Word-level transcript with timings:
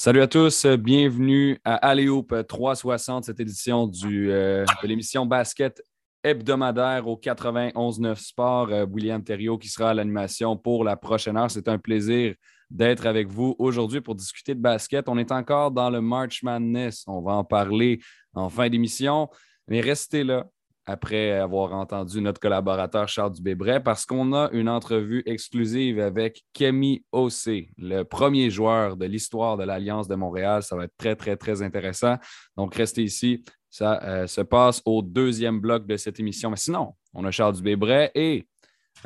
Salut 0.00 0.20
à 0.20 0.28
tous, 0.28 0.64
bienvenue 0.64 1.58
à 1.64 1.74
Alléoupe 1.74 2.46
360, 2.46 3.24
cette 3.24 3.40
édition 3.40 3.90
euh, 4.04 4.64
de 4.80 4.86
l'émission 4.86 5.26
basket 5.26 5.82
hebdomadaire 6.22 7.08
au 7.08 7.16
91.9 7.16 8.14
Sport. 8.14 8.68
Euh, 8.70 8.86
William 8.86 9.24
Thériault 9.24 9.58
qui 9.58 9.66
sera 9.66 9.90
à 9.90 9.94
l'animation 9.94 10.56
pour 10.56 10.84
la 10.84 10.94
prochaine 10.96 11.36
heure. 11.36 11.50
C'est 11.50 11.66
un 11.66 11.78
plaisir 11.78 12.36
d'être 12.70 13.06
avec 13.06 13.26
vous 13.26 13.56
aujourd'hui 13.58 14.00
pour 14.00 14.14
discuter 14.14 14.54
de 14.54 14.60
basket. 14.60 15.08
On 15.08 15.18
est 15.18 15.32
encore 15.32 15.72
dans 15.72 15.90
le 15.90 16.00
March 16.00 16.44
Madness. 16.44 17.02
On 17.08 17.20
va 17.20 17.32
en 17.32 17.42
parler 17.42 17.98
en 18.34 18.48
fin 18.48 18.68
d'émission, 18.68 19.28
mais 19.66 19.80
restez 19.80 20.22
là 20.22 20.46
après 20.88 21.32
avoir 21.32 21.74
entendu 21.74 22.22
notre 22.22 22.40
collaborateur 22.40 23.08
Charles 23.08 23.34
Dubébret 23.34 23.82
parce 23.82 24.06
qu'on 24.06 24.32
a 24.32 24.48
une 24.52 24.70
entrevue 24.70 25.22
exclusive 25.26 26.00
avec 26.00 26.46
Kemi 26.54 27.04
Ossé, 27.12 27.70
le 27.76 28.04
premier 28.04 28.48
joueur 28.48 28.96
de 28.96 29.04
l'histoire 29.04 29.58
de 29.58 29.64
l'Alliance 29.64 30.08
de 30.08 30.14
Montréal. 30.14 30.62
Ça 30.62 30.76
va 30.76 30.84
être 30.84 30.96
très, 30.96 31.14
très, 31.14 31.36
très 31.36 31.60
intéressant. 31.60 32.16
Donc, 32.56 32.74
restez 32.74 33.02
ici. 33.02 33.44
Ça 33.68 34.00
euh, 34.02 34.26
se 34.26 34.40
passe 34.40 34.80
au 34.86 35.02
deuxième 35.02 35.60
bloc 35.60 35.86
de 35.86 35.98
cette 35.98 36.18
émission. 36.20 36.48
Mais 36.48 36.56
sinon, 36.56 36.94
on 37.12 37.22
a 37.26 37.30
Charles 37.30 37.56
Dubébret 37.56 38.10
et 38.14 38.48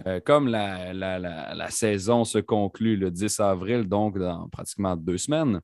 euh, 0.06 0.20
comme 0.24 0.46
la, 0.46 0.92
la, 0.92 1.70
saison 1.70 2.22
se 2.22 2.38
conclut 2.38 2.96
le 2.96 3.10
10 3.10 3.40
avril, 3.40 3.88
donc 3.88 4.18
dans 4.18 4.48
pratiquement 4.50 4.94
deux 4.94 5.18
semaines, 5.18 5.60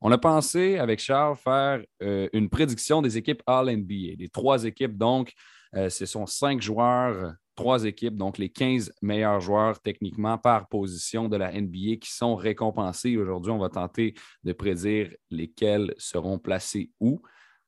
on 0.00 0.12
a 0.12 0.18
pensé 0.18 0.78
avec 0.78 1.00
Charles 1.00 1.36
faire 1.36 1.82
euh, 2.02 2.28
une 2.32 2.48
prédiction 2.48 3.02
des 3.02 3.16
équipes 3.16 3.42
All-NBA. 3.46 4.16
Les 4.18 4.28
trois 4.28 4.64
équipes, 4.64 4.96
donc, 4.96 5.32
euh, 5.74 5.88
ce 5.88 6.06
sont 6.06 6.24
cinq 6.26 6.62
joueurs, 6.62 7.34
trois 7.56 7.84
équipes, 7.84 8.16
donc 8.16 8.38
les 8.38 8.48
15 8.48 8.92
meilleurs 9.02 9.40
joueurs 9.40 9.80
techniquement 9.80 10.38
par 10.38 10.68
position 10.68 11.28
de 11.28 11.36
la 11.36 11.50
NBA 11.52 11.96
qui 12.00 12.12
sont 12.12 12.36
récompensés. 12.36 13.16
Aujourd'hui, 13.16 13.50
on 13.50 13.58
va 13.58 13.68
tenter 13.68 14.14
de 14.44 14.52
prédire 14.52 15.12
lesquels 15.30 15.92
seront 15.98 16.38
placés 16.38 16.90
où. 17.00 17.20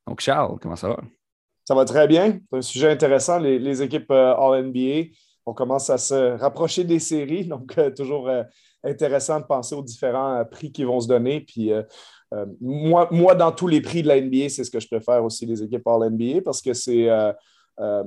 Donc, 0.07 0.21
Charles, 0.21 0.59
comment 0.61 0.77
ça 0.77 0.89
va? 0.91 1.01
Ça 1.65 1.75
va 1.75 1.85
très 1.85 2.07
bien. 2.07 2.39
C'est 2.51 2.57
un 2.59 2.63
sujet 2.63 2.91
intéressant, 2.91 3.39
les, 3.39 3.83
équipes 3.83 4.11
euh, 4.13 4.35
All-NBA. 4.35 5.11
On 5.47 5.53
commence 5.53 5.91
à 5.91 5.99
se 5.99 6.39
rapprocher 6.39 6.85
des 6.85 7.01
séries, 7.01 7.45
donc 7.49 7.77
toujours 7.97 8.31
intéressant 8.85 9.41
de 9.41 9.47
penser 9.47 9.75
aux 9.75 9.83
différents 9.83 10.45
prix 10.45 10.71
qui 10.71 10.85
vont 10.85 11.01
se 11.01 11.09
donner. 11.09 11.45
Euh, 12.33 12.47
moi, 12.61 13.09
moi, 13.11 13.35
dans 13.35 13.53
tous 13.53 13.67
les 13.67 13.81
prix 13.81 14.03
de 14.03 14.09
la 14.09 14.21
NBA, 14.21 14.49
c'est 14.49 14.65
ce 14.65 14.71
que 14.71 14.81
je 14.81 14.87
préfère 14.87 15.25
aussi, 15.25 15.47
les 15.47 15.63
équipes 15.63 15.83
par 15.83 15.99
NBA, 15.99 16.43
parce 16.45 16.63
que 16.63 16.73
c'est. 16.73 17.09
Euh, 17.09 17.33
euh, 17.81 18.05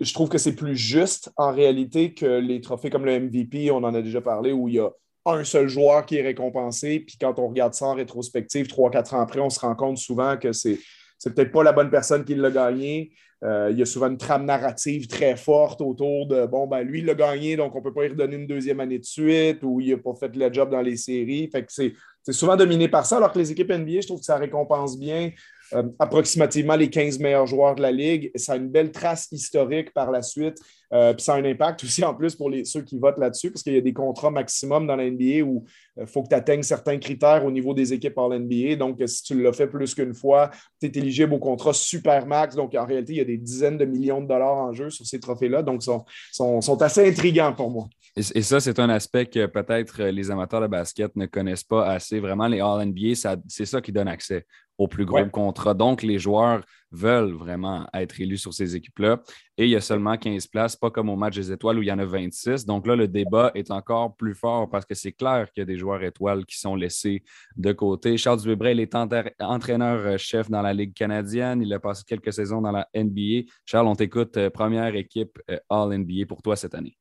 je 0.00 0.12
trouve 0.12 0.28
que 0.28 0.38
c'est 0.38 0.54
plus 0.54 0.76
juste 0.76 1.32
en 1.36 1.50
réalité 1.50 2.12
que 2.12 2.38
les 2.38 2.60
trophées 2.60 2.90
comme 2.90 3.06
le 3.06 3.18
MVP, 3.18 3.70
on 3.70 3.78
en 3.78 3.94
a 3.94 4.02
déjà 4.02 4.20
parlé, 4.20 4.52
où 4.52 4.68
il 4.68 4.74
y 4.74 4.78
a 4.78 4.90
un 5.24 5.44
seul 5.44 5.68
joueur 5.68 6.04
qui 6.04 6.16
est 6.16 6.22
récompensé. 6.22 7.00
Puis 7.00 7.16
quand 7.18 7.38
on 7.38 7.48
regarde 7.48 7.74
ça 7.74 7.86
en 7.86 7.94
rétrospective, 7.94 8.66
trois, 8.68 8.90
quatre 8.90 9.14
ans 9.14 9.20
après, 9.20 9.40
on 9.40 9.50
se 9.50 9.60
rend 9.60 9.74
compte 9.74 9.98
souvent 9.98 10.36
que 10.36 10.52
c'est 10.52 10.78
peut-être 11.24 11.52
pas 11.52 11.62
la 11.62 11.72
bonne 11.72 11.90
personne 11.90 12.24
qui 12.24 12.34
l'a 12.34 12.50
gagné. 12.50 13.12
Il 13.42 13.78
y 13.78 13.82
a 13.82 13.86
souvent 13.86 14.08
une 14.08 14.18
trame 14.18 14.44
narrative 14.44 15.06
très 15.06 15.36
forte 15.36 15.80
autour 15.80 16.26
de 16.26 16.46
bon, 16.46 16.66
ben 16.66 16.82
lui, 16.82 17.00
il 17.00 17.04
l'a 17.06 17.14
gagné, 17.14 17.56
donc 17.56 17.74
on 17.74 17.78
ne 17.78 17.84
peut 17.84 17.92
pas 17.92 18.04
y 18.04 18.08
redonner 18.08 18.36
une 18.36 18.46
deuxième 18.46 18.80
année 18.80 18.98
de 18.98 19.04
suite 19.04 19.62
ou 19.62 19.80
il 19.80 19.90
n'a 19.90 19.98
pas 19.98 20.14
fait 20.14 20.34
le 20.34 20.52
job 20.52 20.70
dans 20.70 20.82
les 20.82 20.96
séries. 20.96 21.48
Fait 21.50 21.64
que 21.64 21.72
c'est 21.72 21.94
souvent 22.32 22.56
dominé 22.56 22.88
par 22.88 23.06
ça, 23.06 23.18
alors 23.18 23.32
que 23.32 23.38
les 23.38 23.52
équipes 23.52 23.70
NBA, 23.70 24.00
je 24.00 24.06
trouve 24.06 24.18
que 24.18 24.26
ça 24.26 24.36
récompense 24.36 24.98
bien 24.98 25.30
euh, 25.74 25.82
approximativement 25.98 26.76
les 26.76 26.88
15 26.88 27.18
meilleurs 27.18 27.46
joueurs 27.46 27.74
de 27.74 27.82
la 27.82 27.92
Ligue. 27.92 28.30
Ça 28.34 28.52
a 28.52 28.56
une 28.56 28.68
belle 28.68 28.90
trace 28.90 29.28
historique 29.32 29.92
par 29.92 30.10
la 30.10 30.22
suite. 30.22 30.56
Euh, 30.94 31.12
puis 31.12 31.22
ça 31.22 31.34
a 31.34 31.36
un 31.36 31.44
impact 31.44 31.84
aussi 31.84 32.02
en 32.02 32.14
plus 32.14 32.34
pour 32.34 32.48
les, 32.48 32.64
ceux 32.64 32.80
qui 32.80 32.98
votent 32.98 33.18
là-dessus, 33.18 33.50
parce 33.50 33.62
qu'il 33.62 33.74
y 33.74 33.78
a 33.78 33.82
des 33.82 33.92
contrats 33.92 34.30
maximum 34.30 34.86
dans 34.86 34.96
la 34.96 35.10
NBA 35.10 35.42
où 35.44 35.66
il 35.96 36.02
euh, 36.04 36.06
faut 36.06 36.22
que 36.22 36.28
tu 36.28 36.34
atteignes 36.34 36.62
certains 36.62 36.98
critères 36.98 37.44
au 37.44 37.50
niveau 37.50 37.74
des 37.74 37.92
équipes 37.92 38.16
en 38.16 38.30
NBA. 38.30 38.76
Donc, 38.76 39.02
si 39.06 39.22
tu 39.22 39.42
l'as 39.42 39.52
fait 39.52 39.66
plus 39.66 39.94
qu'une 39.94 40.14
fois, 40.14 40.50
tu 40.80 40.86
es 40.86 40.98
éligible 40.98 41.34
au 41.34 41.38
contrat 41.38 41.74
super 41.74 42.26
max. 42.26 42.54
Donc, 42.54 42.74
en 42.74 42.86
réalité, 42.86 43.12
il 43.12 43.18
y 43.18 43.22
a 43.22 43.24
des 43.24 43.36
dizaines 43.36 43.76
de 43.76 43.84
millions 43.84 44.22
de 44.22 44.28
dollars 44.28 44.56
en 44.56 44.72
jeu 44.72 44.88
sur 44.88 45.04
ces 45.04 45.20
trophées-là. 45.20 45.62
Donc, 45.62 45.82
ils 45.82 46.04
sont, 46.32 46.60
sont 46.60 46.82
assez 46.82 47.06
intrigants 47.06 47.52
pour 47.52 47.70
moi. 47.70 47.88
Et, 48.16 48.42
ça, 48.42 48.58
c'est 48.58 48.78
un 48.78 48.88
aspect 48.88 49.26
que 49.26 49.46
peut-être 49.46 50.02
les 50.04 50.30
amateurs 50.30 50.60
de 50.60 50.66
basket 50.66 51.14
ne 51.14 51.26
connaissent 51.26 51.64
pas 51.64 51.86
assez. 51.86 52.18
Vraiment, 52.18 52.48
les 52.48 52.60
All-NBA, 52.60 53.36
c'est 53.46 53.66
ça 53.66 53.80
qui 53.80 53.92
donne 53.92 54.08
accès 54.08 54.44
aux 54.78 54.88
plus 54.88 55.04
gros 55.04 55.26
contrats. 55.26 55.74
Donc, 55.74 56.02
les 56.02 56.18
joueurs 56.18 56.62
veulent 56.90 57.32
vraiment 57.32 57.86
être 57.92 58.20
élus 58.20 58.38
sur 58.38 58.54
ces 58.54 58.76
équipes-là. 58.76 59.20
Et 59.56 59.64
il 59.64 59.70
y 59.70 59.76
a 59.76 59.80
seulement 59.80 60.16
15 60.16 60.46
places, 60.46 60.76
pas 60.76 60.90
comme 60.90 61.08
au 61.08 61.16
match 61.16 61.34
des 61.34 61.52
étoiles 61.52 61.78
où 61.78 61.82
il 61.82 61.88
y 61.88 61.92
en 61.92 61.98
a 61.98 62.04
26. 62.04 62.64
Donc 62.64 62.86
là, 62.86 62.96
le 62.96 63.08
débat 63.08 63.50
est 63.54 63.70
encore 63.70 64.16
plus 64.16 64.34
fort 64.34 64.70
parce 64.70 64.86
que 64.86 64.94
c'est 64.94 65.12
clair 65.12 65.50
qu'il 65.52 65.60
y 65.60 65.62
a 65.62 65.66
des 65.66 65.76
joueurs 65.76 66.02
étoiles 66.02 66.46
qui 66.46 66.58
sont 66.58 66.74
laissés 66.74 67.22
de 67.56 67.72
côté. 67.72 68.16
Charles 68.16 68.40
Dubébret, 68.40 68.72
il 68.72 68.80
est 68.80 68.94
entraîneur-chef 68.94 70.48
dans 70.48 70.62
la 70.62 70.72
Ligue 70.72 70.94
canadienne. 70.94 71.60
Il 71.62 71.72
a 71.72 71.80
passé 71.80 72.04
quelques 72.06 72.32
saisons 72.32 72.62
dans 72.62 72.72
la 72.72 72.88
NBA. 72.94 73.50
Charles, 73.66 73.88
on 73.88 73.96
t'écoute, 73.96 74.36
euh, 74.36 74.50
première 74.50 74.94
équipe 74.94 75.38
euh, 75.50 75.58
All-NBA 75.68 76.26
pour 76.26 76.42
toi 76.42 76.56
cette 76.56 76.74
année. 76.74 76.96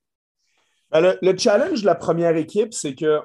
Ben, 0.91 1.15
le, 1.21 1.37
challenge 1.37 1.81
de 1.81 1.85
la 1.85 1.95
première 1.95 2.37
équipe, 2.37 2.73
c'est 2.73 2.95
que 2.95 3.19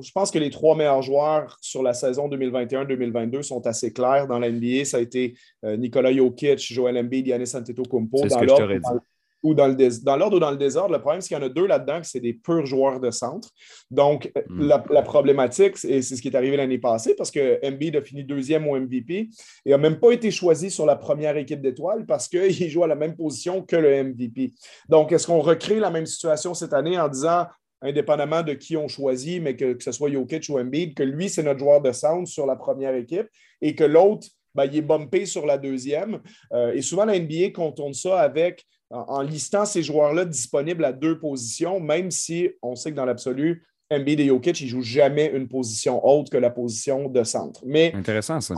je 0.00 0.12
pense 0.12 0.30
que 0.30 0.38
les 0.38 0.48
trois 0.48 0.74
meilleurs 0.74 1.02
joueurs 1.02 1.58
sur 1.60 1.82
la 1.82 1.92
saison 1.92 2.28
2021-2022 2.28 3.42
sont 3.42 3.66
assez 3.66 3.92
clairs 3.92 4.26
dans 4.26 4.38
la 4.38 4.50
NBA. 4.50 4.86
Ça 4.86 4.96
a 4.96 5.00
été 5.00 5.34
euh, 5.64 5.76
Nicolas 5.76 6.12
Jokic, 6.12 6.58
Joel 6.58 6.96
Embiid, 6.96 7.26
Giannis 7.26 7.54
Antetokounmpo. 7.54 8.16
C'est 8.22 8.30
ce 8.30 8.38
que 8.38 9.02
je 9.44 9.54
t'aurais 9.54 9.74
dit 9.74 10.00
ou 10.00 10.04
dans 10.04 10.16
l'ordre 10.16 10.36
ou 10.36 10.40
dans 10.40 10.50
le 10.50 10.56
désordre. 10.56 10.92
Le 10.92 11.00
problème, 11.00 11.20
c'est 11.20 11.28
qu'il 11.28 11.36
y 11.36 11.40
en 11.40 11.44
a 11.44 11.48
deux 11.48 11.66
là-dedans, 11.66 12.00
que 12.00 12.06
c'est 12.06 12.20
des 12.20 12.34
purs 12.34 12.66
joueurs 12.66 13.00
de 13.00 13.10
centre. 13.10 13.48
Donc, 13.90 14.30
euh, 14.36 14.42
hmm. 14.48 14.72
la, 14.90 15.02
problématique, 15.02 15.76
et 15.84 16.02
c'est 16.02 16.16
ce 16.16 16.22
qui 16.22 16.28
est 16.28 16.36
arrivé 16.36 16.56
l'année 16.56 16.78
passée, 16.78 17.14
parce 17.14 17.30
que 17.30 17.58
Embiid 17.66 17.96
a 17.96 18.02
fini 18.02 18.24
deuxième 18.24 18.66
au 18.68 18.78
MVP 18.78 19.28
et 19.64 19.70
n'a 19.70 19.78
même 19.78 19.98
pas 19.98 20.12
été 20.12 20.30
choisi 20.30 20.70
sur 20.70 20.86
la 20.86 20.96
première 20.96 21.36
équipe 21.36 21.60
d'étoiles 21.60 22.06
parce 22.06 22.28
qu'il 22.28 22.68
joue 22.70 22.84
à 22.84 22.86
la 22.86 22.94
même 22.94 23.16
position 23.16 23.62
que 23.62 23.76
le 23.76 24.04
MVP. 24.04 24.52
Donc, 24.88 25.12
est-ce 25.12 25.26
qu'on 25.26 25.40
recrée 25.40 25.80
la 25.80 25.90
même 25.90 26.06
situation 26.06 26.54
cette 26.54 26.72
année 26.72 26.98
en 26.98 27.08
disant, 27.08 27.46
indépendamment 27.82 28.42
de 28.42 28.54
qui 28.54 28.76
on 28.76 28.88
choisit, 28.88 29.42
mais 29.42 29.56
que, 29.56 29.76
ce 29.80 29.92
soit 29.92 30.10
Jokic 30.10 30.48
ou 30.48 30.58
Embiid, 30.58 30.94
que 30.94 31.02
lui, 31.02 31.28
c'est 31.28 31.42
notre 31.42 31.58
joueur 31.58 31.82
de 31.82 31.92
centre 31.92 32.28
sur 32.28 32.46
la 32.46 32.56
première 32.56 32.94
équipe 32.94 33.26
et 33.60 33.74
que 33.74 33.84
l'autre, 33.84 34.28
ben, 34.54 34.64
il 34.66 34.76
est 34.76 34.82
bumpé 34.82 35.26
sur 35.26 35.46
la 35.46 35.58
deuxième. 35.58 36.20
Euh, 36.52 36.72
et 36.72 36.82
souvent, 36.82 37.04
la 37.04 37.18
NBA 37.18 37.50
contourne 37.54 37.94
ça 37.94 38.20
avec 38.20 38.64
en, 38.90 39.22
listant 39.22 39.64
ces 39.64 39.82
joueurs-là 39.82 40.24
disponibles 40.24 40.84
à 40.84 40.92
deux 40.92 41.18
positions, 41.18 41.80
même 41.80 42.10
si 42.10 42.50
on 42.60 42.74
sait 42.74 42.90
que 42.90 42.96
dans 42.96 43.06
l'absolu, 43.06 43.66
Embiid 43.90 44.20
et 44.20 44.26
Jokic, 44.26 44.60
ils 44.60 44.64
ne 44.64 44.70
jouent 44.70 44.82
jamais 44.82 45.30
une 45.34 45.48
position 45.48 46.04
autre 46.06 46.30
que 46.30 46.36
la 46.36 46.50
position 46.50 47.08
de 47.08 47.24
centre. 47.24 47.62
Mais 47.64 47.92
Intéressant, 47.94 48.40
ça. 48.40 48.54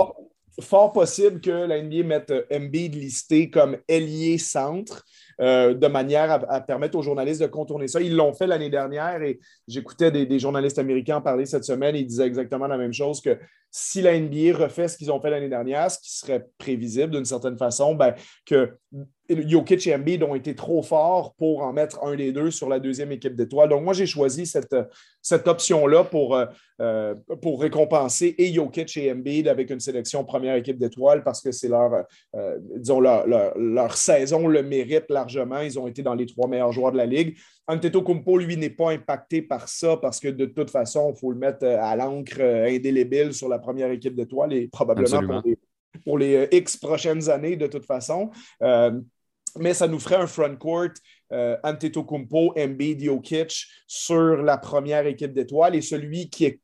Fort, 0.61 0.93
possible 0.93 1.41
que 1.41 1.51
la 1.51 1.83
NBA 1.83 2.05
mette 2.05 2.33
Embiid 2.53 2.95
listé 2.95 3.51
comme 3.51 3.77
ailier 3.89 4.39
centre. 4.39 5.05
Euh, 5.41 5.75
de 5.75 5.87
manière 5.87 6.45
à, 6.49 6.61
permettre 6.61 6.97
aux 6.97 7.03
journalistes 7.03 7.41
de 7.41 7.47
contourner 7.47 7.89
ça. 7.89 8.01
Ils 8.01 8.15
l'ont 8.15 8.33
fait 8.33 8.47
l'année 8.47 8.71
dernière 8.71 9.23
et 9.23 9.41
j'écoutais 9.67 10.11
des, 10.11 10.27
des, 10.27 10.39
journalistes 10.39 10.79
américains 10.79 11.21
parler 11.21 11.45
cette 11.45 11.65
semaine. 11.65 11.97
Ils 11.97 12.07
disaient 12.07 12.27
exactement 12.27 12.67
la 12.67 12.79
même 12.79 12.93
chose 12.93 13.21
que 13.21 13.39
si 13.71 14.03
la 14.03 14.19
NBA 14.19 14.57
refait 14.57 14.87
ce 14.87 14.97
qu'ils 14.97 15.11
ont 15.11 15.21
fait 15.21 15.31
l'année 15.31 15.49
dernière, 15.49 15.91
ce 15.91 15.99
qui 15.99 16.17
serait 16.17 16.47
prévisible 16.59 17.11
d'une 17.11 17.25
certaine 17.25 17.59
façon, 17.59 17.97
ben, 17.97 18.15
que 18.47 18.77
Jokic 19.31 19.87
et 19.87 19.95
Embiid 19.95 20.23
ont 20.23 20.35
été 20.35 20.55
trop 20.55 20.83
forts 20.83 21.35
pour 21.35 21.63
en 21.63 21.73
mettre 21.73 22.03
un 22.05 22.15
des 22.15 22.33
deux 22.33 22.51
sur 22.51 22.69
la 22.69 22.79
deuxième 22.79 23.11
équipe 23.11 23.35
d'étoiles. 23.35 23.71
Donc, 23.71 23.83
moi, 23.83 23.95
j'ai 23.95 24.07
choisi 24.07 24.45
cette, 24.45 24.77
cette 25.23 25.49
option-là 25.49 26.05
pour, 26.05 26.37
euh, 26.37 26.45
euh, 26.83 27.15
pour 27.41 27.63
récompenser 27.63 28.35
et 28.37 28.53
Jokic 28.53 28.95
et 28.99 29.11
Embiid 29.11 29.49
avec 29.49 29.71
une 29.71 29.81
sélection 29.81 30.25
première 30.25 30.57
équipe 30.57 30.79
d'étoiles 30.79 31.25
parce 31.25 31.41
que 31.41 31.53
c'est 31.53 31.69
leur, 31.69 32.05
euh, 32.35 32.59
disons, 32.77 33.01
leur, 33.01 33.27
leur, 33.27 33.97
saison 33.97 34.47
le 34.47 34.63
mérite 34.63 35.09
largement. 35.09 35.61
Ils 35.61 35.79
ont 35.79 35.87
été 35.87 36.03
dans 36.03 36.15
les 36.15 36.27
trois 36.27 36.47
meilleurs 36.47 36.73
joueurs 36.73 36.93
de 36.93 36.99
la 36.99 37.07
Ligue. 37.07 37.39
Antetokounmpo, 37.67 38.37
lui, 38.37 38.59
n'est 38.59 38.69
pas 38.69 38.91
impacté 38.91 39.41
par 39.41 39.69
ça 39.69 39.97
parce 39.97 40.21
que 40.21 40.29
de 40.29 40.45
toute 40.45 40.71
façon, 40.71 41.15
il 41.15 41.19
faut 41.19 41.33
le 41.33 41.39
mettre 41.39 41.65
à 41.65 41.97
l'encre 41.97 42.43
indélébile 42.43 43.33
sur 43.33 43.49
la 43.49 43.59
première 43.59 43.91
équipe 43.91 44.15
d'étoiles 44.15 44.53
et 44.53 44.69
probablement 44.69 45.23
pour 45.27 45.43
les, 45.47 45.59
pour 46.05 46.19
les, 46.19 46.49
X 46.53 46.77
prochaines 46.77 47.31
années 47.31 47.57
de 47.57 47.67
toute 47.67 47.87
façon 47.87 48.31
mais 49.59 49.75
ça 49.75 49.89
nous 49.89 50.01
ferait 50.01 50.17
un 50.17 50.27
front 50.27 50.57
court 50.57 50.89
euh, 51.33 51.57
Antetokounmpo, 51.65 52.55
Embiid, 52.57 53.03
Jokic 53.03 53.67
sur 53.87 54.37
la 54.43 54.57
première 54.57 55.07
équipe 55.07 55.33
d'étoiles. 55.33 55.75
Et 55.75 55.81
celui 55.81 56.29
qui 56.29 56.45
est 56.45 56.61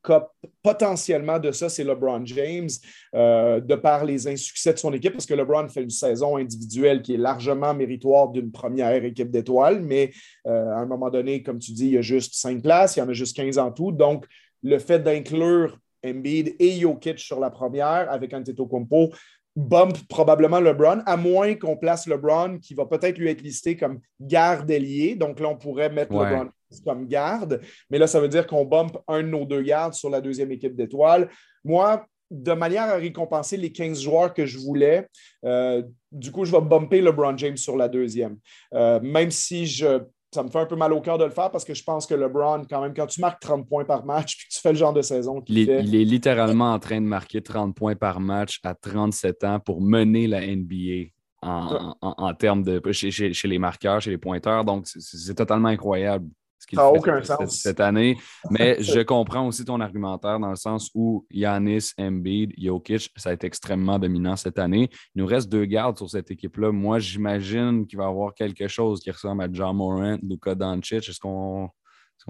potentiellement 0.63 1.39
de 1.39 1.51
ça, 1.51 1.67
c'est 1.67 1.83
LeBron 1.83 2.25
James, 2.25 2.69
euh, 3.15 3.59
de 3.59 3.75
par 3.75 4.05
les 4.05 4.27
insuccès 4.27 4.73
de 4.73 4.77
son 4.79 4.93
équipe, 4.93 5.13
parce 5.13 5.25
que 5.25 5.33
LeBron 5.33 5.67
fait 5.67 5.83
une 5.83 5.89
saison 5.89 6.37
individuelle 6.37 7.01
qui 7.01 7.15
est 7.15 7.17
largement 7.17 7.73
méritoire 7.73 8.29
d'une 8.29 8.51
première 8.51 9.03
équipe 9.03 9.31
d'étoiles, 9.31 9.81
mais 9.81 10.11
euh, 10.47 10.69
à 10.69 10.79
un 10.79 10.85
moment 10.85 11.09
donné, 11.09 11.43
comme 11.43 11.59
tu 11.59 11.71
dis, 11.73 11.87
il 11.87 11.93
y 11.93 11.97
a 11.97 12.01
juste 12.01 12.35
cinq 12.35 12.61
places, 12.61 12.95
il 12.95 12.99
y 12.99 13.01
en 13.01 13.09
a 13.09 13.13
juste 13.13 13.35
15 13.35 13.57
en 13.57 13.71
tout. 13.71 13.91
Donc, 13.91 14.25
le 14.63 14.77
fait 14.77 14.99
d'inclure 14.99 15.77
Embiid 16.05 16.55
et 16.59 16.79
Jokic 16.79 17.19
sur 17.19 17.39
la 17.39 17.49
première 17.49 18.11
avec 18.11 18.33
Antetokounmpo, 18.33 19.11
bump 19.55 19.97
probablement 20.07 20.59
LeBron, 20.59 21.01
à 21.05 21.17
moins 21.17 21.55
qu'on 21.55 21.75
place 21.75 22.07
LeBron 22.07 22.59
qui 22.59 22.73
va 22.73 22.85
peut-être 22.85 23.17
lui 23.17 23.29
être 23.29 23.41
listé 23.41 23.75
comme 23.75 23.99
garde 24.19 24.69
ailier. 24.71 25.15
Donc 25.15 25.39
là, 25.39 25.49
on 25.49 25.57
pourrait 25.57 25.89
mettre 25.89 26.13
LeBron 26.13 26.49
comme 26.85 27.07
garde. 27.07 27.61
Mais 27.89 27.97
là, 27.97 28.07
ça 28.07 28.19
veut 28.19 28.29
dire 28.29 28.47
qu'on 28.47 28.65
bump 28.65 28.97
un 29.07 29.23
de 29.23 29.27
nos 29.27 29.45
deux 29.45 29.61
gardes 29.61 29.93
sur 29.93 30.09
la 30.09 30.21
deuxième 30.21 30.51
équipe 30.51 30.75
d'étoiles. 30.75 31.29
Moi, 31.63 32.05
de 32.29 32.53
manière 32.53 32.83
à 32.83 32.95
récompenser 32.95 33.57
les 33.57 33.73
15 33.73 34.01
joueurs 34.01 34.33
que 34.33 34.45
je 34.45 34.57
voulais, 34.57 35.07
euh, 35.43 35.83
du 36.11 36.31
coup, 36.31 36.45
je 36.45 36.51
vais 36.51 36.61
bumper 36.61 37.01
LeBron 37.01 37.37
James 37.37 37.57
sur 37.57 37.75
la 37.75 37.89
deuxième. 37.89 38.37
Euh, 38.73 39.01
même 39.01 39.31
si 39.31 39.67
je, 39.67 39.99
ça 40.33 40.43
me 40.43 40.49
fait 40.49 40.59
un 40.59 40.65
peu 40.65 40.75
mal 40.75 40.93
au 40.93 41.01
cœur 41.01 41.17
de 41.17 41.25
le 41.25 41.31
faire 41.31 41.51
parce 41.51 41.65
que 41.65 41.73
je 41.73 41.83
pense 41.83 42.05
que 42.05 42.13
LeBron, 42.13 42.63
quand 42.69 42.81
même, 42.81 42.93
quand 42.93 43.07
tu 43.07 43.21
marques 43.21 43.41
30 43.41 43.67
points 43.67 43.85
par 43.85 44.05
match 44.05 44.35
puis 44.37 44.47
que 44.47 44.53
tu 44.53 44.59
fais 44.59 44.71
le 44.71 44.77
genre 44.77 44.93
de 44.93 45.01
saison 45.01 45.41
qu'il 45.41 45.57
il, 45.57 45.65
fait, 45.65 45.83
il 45.83 45.95
est 45.95 46.05
littéralement 46.05 46.73
en 46.73 46.79
train 46.79 47.01
de 47.01 47.05
marquer 47.05 47.41
30 47.41 47.75
points 47.75 47.95
par 47.95 48.19
match 48.19 48.59
à 48.63 48.73
37 48.73 49.43
ans 49.43 49.59
pour 49.59 49.81
mener 49.81 50.27
la 50.27 50.45
NBA 50.45 51.09
en, 51.43 52.33
termes 52.35 52.63
de 52.63 52.79
chez, 52.91 53.09
chez, 53.11 53.47
les 53.47 53.57
marqueurs, 53.57 53.99
chez 53.99 54.11
les 54.11 54.19
pointeurs. 54.19 54.63
Donc, 54.63 54.85
c'est 54.85 55.33
totalement 55.33 55.69
incroyable 55.69 56.27
ce 56.61 56.67
qu'il 56.67 56.77
fait 56.77 56.85
aucun 56.85 57.23
sens. 57.23 57.59
cette, 57.59 57.79
année. 57.79 58.17
Mais 58.51 58.77
je 58.83 58.99
comprends 59.01 59.47
aussi 59.47 59.65
ton 59.65 59.81
argumentaire 59.81 60.39
dans 60.39 60.51
le 60.51 60.55
sens 60.55 60.91
où 60.93 61.25
Yanis, 61.31 61.91
Embiid, 61.97 62.53
Jokic, 62.55 63.09
ça 63.17 63.31
a 63.31 63.33
été 63.33 63.47
extrêmement 63.47 63.97
dominant 63.97 64.35
cette 64.35 64.59
année. 64.59 64.89
Il 65.15 65.21
nous 65.21 65.25
reste 65.25 65.49
deux 65.49 65.65
gardes 65.65 65.97
sur 65.97 66.09
cette 66.09 66.29
équipe-là. 66.29 66.71
Moi, 66.71 66.99
j'imagine 66.99 67.87
qu'il 67.87 67.97
va 67.97 68.05
y 68.05 68.07
avoir 68.07 68.35
quelque 68.35 68.67
chose 68.67 68.99
qui 68.99 69.09
ressemble 69.09 69.43
à 69.43 69.47
John 69.51 69.75
Morant, 69.75 70.17
Luka 70.21 70.53
Doncic. 70.53 71.09
Est-ce 71.09 71.19
qu'on 71.19 71.71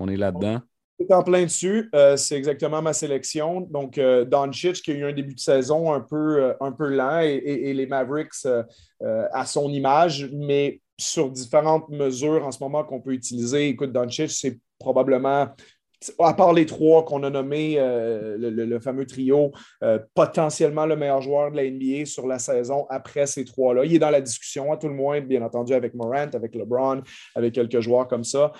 est, 0.08 0.14
est 0.14 0.18
là-dedans? 0.18 0.62
en 1.10 1.24
plein 1.24 1.44
dessus. 1.44 1.90
Euh, 1.96 2.16
c'est 2.16 2.38
exactement 2.38 2.82
ma 2.82 2.94
sélection. 2.94 3.62
Donc, 3.62 3.98
euh, 3.98 4.24
Doncic 4.24 4.82
qui 4.82 4.92
a 4.92 4.94
eu 4.94 5.04
un 5.04 5.14
début 5.14 5.34
de 5.34 5.40
saison 5.40 5.92
un 5.92 6.02
peu, 6.02 6.44
euh, 6.44 6.54
un 6.62 6.72
peu 6.72 6.88
lent 6.88 7.20
et, 7.20 7.74
les 7.74 7.88
Mavericks 7.88 8.46
à 9.34 9.46
son 9.46 9.70
image, 9.70 10.30
mais 10.32 10.80
sur 11.02 11.30
différentes 11.30 11.90
mesures 11.90 12.46
en 12.46 12.52
ce 12.52 12.64
moment 12.64 12.84
qu'on 12.84 13.02
peut 13.02 13.14
utiliser. 13.14 13.70
Écoute, 13.70 13.92
Doncic, 13.92 14.30
c'est 14.32 14.60
probablement 14.80 15.48
à 16.18 16.34
part 16.34 16.54
les 16.54 16.66
trois 16.66 17.06
qu'on 17.06 17.22
a 17.22 17.30
nommés, 17.30 17.76
le, 17.78 18.80
fameux 18.80 19.06
trio, 19.06 19.52
potentiellement 20.16 20.88
le 20.88 20.96
meilleur 20.96 21.22
joueur 21.22 21.52
de 21.52 21.58
la 21.58 21.70
NBA 21.70 22.06
sur 22.06 22.26
la 22.26 22.40
saison 22.40 22.88
après 22.90 23.28
ces 23.28 23.46
trois-là. 23.46 23.86
Il 23.86 23.94
est 23.94 24.00
dans 24.00 24.10
la 24.10 24.22
discussion, 24.22 24.72
à 24.74 24.78
tout 24.78 24.88
le 24.88 24.96
moins, 24.96 25.22
bien 25.22 25.44
entendu, 25.44 25.74
avec 25.74 25.94
Morant, 25.94 26.30
avec 26.34 26.56
LeBron, 26.56 27.04
avec 27.36 27.54
quelques 27.54 27.82
joueurs 27.82 28.08
comme 28.08 28.24
ça. 28.24 28.52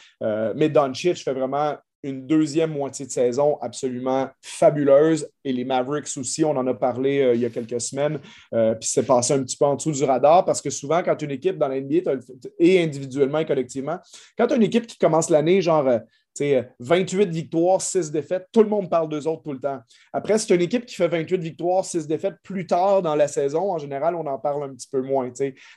mais 0.56 0.70
Doncic 0.70 1.18
fait 1.18 1.34
vraiment 1.34 1.78
une 2.04 2.26
deuxième 2.26 2.72
moitié 2.72 3.06
de 3.06 3.12
saison 3.12 3.58
absolument 3.62 4.30
fabuleuse. 4.42 5.30
Et 5.44 5.54
les 5.54 5.66
Mavericks 5.66 6.10
aussi, 6.18 6.44
on 6.44 6.52
en 6.52 6.66
a 6.68 6.74
parlé 6.74 7.22
euh, 7.22 7.36
il 7.36 7.42
y 7.42 7.46
a 7.46 7.50
quelques 7.50 7.80
semaines, 7.82 8.20
euh, 8.54 8.76
puis 8.76 8.90
c'est 8.90 9.06
passé 9.06 9.34
un 9.34 9.44
petit 9.44 9.58
peu 9.58 9.66
en 9.66 9.76
dessous 9.76 9.92
du 9.92 10.04
radar 10.04 10.46
parce 10.46 10.62
que 10.62 10.70
souvent, 10.70 11.02
quand 11.04 11.22
une 11.22 11.32
équipe 11.32 11.58
dans 11.58 11.68
la 11.68 11.80
NBA, 11.80 12.12
et 12.60 12.84
individuellement 12.84 13.40
et 13.40 13.46
collectivement, 13.46 14.00
quand 14.38 14.52
une 14.54 14.64
équipe 14.64 14.88
qui 14.88 14.98
commence 14.98 15.30
l'année, 15.30 15.62
genre 15.62 15.88
euh, 15.88 16.00
28 16.40 17.30
victoires, 17.30 17.82
6 17.82 18.12
défaites, 18.12 18.48
tout 18.52 18.64
le 18.64 18.70
monde 18.70 18.90
parle 18.90 19.10
d'eux 19.10 19.28
autres 19.28 19.44
tout 19.44 19.54
le 19.54 19.60
temps. 19.60 19.80
Après, 20.14 20.38
c'est 20.38 20.54
une 20.56 20.62
équipe 20.62 20.86
qui 20.86 20.96
fait 20.96 21.08
28 21.08 21.38
victoires, 21.38 21.86
6 21.86 22.08
défaites 22.08 22.36
plus 22.44 22.66
tard 22.66 23.02
dans 23.02 23.16
la 23.16 23.28
saison. 23.28 23.72
En 23.72 23.78
général, 23.78 24.16
on 24.16 24.26
en 24.26 24.40
parle 24.40 24.64
un 24.64 24.74
petit 24.74 24.88
peu 24.90 25.02
moins. 25.02 25.32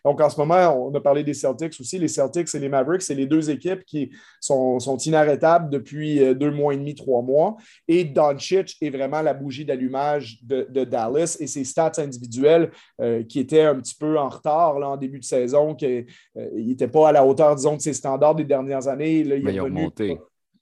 Donc, 0.05 0.21
en 0.21 0.31
ce 0.31 0.39
moment, 0.39 0.89
on 0.89 0.95
a 0.95 1.01
parlé 1.01 1.25
des 1.25 1.35
Celtics 1.35 1.75
aussi. 1.81 1.99
Les 1.99 2.09
Celtics 2.09 2.55
et 2.55 2.59
les 2.59 2.69
Mavericks, 2.69 3.03
c'est 3.03 3.15
les 3.15 3.27
deux 3.27 3.51
équipes 3.51 3.85
qui 3.85 4.11
sont, 4.41 4.79
inarrêtables 5.05 5.71
depuis 5.71 6.23
euh, 6.23 6.35
deux 6.35 6.51
mois 6.51 6.73
et 6.73 6.77
demi, 6.77 6.95
trois 6.95 7.23
mois. 7.23 7.57
Et 7.89 8.05
Doncic 8.05 8.77
est 8.81 8.91
vraiment 8.91 9.23
la 9.23 9.35
bougie 9.35 9.65
d'allumage 9.65 10.39
de, 10.43 10.85
Dallas 10.85 11.37
et 11.41 11.47
ses 11.47 11.65
stats 11.65 11.93
individuels 11.99 12.71
euh, 13.01 13.23
qui 13.25 13.41
étaient 13.41 13.63
un 13.63 13.77
petit 13.77 13.95
peu 13.95 14.19
en 14.19 14.29
retard 14.29 14.79
là, 14.79 14.91
en 14.91 14.97
début 14.97 15.19
de 15.19 15.25
saison, 15.25 15.75
qui 15.75 16.07
n'étaient 16.37 16.85
euh, 16.85 16.89
pas 16.89 17.09
à 17.09 17.13
la 17.13 17.25
hauteur, 17.25 17.55
disons, 17.57 17.77
de 17.77 17.81
ses 17.81 17.93
standards 17.93 18.35
des 18.35 18.45
dernières 18.45 18.87
années. 18.87 19.19
il 19.19 19.33
est 19.33 19.61
revenu, 19.61 19.91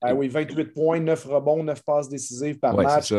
ah 0.02 0.14
oui, 0.14 0.28
28 0.28 0.64
points, 0.72 1.00
9 1.00 1.24
rebonds, 1.26 1.62
9 1.62 1.82
passes 1.84 2.08
décisives 2.08 2.58
par 2.58 2.76
match. 2.76 3.14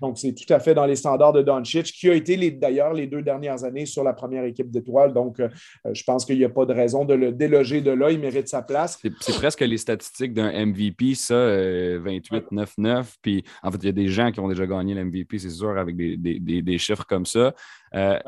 Donc, 0.00 0.18
c'est 0.18 0.34
tout 0.34 0.52
à 0.52 0.58
fait 0.60 0.74
dans 0.74 0.86
les 0.86 0.96
standards 0.96 1.32
de 1.32 1.42
Doncic, 1.42 1.86
qui 1.86 2.10
a 2.10 2.14
été 2.14 2.50
d'ailleurs 2.50 2.92
les 2.92 3.06
deux 3.06 3.22
dernières 3.22 3.64
années 3.64 3.86
sur 3.86 4.04
la 4.04 4.12
première 4.12 4.44
équipe 4.44 4.70
d'étoiles. 4.70 5.12
Donc, 5.12 5.40
euh, 5.40 5.48
je 5.92 6.02
pense 6.04 6.24
qu'il 6.24 6.38
n'y 6.38 6.44
a 6.44 6.48
pas 6.48 6.66
de 6.66 6.72
raison 6.72 7.04
de 7.04 7.14
le 7.14 7.32
déloger 7.32 7.80
de 7.80 7.90
là. 7.90 8.10
Il 8.10 8.20
mérite 8.20 8.48
sa 8.48 8.62
place. 8.62 8.98
C'est 9.20 9.34
presque 9.34 9.60
les 9.60 9.78
statistiques 9.78 10.34
d'un 10.34 10.66
MVP, 10.66 11.14
ça, 11.14 11.34
28-9-9. 11.34 12.86
Euh, 12.86 13.02
Puis, 13.22 13.44
en 13.62 13.70
fait, 13.70 13.78
il 13.78 13.86
y 13.86 13.88
a 13.88 13.92
des 13.92 14.08
gens 14.08 14.30
qui 14.30 14.40
ont 14.40 14.48
déjà 14.48 14.66
gagné 14.66 14.94
l'MVP, 14.94 15.38
c'est 15.38 15.50
sûr, 15.50 15.76
avec 15.78 15.96
des, 15.96 16.78
chiffres 16.78 17.06
comme 17.06 17.26
ça. 17.26 17.54
Euh, 17.94 18.18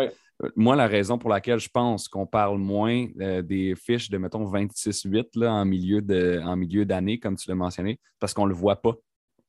moi, 0.56 0.77
la 0.77 0.87
raison 0.87 1.19
pour 1.19 1.31
laquelle 1.31 1.59
je 1.59 1.69
pense 1.69 2.09
qu'on 2.09 2.27
parle 2.27 2.59
moins 2.59 3.06
euh, 3.21 3.43
des 3.43 3.75
fiches 3.77 4.11
de, 4.11 4.19
mettons, 4.19 4.44
26-8 4.44 5.47
en 5.47 5.65
milieu 5.65 6.85
d'année, 6.85 7.19
comme 7.19 7.37
tu 7.37 7.49
l'as 7.49 7.55
mentionné, 7.55 8.00
parce 8.19 8.35
qu'on 8.35 8.44
ne 8.44 8.50
le 8.50 8.55
voit 8.55 8.81
pas. 8.81 8.94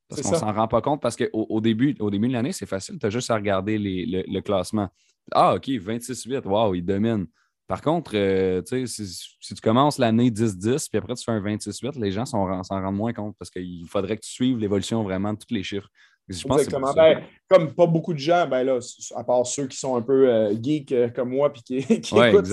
Parce 0.10 0.22
qu'on 0.22 0.32
ne 0.32 0.36
s'en 0.36 0.54
rend 0.54 0.68
pas 0.68 0.82
compte. 0.82 1.02
Parce 1.02 1.16
qu'au 1.16 1.28
au 1.32 1.62
début, 1.62 1.96
au 2.00 2.12
début 2.12 2.28
de 2.28 2.34
l'année, 2.34 2.52
c'est 2.52 2.66
facile. 2.66 3.00
Tu 3.00 3.06
as 3.06 3.10
juste 3.10 3.32
à 3.32 3.36
regarder 3.36 3.78
le, 3.78 4.42
classement. 4.42 4.90
Ah, 5.32 5.56
OK, 5.56 5.68
26-8, 5.68 6.46
wow, 6.46 6.76
il 6.76 6.84
domine. 6.84 7.28
Par 7.66 7.82
contre, 7.82 8.12
euh, 8.16 8.62
si, 8.86 9.56
tu 9.56 9.62
commences 9.62 9.98
l'année 9.98 10.30
10-10, 10.30 10.90
puis 10.90 10.98
après 10.98 11.16
tu 11.16 11.24
fais 11.24 11.32
un 11.32 11.40
26-8, 11.40 12.00
les 12.00 12.12
gens 12.12 12.26
s'en 12.26 12.46
rendent 12.46 12.96
moins 12.96 13.14
compte 13.14 13.36
parce 13.40 13.50
qu'il 13.50 13.88
faudrait 13.88 14.18
que 14.18 14.22
tu 14.22 14.32
suives 14.32 14.58
l'évolution 14.58 15.02
vraiment 15.02 15.34
de 15.34 15.40
tous 15.40 15.54
les 15.54 15.64
chiffres. 15.64 15.88
Exactement. 16.30 16.94
Ben, 16.94 17.24
comme 17.50 17.74
pas 17.74 17.86
beaucoup 17.86 18.14
de 18.14 18.20
gens, 18.20 18.48
ben 18.48 18.64
là, 18.64 18.80
à 19.16 19.24
part 19.24 19.46
ceux 19.46 19.68
qui 19.68 19.78
sont 19.78 19.96
un 19.96 20.02
peu 20.02 20.30
euh, 20.30 20.56
geeks 20.60 20.92
euh, 20.92 21.10
comme 21.10 21.30
moi 21.30 21.52
puis 21.52 21.62
qui, 21.62 21.82
qui 22.02 22.18
écoutent 22.18 22.50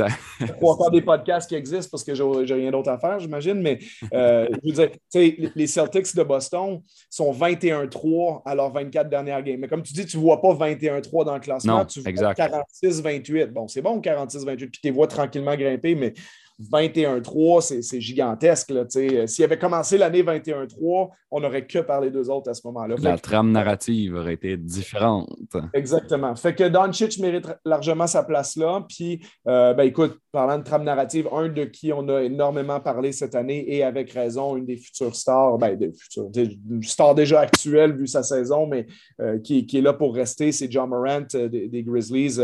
trois 0.58 0.90
des 0.92 1.00
podcasts 1.00 1.48
qui 1.48 1.54
existent 1.54 1.88
parce 1.90 2.04
que 2.04 2.14
j'ai 2.14 2.54
rien 2.54 2.70
d'autre 2.70 2.90
à 2.90 2.98
faire, 2.98 3.18
j'imagine. 3.20 3.60
Mais 3.60 3.78
euh, 4.12 4.48
je 4.64 4.72
veux 4.72 4.88
dire, 4.88 5.50
les 5.54 5.66
Celtics 5.66 6.14
de 6.14 6.22
Boston 6.22 6.82
sont 7.08 7.32
21-3 7.32 8.42
à 8.44 8.54
leurs 8.54 8.72
24 8.72 9.08
dernières 9.08 9.42
games. 9.42 9.60
Mais 9.60 9.68
comme 9.68 9.82
tu 9.82 9.92
dis, 9.92 10.04
tu 10.04 10.16
ne 10.16 10.22
vois 10.22 10.40
pas 10.40 10.52
21-3 10.52 11.24
dans 11.24 11.34
le 11.34 11.40
classement, 11.40 11.84
tu 11.84 12.00
vois 12.00 12.12
46-28. 12.12 13.46
Bon, 13.46 13.68
c'est 13.68 13.82
bon 13.82 14.00
46-28, 14.00 14.56
puis 14.56 14.70
tu 14.70 14.80
les 14.84 14.90
vois 14.90 15.06
tranquillement 15.06 15.54
grimper, 15.54 15.94
mais 15.94 16.12
21-3, 16.60 17.82
c'est 17.82 18.00
gigantesque. 18.00 18.70
Euh, 18.70 19.26
s'il 19.26 19.44
avait 19.44 19.58
commencé 19.58 19.96
l'année 19.96 20.22
21-3, 20.22 21.08
on 21.30 21.40
n'aurait 21.40 21.66
que 21.66 21.78
parlé 21.78 22.10
d'eux 22.10 22.28
autres 22.28 22.50
à 22.50 22.54
ce 22.54 22.66
moment-là. 22.66 22.96
La 23.00 23.18
trame 23.18 23.50
narrative 23.50 24.14
aurait 24.14 24.34
été 24.34 24.56
différente. 24.56 25.28
Exactement. 25.72 26.34
Fait 26.36 26.54
que 26.54 26.68
Doncic 26.68 27.18
mérite 27.18 27.46
largement 27.64 28.06
sa 28.06 28.22
place 28.22 28.56
là. 28.56 28.84
Puis, 28.88 29.20
euh, 29.48 29.72
ben, 29.74 29.84
écoute, 29.84 30.18
parlant 30.32 30.58
de 30.58 30.64
trame 30.64 30.84
narrative, 30.84 31.28
un 31.32 31.48
de 31.48 31.64
qui 31.64 31.92
on 31.92 32.08
a 32.08 32.22
énormément 32.22 32.80
parlé 32.80 33.12
cette 33.12 33.34
année 33.34 33.64
et 33.74 33.82
avec 33.82 34.10
raison, 34.12 34.56
une 34.56 34.66
des 34.66 34.76
futures 34.76 35.16
stars, 35.16 35.56
ben, 35.58 35.76
des 35.76 35.92
futures, 35.92 36.30
une 36.36 36.82
star 36.82 37.14
déjà 37.14 37.40
actuelle 37.40 37.96
vu 37.96 38.06
sa 38.06 38.22
saison, 38.22 38.66
mais 38.66 38.86
euh, 39.20 39.38
qui, 39.38 39.66
est 39.72 39.80
là 39.80 39.94
pour 39.94 40.14
rester, 40.14 40.52
c'est 40.52 40.70
John 40.70 40.90
Morant 40.90 41.26
des, 41.32 41.82
Grizzlies, 41.82 42.38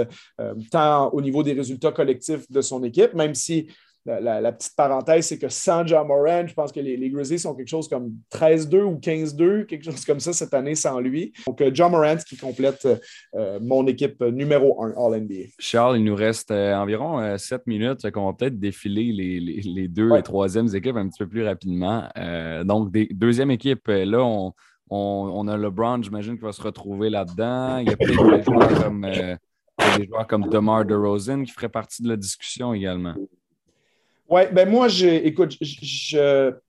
tant 0.71 1.11
au 1.11 1.21
niveau 1.21 1.43
des 1.43 1.52
résultats 1.52 1.93
collectifs 1.93 2.50
de 2.50 2.61
son 2.61 2.83
équipe, 2.83 3.12
même 3.14 3.35
si 3.35 3.69
la, 4.07 4.53
petite 4.53 4.75
parenthèse, 4.77 5.27
c'est 5.27 5.39
que 5.39 5.49
sans 5.49 5.87
John 5.87 6.07
Moran, 6.07 6.47
je 6.47 6.55
pense 6.55 6.73
que 6.73 6.81
les, 6.81 7.11
Grizzlies 7.11 7.41
sont 7.41 7.55
quelque 7.55 7.69
chose 7.69 7.89
comme 7.89 8.13
13-2 8.33 8.83
ou 8.83 8.95
15-2, 8.97 9.67
quelque 9.67 9.85
chose 9.85 10.05
comme 10.05 10.21
ça 10.21 10.33
cette 10.33 10.55
année 10.55 10.75
sans 10.75 11.01
lui. 11.01 11.33
Donc, 11.47 11.61
euh, 11.61 11.71
John 11.73 11.91
Morant 11.91 12.17
qui 12.17 12.37
complète 12.37 12.87
euh, 13.35 13.59
mon 13.61 13.87
équipe 13.87 14.21
numéro 14.23 14.83
1 14.83 14.95
All-NBA. 14.97 15.51
Charles, 15.59 15.99
il 15.99 16.05
nous 16.05 16.15
reste 16.15 16.51
euh, 16.51 16.75
environ 16.75 17.37
7 17.37 17.67
minutes, 17.67 18.11
qu'on 18.11 18.27
va 18.27 18.33
peut-être 18.33 18.59
défiler 18.59 19.13
les, 19.13 19.89
deux 19.89 20.15
et 20.17 20.23
troisièmes 20.23 20.75
équipes 20.75 20.97
un 20.97 21.09
petit 21.09 21.19
peu 21.19 21.29
plus 21.29 21.45
rapidement. 21.45 22.09
donc, 22.65 22.93
des, 22.93 23.07
deuxième 23.11 23.51
équipe, 23.51 23.89
là, 23.89 24.23
on, 24.23 24.53
on, 24.91 25.49
a 25.49 25.57
LeBron, 25.57 26.03
j'imagine, 26.03 26.37
qui 26.37 26.45
va 26.45 26.53
se 26.53 26.63
retrouver 26.63 27.11
là-dedans. 27.11 27.79
Il 27.79 27.89
y 27.89 27.93
a 27.93 27.97
peut-être 27.97 28.37
des 28.37 28.43
joueurs 28.43 28.83
comme, 28.83 29.01
des 29.99 30.07
joueurs 30.07 30.27
comme 30.27 30.49
DeMar 30.49 30.85
DeRozan 30.85 31.45
qui 31.45 31.53
feraient 31.53 31.69
partie 31.69 32.03
de 32.03 32.09
la 32.09 32.17
discussion 32.17 32.73
également. 32.73 33.15
Oui, 34.28 34.42
ben 34.52 34.68
moi, 34.68 34.88
écoute, 35.02 35.56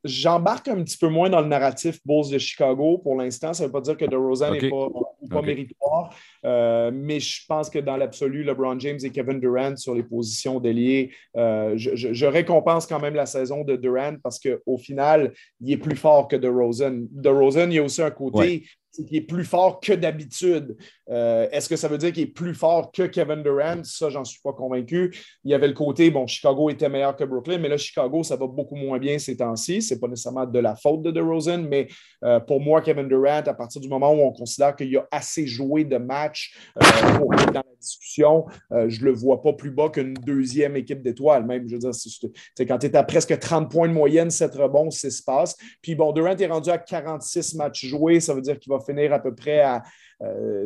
j'embarque 0.04 0.68
un 0.68 0.84
petit 0.84 0.98
peu 0.98 1.08
moins 1.08 1.30
dans 1.30 1.42
le 1.42 1.48
narratif 1.48 2.00
Bulls 2.06 2.30
de 2.32 2.38
Chicago 2.38 3.00
pour 3.00 3.16
l'instant. 3.16 3.54
Ça 3.54 3.64
ne 3.64 3.68
veut 3.68 3.72
pas 3.72 3.82
dire 3.82 3.98
que 3.98 4.06
DeRozan 4.06 4.52
n'est 4.52 4.70
pas, 4.70 4.88
pas 5.30 5.42
méritoire, 5.42 6.14
euh, 6.46 6.92
mais 6.94 7.20
je 7.20 7.42
pense 7.48 7.70
que 7.70 7.80
dans 7.80 7.98
l'absolu, 7.98 8.44
LeBron 8.44 8.80
James 8.80 9.00
et 9.04 9.10
Kevin 9.10 9.40
Durant 9.40 9.76
sur 9.76 9.96
les 9.96 10.04
positions 10.04 10.60
déliées, 10.60 11.12
euh, 11.36 11.74
je, 11.76 12.26
récompense 12.26 12.86
quand 12.86 13.00
même 13.00 13.16
la 13.16 13.26
saison 13.26 13.64
de 13.64 13.76
Durant 13.76 14.18
parce 14.22 14.40
qu'au 14.40 14.78
final, 14.78 15.34
il 15.60 15.72
est 15.72 15.78
plus 15.78 15.96
fort 15.96 16.28
que 16.28 16.36
DeRozan. 16.36 17.08
DeRozan, 17.12 17.70
il 17.72 17.74
y 17.74 17.80
a 17.80 17.84
aussi 17.84 18.04
un 18.04 18.12
côté 18.12 18.66
qui 19.06 19.18
est 19.18 19.22
plus 19.22 19.46
fort 19.46 19.80
que 19.80 19.94
d'habitude. 19.94 20.78
Euh, 21.10 21.48
est-ce 21.52 21.70
que 21.70 21.76
ça 21.76 21.88
veut 21.88 21.98
dire 21.98 22.12
qu'il 22.12 22.24
est 22.24 22.28
plus 22.28 22.54
fort 22.54 22.92
que 22.92 23.04
Kevin 23.04 23.44
Durant? 23.44 23.84
Ça, 23.84 24.10
j'en 24.10 24.26
suis 24.26 24.42
pas 24.42 24.54
convaincu. 24.54 25.16
Il 25.44 25.52
y 25.52 25.54
avait 25.54 25.68
le 25.68 25.74
côté, 25.74 26.10
bon, 26.12 26.28
Chicago 26.28 26.70
était 26.70 26.90
meilleur 26.90 27.16
que 27.16 27.24
Brooklyn, 27.24 27.60
mais 27.60 27.70
là, 27.70 27.78
Chicago, 27.78 28.24
ça 28.24 28.36
va 28.36 28.48
beaucoup 28.48 28.76
moins 28.76 29.00
bien 29.00 29.18
ces 29.20 29.38
temps-ci. 29.38 29.82
Ce 29.82 29.94
n'est 29.94 30.00
pas 30.00 30.08
nécessairement 30.08 30.46
de 30.46 30.60
la 30.60 30.76
faute 30.76 31.02
de 31.02 31.12
DeRozan, 31.12 31.60
mais 31.60 31.88
euh, 32.24 32.40
pour 32.40 32.62
moi, 32.62 32.82
Kevin 32.82 33.08
Durant, 33.08 33.44
à 33.46 33.54
partir 33.54 33.82
du 33.82 33.88
moment 33.88 34.12
où 34.14 34.22
on 34.22 34.32
considère 34.32 34.76
qu'il 34.76 34.96
a 34.98 35.08
assez 35.12 35.48
joué 35.48 35.84
de 35.86 35.98
matchs 35.98 36.58
euh, 36.78 37.18
pour 37.18 37.34
être 37.34 37.52
dans 37.52 37.60
la 37.60 37.76
discussion, 37.80 38.46
je 38.72 39.06
le 39.06 39.12
vois 39.12 39.42
pas 39.42 39.54
plus 39.54 39.72
bas 39.72 39.90
qu'une 39.90 40.14
deuxième 40.14 40.76
équipe 40.76 41.02
d'étoiles. 41.02 41.46
Même, 41.46 41.68
je 41.68 41.74
veux 41.74 41.80
dire, 41.80 41.94
c'est, 41.94 42.66
quand 42.66 42.78
tu 42.80 42.88
es 42.88 42.96
à 42.96 43.04
presque 43.04 43.38
30 43.38 43.70
points 43.72 43.88
de 43.88 43.94
moyenne, 43.94 44.30
7 44.30 44.56
rebonds, 44.56 44.90
6 44.90 45.22
passes. 45.22 45.56
Puis 45.82 45.96
bon, 45.96 46.12
Durant 46.12 46.36
est 46.36 46.48
rendu 46.48 46.70
à 46.70 46.78
46 46.78 47.56
matchs 47.56 47.86
joués. 47.86 48.20
Ça 48.20 48.34
veut 48.34 48.42
dire 48.42 48.60
qu'il 48.60 48.72
va 48.72 48.80
finir 48.88 49.14
à 49.14 49.20
peu 49.20 49.36
près 49.36 49.60
à 49.60 49.84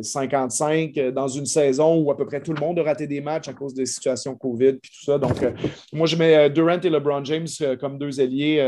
55 0.00 0.96
euh, 0.96 1.10
dans 1.10 1.28
une 1.28 1.46
saison 1.46 2.00
où 2.00 2.10
à 2.10 2.16
peu 2.16 2.24
près 2.24 2.40
tout 2.40 2.52
le 2.52 2.60
monde 2.60 2.78
a 2.78 2.82
raté 2.82 3.06
des 3.06 3.20
matchs 3.20 3.48
à 3.48 3.52
cause 3.52 3.74
des 3.74 3.86
situations 3.86 4.34
COVID 4.34 4.74
puis 4.74 4.90
tout 4.90 5.04
ça. 5.04 5.18
Donc, 5.18 5.42
euh, 5.42 5.52
moi, 5.92 6.06
je 6.06 6.16
mets 6.16 6.36
euh, 6.36 6.48
Durant 6.48 6.80
et 6.80 6.88
LeBron 6.88 7.24
James 7.24 7.46
comme 7.80 7.98
deux 7.98 8.20
alliés 8.20 8.58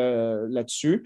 là-dessus. 0.50 1.04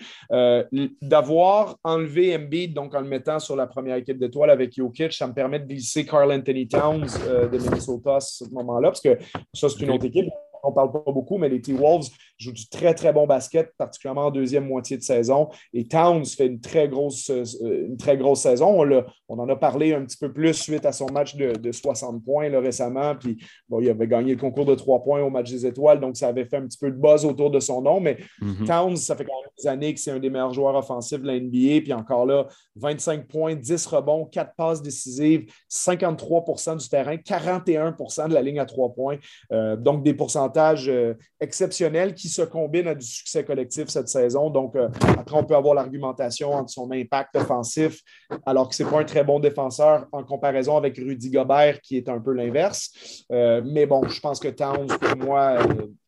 D'avoir 1.02 1.76
enlevé 1.84 2.36
Embiid, 2.36 2.74
donc 2.74 2.94
en 2.94 3.00
le 3.00 3.08
mettant 3.08 3.38
sur 3.38 3.56
la 3.56 3.66
première 3.66 3.96
équipe 3.96 4.18
d'étoiles 4.18 4.50
avec 4.50 4.74
Jokic, 4.74 5.12
ça 5.12 5.26
me 5.26 5.32
permet 5.32 5.60
de 5.60 5.66
glisser 5.66 6.04
Carl 6.04 6.30
Anthony 6.32 6.66
Towns 6.66 7.06
de 7.26 7.58
Minnesota 7.58 8.16
à 8.16 8.20
ce 8.20 8.44
moment-là, 8.50 8.88
parce 8.88 9.00
que 9.00 9.16
ça, 9.54 9.68
c'est 9.68 9.80
une 9.84 9.90
autre 9.90 10.06
équipe 10.06 10.28
on 10.62 10.70
ne 10.70 10.74
parle 10.74 10.92
pas 10.92 11.12
beaucoup, 11.12 11.38
mais 11.38 11.48
les 11.48 11.60
T-Wolves 11.60 12.08
jouent 12.38 12.52
du 12.52 12.68
très, 12.68 12.94
très 12.94 13.12
bon 13.12 13.26
basket, 13.26 13.72
particulièrement 13.76 14.26
en 14.26 14.30
deuxième 14.30 14.66
moitié 14.66 14.96
de 14.96 15.02
saison. 15.02 15.48
Et 15.72 15.86
Towns 15.86 16.24
fait 16.24 16.46
une 16.46 16.60
très 16.60 16.88
grosse, 16.88 17.30
euh, 17.30 17.44
une 17.86 17.96
très 17.96 18.16
grosse 18.16 18.42
saison. 18.42 18.82
On, 18.82 19.04
on, 19.28 19.38
en 19.38 19.48
a 19.48 19.56
parlé 19.56 19.94
un 19.94 20.04
petit 20.04 20.16
peu 20.16 20.32
plus 20.32 20.54
suite 20.54 20.86
à 20.86 20.92
son 20.92 21.06
match 21.12 21.36
de, 21.36 21.72
60 21.72 22.24
points 22.24 22.48
récemment. 22.60 23.14
Puis 23.14 23.38
bon, 23.68 23.80
il 23.80 23.90
avait 23.90 24.06
gagné 24.06 24.34
le 24.34 24.40
concours 24.40 24.64
de 24.64 24.74
3 24.74 25.02
points 25.02 25.22
au 25.22 25.30
match 25.30 25.50
des 25.50 25.66
étoiles, 25.66 26.00
donc 26.00 26.16
ça 26.16 26.28
avait 26.28 26.44
fait 26.44 26.56
un 26.56 26.66
petit 26.66 26.78
peu 26.78 26.90
de 26.90 26.96
buzz 26.96 27.24
autour 27.24 27.50
de 27.50 27.60
son 27.60 27.82
nom. 27.82 28.00
Mais 28.00 28.18
mm-hmm. 28.40 28.66
Towns, 28.66 28.96
ça 28.96 29.16
fait 29.16 29.24
quand 29.24 29.40
même 29.40 29.50
des 29.58 29.66
années 29.66 29.94
que 29.94 30.00
c'est 30.00 30.10
un 30.10 30.18
des 30.18 30.30
meilleurs 30.30 30.54
joueurs 30.54 30.74
offensifs 30.74 31.20
de 31.20 31.26
la 31.26 31.38
NBA. 31.38 31.82
Puis 31.82 31.92
encore 31.92 32.26
là, 32.26 32.46
25 32.76 33.26
points, 33.26 33.54
10 33.54 33.86
rebonds, 33.86 34.24
4 34.26 34.54
passes 34.56 34.82
décisives, 34.82 35.50
53% 35.70 36.78
du 36.78 36.88
terrain, 36.88 37.16
41% 37.16 38.28
de 38.28 38.34
la 38.34 38.42
ligne 38.42 38.60
à 38.60 38.66
3 38.66 38.94
points. 38.94 39.18
Euh, 39.52 39.76
donc 39.76 40.02
des 40.04 40.14
pourcentages 40.14 40.88
euh, 40.88 41.14
exceptionnel 41.40 42.14
qui 42.14 42.27
se 42.28 42.42
combine 42.42 42.88
à 42.88 42.94
du 42.94 43.06
succès 43.06 43.44
collectif 43.44 43.88
cette 43.88 44.08
saison. 44.08 44.50
Donc, 44.50 44.76
euh, 44.76 44.88
après, 45.18 45.36
on 45.36 45.44
peut 45.44 45.56
avoir 45.56 45.74
l'argumentation 45.74 46.52
entre 46.52 46.70
son 46.70 46.90
impact 46.90 47.36
offensif, 47.36 48.00
alors 48.46 48.68
que 48.68 48.74
ce 48.74 48.82
n'est 48.82 48.90
pas 48.90 49.00
un 49.00 49.04
très 49.04 49.24
bon 49.24 49.40
défenseur 49.40 50.06
en 50.12 50.24
comparaison 50.24 50.76
avec 50.76 50.96
Rudy 50.96 51.30
Gobert, 51.30 51.80
qui 51.80 51.96
est 51.96 52.08
un 52.08 52.20
peu 52.20 52.32
l'inverse. 52.32 53.24
Euh, 53.32 53.62
mais 53.64 53.86
bon, 53.86 54.06
je 54.08 54.20
pense 54.20 54.40
que 54.40 54.48
Towns, 54.48 54.86
pour 54.86 55.16
moi, 55.16 55.58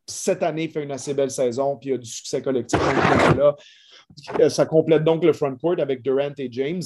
cette 0.07 0.43
année, 0.43 0.69
fait 0.69 0.83
une 0.83 0.93
assez 0.93 1.15
belle 1.15 1.31
saison, 1.31 1.77
puis 1.77 1.91
il 1.91 1.95
a 1.95 1.99
du 1.99 2.11
succès 2.11 2.43
collectif. 2.43 2.81
Là. 3.37 3.57
Ça 4.49 4.67
complète 4.67 5.05
donc 5.05 5.25
le 5.25 5.33
front 5.33 5.55
court 5.57 5.77
avec 5.79 6.03
Durant 6.03 6.33
et 6.37 6.49
James. 6.51 6.83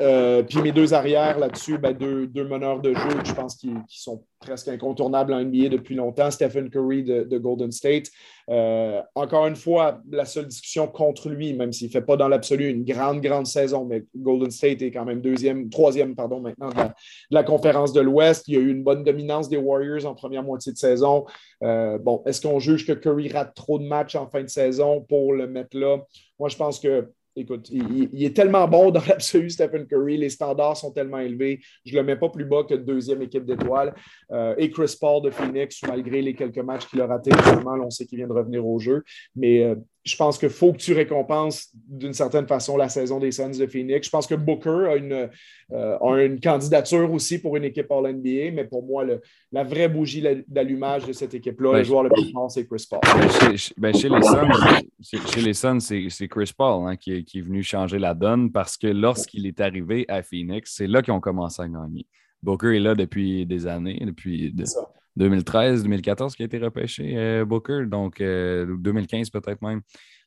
Euh, 0.00 0.42
puis 0.42 0.62
mes 0.62 0.72
deux 0.72 0.94
arrières 0.94 1.38
là-dessus, 1.38 1.76
ben, 1.76 1.92
deux, 1.92 2.44
meneurs 2.44 2.80
de 2.80 2.94
jeu, 2.94 3.10
je 3.24 3.32
pense 3.34 3.56
qu'ils 3.56 3.76
sont 3.88 4.24
presque 4.40 4.68
incontournables 4.68 5.32
en 5.32 5.44
NBA 5.44 5.68
depuis 5.68 5.94
longtemps. 5.94 6.30
Stephen 6.30 6.70
Curry 6.70 7.02
de, 7.02 7.38
Golden 7.38 7.70
State. 7.70 8.06
Euh, 8.48 9.00
encore 9.14 9.46
une 9.46 9.56
fois, 9.56 10.00
la 10.10 10.24
seule 10.24 10.46
discussion 10.46 10.88
contre 10.88 11.28
lui, 11.28 11.52
même 11.52 11.72
s'il 11.72 11.88
ne 11.88 11.92
fait 11.92 12.00
pas 12.00 12.16
dans 12.16 12.28
l'absolu 12.28 12.68
une 12.68 12.84
grande, 12.84 13.20
grande 13.20 13.46
saison, 13.46 13.84
mais 13.84 14.04
Golden 14.16 14.50
State 14.50 14.82
est 14.82 14.90
quand 14.90 15.04
même 15.04 15.20
deuxième, 15.20 15.68
troisième, 15.68 16.16
pardon, 16.16 16.40
maintenant 16.40 16.70
de 16.70 16.90
la, 17.30 17.44
conférence 17.44 17.92
de 17.92 18.00
l'Ouest. 18.00 18.48
Il 18.48 18.54
y 18.54 18.56
a 18.56 18.60
eu 18.60 18.70
une 18.70 18.82
bonne 18.82 19.04
dominance 19.04 19.48
des 19.48 19.58
Warriors 19.58 20.06
en 20.06 20.14
première 20.14 20.42
moitié 20.42 20.72
de 20.72 20.78
saison. 20.78 21.26
Euh, 21.62 21.98
bon, 21.98 22.22
est-ce 22.26 22.40
qu'on 22.40 22.58
juge 22.58 22.86
que 22.86 22.92
Curry 22.92 23.28
rate 23.28 23.54
trop 23.54 23.78
de 23.78 23.84
matchs 23.84 24.16
en 24.16 24.26
fin 24.26 24.42
de 24.42 24.48
saison 24.48 25.02
pour 25.02 25.34
le 25.34 25.46
mettre 25.46 25.76
là? 25.76 25.98
Moi, 26.38 26.48
je 26.48 26.56
pense 26.56 26.80
que 26.80 27.08
écoute, 27.36 27.68
il, 27.70 28.24
est 28.24 28.36
tellement 28.36 28.66
bon 28.68 28.90
dans 28.90 29.02
l'absolu, 29.06 29.50
Stephen 29.50 29.86
Curry. 29.86 30.16
Les 30.16 30.30
standards 30.30 30.76
sont 30.76 30.92
tellement 30.92 31.18
élevés. 31.18 31.60
Je 31.84 31.94
ne 31.94 32.00
le 32.00 32.06
mets 32.06 32.16
pas 32.16 32.28
plus 32.28 32.44
bas 32.44 32.64
que 32.64 32.74
deuxième 32.74 33.22
équipe 33.22 33.44
d'étoiles. 33.44 33.94
Euh, 34.30 34.54
et 34.58 34.70
Chris 34.70 34.96
Paul 35.00 35.22
de 35.22 35.30
Phoenix, 35.30 35.80
malgré 35.86 36.22
les 36.22 36.34
quelques 36.34 36.58
matchs 36.58 36.86
qu'il 36.86 37.00
a 37.00 37.06
ratés 37.06 37.32
récemment, 37.32 37.76
on 37.82 37.90
sait 37.90 38.06
qu'il 38.06 38.18
vient 38.18 38.28
de 38.28 38.32
revenir 38.32 38.66
au 38.66 38.78
jeu. 38.78 39.02
Mais 39.34 39.64
euh, 39.64 39.76
je 40.04 40.16
pense 40.16 40.36
qu'il 40.36 40.50
faut 40.50 40.72
que 40.72 40.78
tu 40.78 40.92
récompenses 40.94 41.68
d'une 41.74 42.12
certaine 42.12 42.46
façon 42.46 42.76
la 42.76 42.88
saison 42.88 43.20
des 43.20 43.30
Suns 43.30 43.58
de 43.58 43.66
Phoenix. 43.66 44.06
Je 44.06 44.10
pense 44.10 44.26
que 44.26 44.34
Booker 44.34 44.88
a 44.90 44.96
une, 44.96 45.30
euh, 45.72 46.26
une 46.26 46.40
candidature 46.40 47.10
aussi 47.12 47.40
pour 47.40 47.56
une 47.56 47.64
équipe 47.64 47.90
All-NBA, 47.90 48.50
mais 48.52 48.64
pour 48.64 48.84
moi, 48.84 49.04
la 49.52 49.62
vraie 49.62 49.88
bougie 49.88 50.24
d'allumage 50.48 51.06
de 51.06 51.12
cette 51.12 51.34
équipe-là, 51.34 51.78
le 51.78 51.84
joueur 51.84 52.02
le 52.02 52.10
plus 52.10 52.32
fort, 52.32 52.50
c'est 52.50 52.66
Chris 52.66 52.84
Paul. 52.90 53.00
Ben, 53.04 53.56
ben, 53.76 53.94
chez, 53.94 54.08
les 54.08 54.22
Suns, 54.22 55.28
chez 55.32 55.40
les 55.40 55.54
Suns, 55.54 55.80
c'est 55.80 56.28
Chris 56.28 56.52
Paul 56.56 56.88
hein, 56.88 56.96
qui, 56.96 57.12
est, 57.12 57.40
venu 57.40 57.62
changer 57.62 57.98
la 58.00 58.14
donne 58.14 58.50
parce 58.50 58.76
que 58.76 58.88
lorsqu'il 58.88 59.46
est 59.46 59.60
arrivé 59.60 60.04
à 60.08 60.22
Phoenix, 60.22 60.74
c'est 60.76 60.88
là 60.88 61.02
qu'ils 61.02 61.14
ont 61.14 61.20
commencé 61.20 61.62
à 61.62 61.68
gagner. 61.68 62.06
Booker 62.42 62.74
est 62.74 62.80
là 62.80 62.96
depuis 62.96 63.46
des 63.46 63.68
années, 63.68 64.02
depuis 64.04 64.52
2013, 64.52 64.76
2014 65.16 66.34
qui 66.34 66.42
a 66.42 66.46
été 66.46 66.58
repêché, 66.58 67.14
euh, 67.16 67.44
Booker, 67.44 67.86
donc 67.86 68.18
2015 68.18 69.28
euh, 69.34 69.40
peut-être 69.40 69.62
même. 69.62 69.82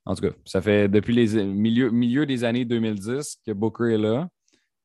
En 0.06 0.14
tout 0.16 0.22
cas, 0.22 0.36
ça 0.46 0.62
fait 0.62 0.88
depuis 0.88 1.14
les 1.14 1.44
milieu, 1.44 1.90
milieu 1.90 2.26
des 2.26 2.44
années 2.44 2.66
2010 2.66 3.42
que 3.46 3.52
Booker 3.52 3.94
est 3.94 3.98
là 3.98 4.28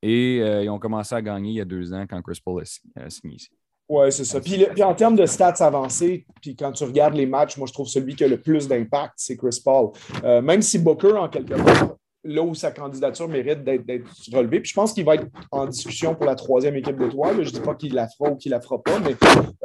et 0.02 0.40
euh, 0.40 0.64
ils 0.64 0.70
ont 0.70 0.78
commencé 0.78 1.14
à 1.14 1.20
gagner 1.20 1.50
il 1.50 1.56
y 1.56 1.60
a 1.60 1.66
deux 1.66 1.92
ans 1.92 2.06
quand 2.08 2.22
Chris 2.22 2.40
Paul 2.42 2.62
a 2.96 3.10
signé 3.10 3.36
ici. 3.36 3.50
Oui, 3.88 4.10
c'est 4.12 4.24
ça. 4.24 4.40
Puis, 4.40 4.64
puis, 4.72 4.82
en 4.84 4.94
termes 4.94 5.16
de 5.16 5.26
stats 5.26 5.56
avancés, 5.58 6.24
puis 6.40 6.54
quand 6.54 6.70
tu 6.70 6.84
regardes 6.84 7.14
les 7.14 7.26
matchs, 7.26 7.56
moi, 7.56 7.66
je 7.66 7.72
trouve 7.72 7.88
celui 7.88 8.14
qui 8.14 8.22
a 8.22 8.28
le 8.28 8.40
plus 8.40 8.68
d'impact, 8.68 9.14
c'est 9.16 9.36
Chris 9.36 9.60
Paul. 9.64 9.90
même 10.22 10.62
si 10.62 10.78
Booker, 10.78 11.14
en 11.14 11.28
quelque 11.28 11.56
sorte, 11.56 11.98
là 12.30 12.42
où 12.42 12.54
sa 12.54 12.70
candidature 12.70 13.28
mérite 13.28 13.64
d'être 13.64 14.08
relevée. 14.32 14.60
Puis 14.60 14.70
je 14.70 14.74
pense 14.74 14.92
qu'il 14.92 15.04
va 15.04 15.16
être 15.16 15.26
en 15.50 15.66
discussion 15.66 16.14
pour 16.14 16.24
la 16.24 16.34
troisième 16.34 16.76
équipe 16.76 16.96
d'étoiles. 16.96 17.42
Je 17.42 17.50
ne 17.50 17.54
dis 17.54 17.60
pas 17.60 17.74
qu'il 17.74 17.94
la 17.94 18.08
fera 18.08 18.30
ou 18.30 18.36
qu'il 18.36 18.50
ne 18.50 18.56
la 18.56 18.60
fera 18.60 18.80
pas, 18.80 18.98
mais 19.00 19.16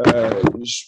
euh, 0.07 0.29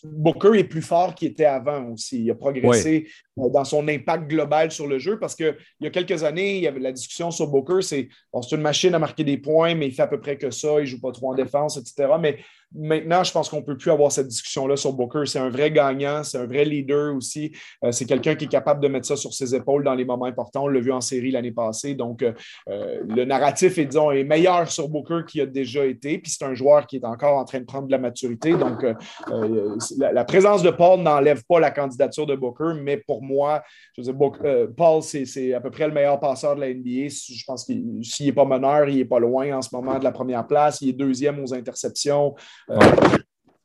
Booker 0.03 0.59
est 0.59 0.63
plus 0.63 0.81
fort 0.81 1.13
qu'il 1.13 1.29
était 1.29 1.45
avant 1.45 1.91
aussi. 1.91 2.23
Il 2.23 2.31
a 2.31 2.35
progressé 2.35 3.07
dans 3.35 3.63
son 3.63 3.87
impact 3.87 4.27
global 4.27 4.71
sur 4.71 4.87
le 4.87 4.97
jeu 4.97 5.19
parce 5.19 5.35
qu'il 5.35 5.55
y 5.79 5.87
a 5.87 5.89
quelques 5.91 6.23
années, 6.23 6.57
il 6.57 6.63
y 6.63 6.67
avait 6.67 6.79
la 6.79 6.91
discussion 6.91 7.29
sur 7.29 7.47
Booker, 7.47 7.81
c'est 7.81 8.09
une 8.51 8.61
machine 8.61 8.95
à 8.95 8.99
marquer 8.99 9.23
des 9.23 9.37
points, 9.37 9.75
mais 9.75 9.87
il 9.87 9.93
fait 9.93 10.01
à 10.01 10.07
peu 10.07 10.19
près 10.19 10.37
que 10.37 10.49
ça, 10.49 10.75
il 10.79 10.81
ne 10.81 10.85
joue 10.85 10.99
pas 10.99 11.11
trop 11.11 11.31
en 11.31 11.35
défense, 11.35 11.77
etc. 11.77 12.13
Mais 12.19 12.39
Maintenant, 12.75 13.23
je 13.23 13.31
pense 13.31 13.47
qu'on 13.47 13.57
ne 13.57 13.65
peut 13.65 13.77
plus 13.77 13.91
avoir 13.91 14.11
cette 14.11 14.27
discussion-là 14.27 14.75
sur 14.75 14.91
Booker. 14.91 15.21
C'est 15.25 15.39
un 15.39 15.49
vrai 15.49 15.71
gagnant, 15.71 16.23
c'est 16.23 16.37
un 16.37 16.45
vrai 16.45 16.65
leader 16.65 17.15
aussi. 17.15 17.53
Euh, 17.83 17.93
c'est 17.93 18.05
quelqu'un 18.05 18.35
qui 18.35 18.45
est 18.45 18.49
capable 18.49 18.81
de 18.81 18.89
mettre 18.89 19.07
ça 19.07 19.15
sur 19.15 19.33
ses 19.33 19.55
épaules 19.55 19.85
dans 19.85 19.93
les 19.95 20.03
moments 20.03 20.25
importants. 20.25 20.65
On 20.65 20.67
l'a 20.67 20.81
vu 20.81 20.91
en 20.91 20.99
série 20.99 21.31
l'année 21.31 21.53
passée. 21.53 21.95
Donc, 21.95 22.21
euh, 22.23 22.33
euh, 22.69 23.01
le 23.07 23.23
narratif 23.23 23.77
est, 23.77 23.85
disons, 23.85 24.11
est 24.11 24.25
meilleur 24.25 24.69
sur 24.69 24.89
Booker 24.89 25.21
qu'il 25.25 25.41
a 25.41 25.45
déjà 25.45 25.85
été. 25.85 26.17
Puis 26.17 26.31
c'est 26.31 26.43
un 26.43 26.55
joueur 26.55 26.85
qui 26.87 26.97
est 26.97 27.05
encore 27.05 27.37
en 27.37 27.45
train 27.45 27.61
de 27.61 27.65
prendre 27.65 27.87
de 27.87 27.91
la 27.91 27.99
maturité. 27.99 28.51
Donc, 28.51 28.85
la, 29.97 30.25
présence 30.25 30.61
de 30.61 30.69
Paul 30.69 30.99
n'enlève 30.99 31.43
pas 31.47 31.61
la 31.61 31.71
candidature 31.71 32.25
de 32.25 32.35
Booker, 32.35 32.73
mais 32.81 32.97
pour 32.97 33.23
moi, 33.23 33.63
je 33.95 34.01
veux 34.01 34.13
dire, 34.13 34.67
Paul, 34.75 35.01
c'est 35.01 35.53
à 35.53 35.61
peu 35.61 35.71
près 35.71 35.87
le 35.87 35.93
meilleur 35.93 36.19
passeur 36.19 36.55
de 36.55 36.61
la 36.61 36.73
NBA. 36.73 37.07
Je 37.07 37.43
pense 37.45 37.63
qu'il 37.63 38.03
s'il 38.03 38.25
n'est 38.25 38.33
pas 38.33 38.45
meneur, 38.45 38.89
il 38.89 38.97
n'est 38.97 39.05
pas 39.05 39.19
loin 39.19 39.57
en 39.57 39.61
ce 39.61 39.69
moment 39.73 39.97
de 39.97 40.03
la 40.03 40.11
première 40.11 40.45
place. 40.45 40.81
Il 40.81 40.89
est 40.89 40.93
deuxième 40.93 41.41
aux 41.41 41.53
interceptions. 41.53 42.35
Euh, 42.69 42.79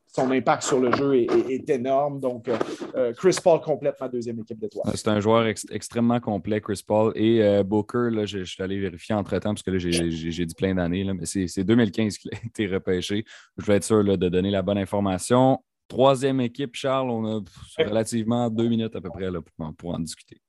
son 0.06 0.30
impact 0.30 0.62
sur 0.62 0.78
le 0.78 0.92
jeu 0.92 1.14
est, 1.16 1.70
énorme. 1.70 2.20
Donc, 2.20 2.46
euh, 2.48 2.58
euh, 2.94 3.12
Chris 3.14 3.36
Paul 3.42 3.60
complète 3.60 3.96
ma 3.98 4.08
deuxième 4.08 4.38
équipe 4.40 4.58
d'étoiles. 4.58 4.92
C'est 4.94 5.08
un 5.08 5.20
joueur 5.20 5.46
extrêmement 5.46 6.20
complet, 6.20 6.60
Chris 6.60 6.82
Paul. 6.86 7.12
Et 7.16 7.62
Booker, 7.64 8.10
là, 8.10 8.26
je, 8.26 8.44
suis 8.44 8.62
allé 8.62 8.78
vérifier 8.78 9.14
entre-temps, 9.14 9.54
parce 9.54 9.62
que 9.62 9.70
là, 9.70 9.78
j'ai 9.78 10.46
dit 10.46 10.54
plein 10.54 10.74
d'années, 10.74 11.04
mais 11.04 11.24
c'est 11.24 11.64
2015 11.64 12.18
qu'il 12.18 12.30
a 12.34 12.36
été 12.46 12.66
repêché. 12.66 13.24
Je 13.56 13.64
vais 13.64 13.76
être 13.76 13.84
sûr 13.84 14.04
de 14.04 14.28
donner 14.28 14.50
la 14.50 14.62
bonne 14.62 14.78
information. 14.78 15.58
Troisième 15.88 16.40
équipe, 16.40 16.74
Charles, 16.74 17.10
on 17.10 17.38
a 17.38 17.40
relativement 17.78 18.48
deux 18.50 18.68
minutes 18.68 18.94
à 18.96 19.00
peu 19.00 19.10
près 19.10 19.30
là, 19.30 19.40
pour 19.76 19.94
en 19.94 19.98
discuter. 19.98 20.40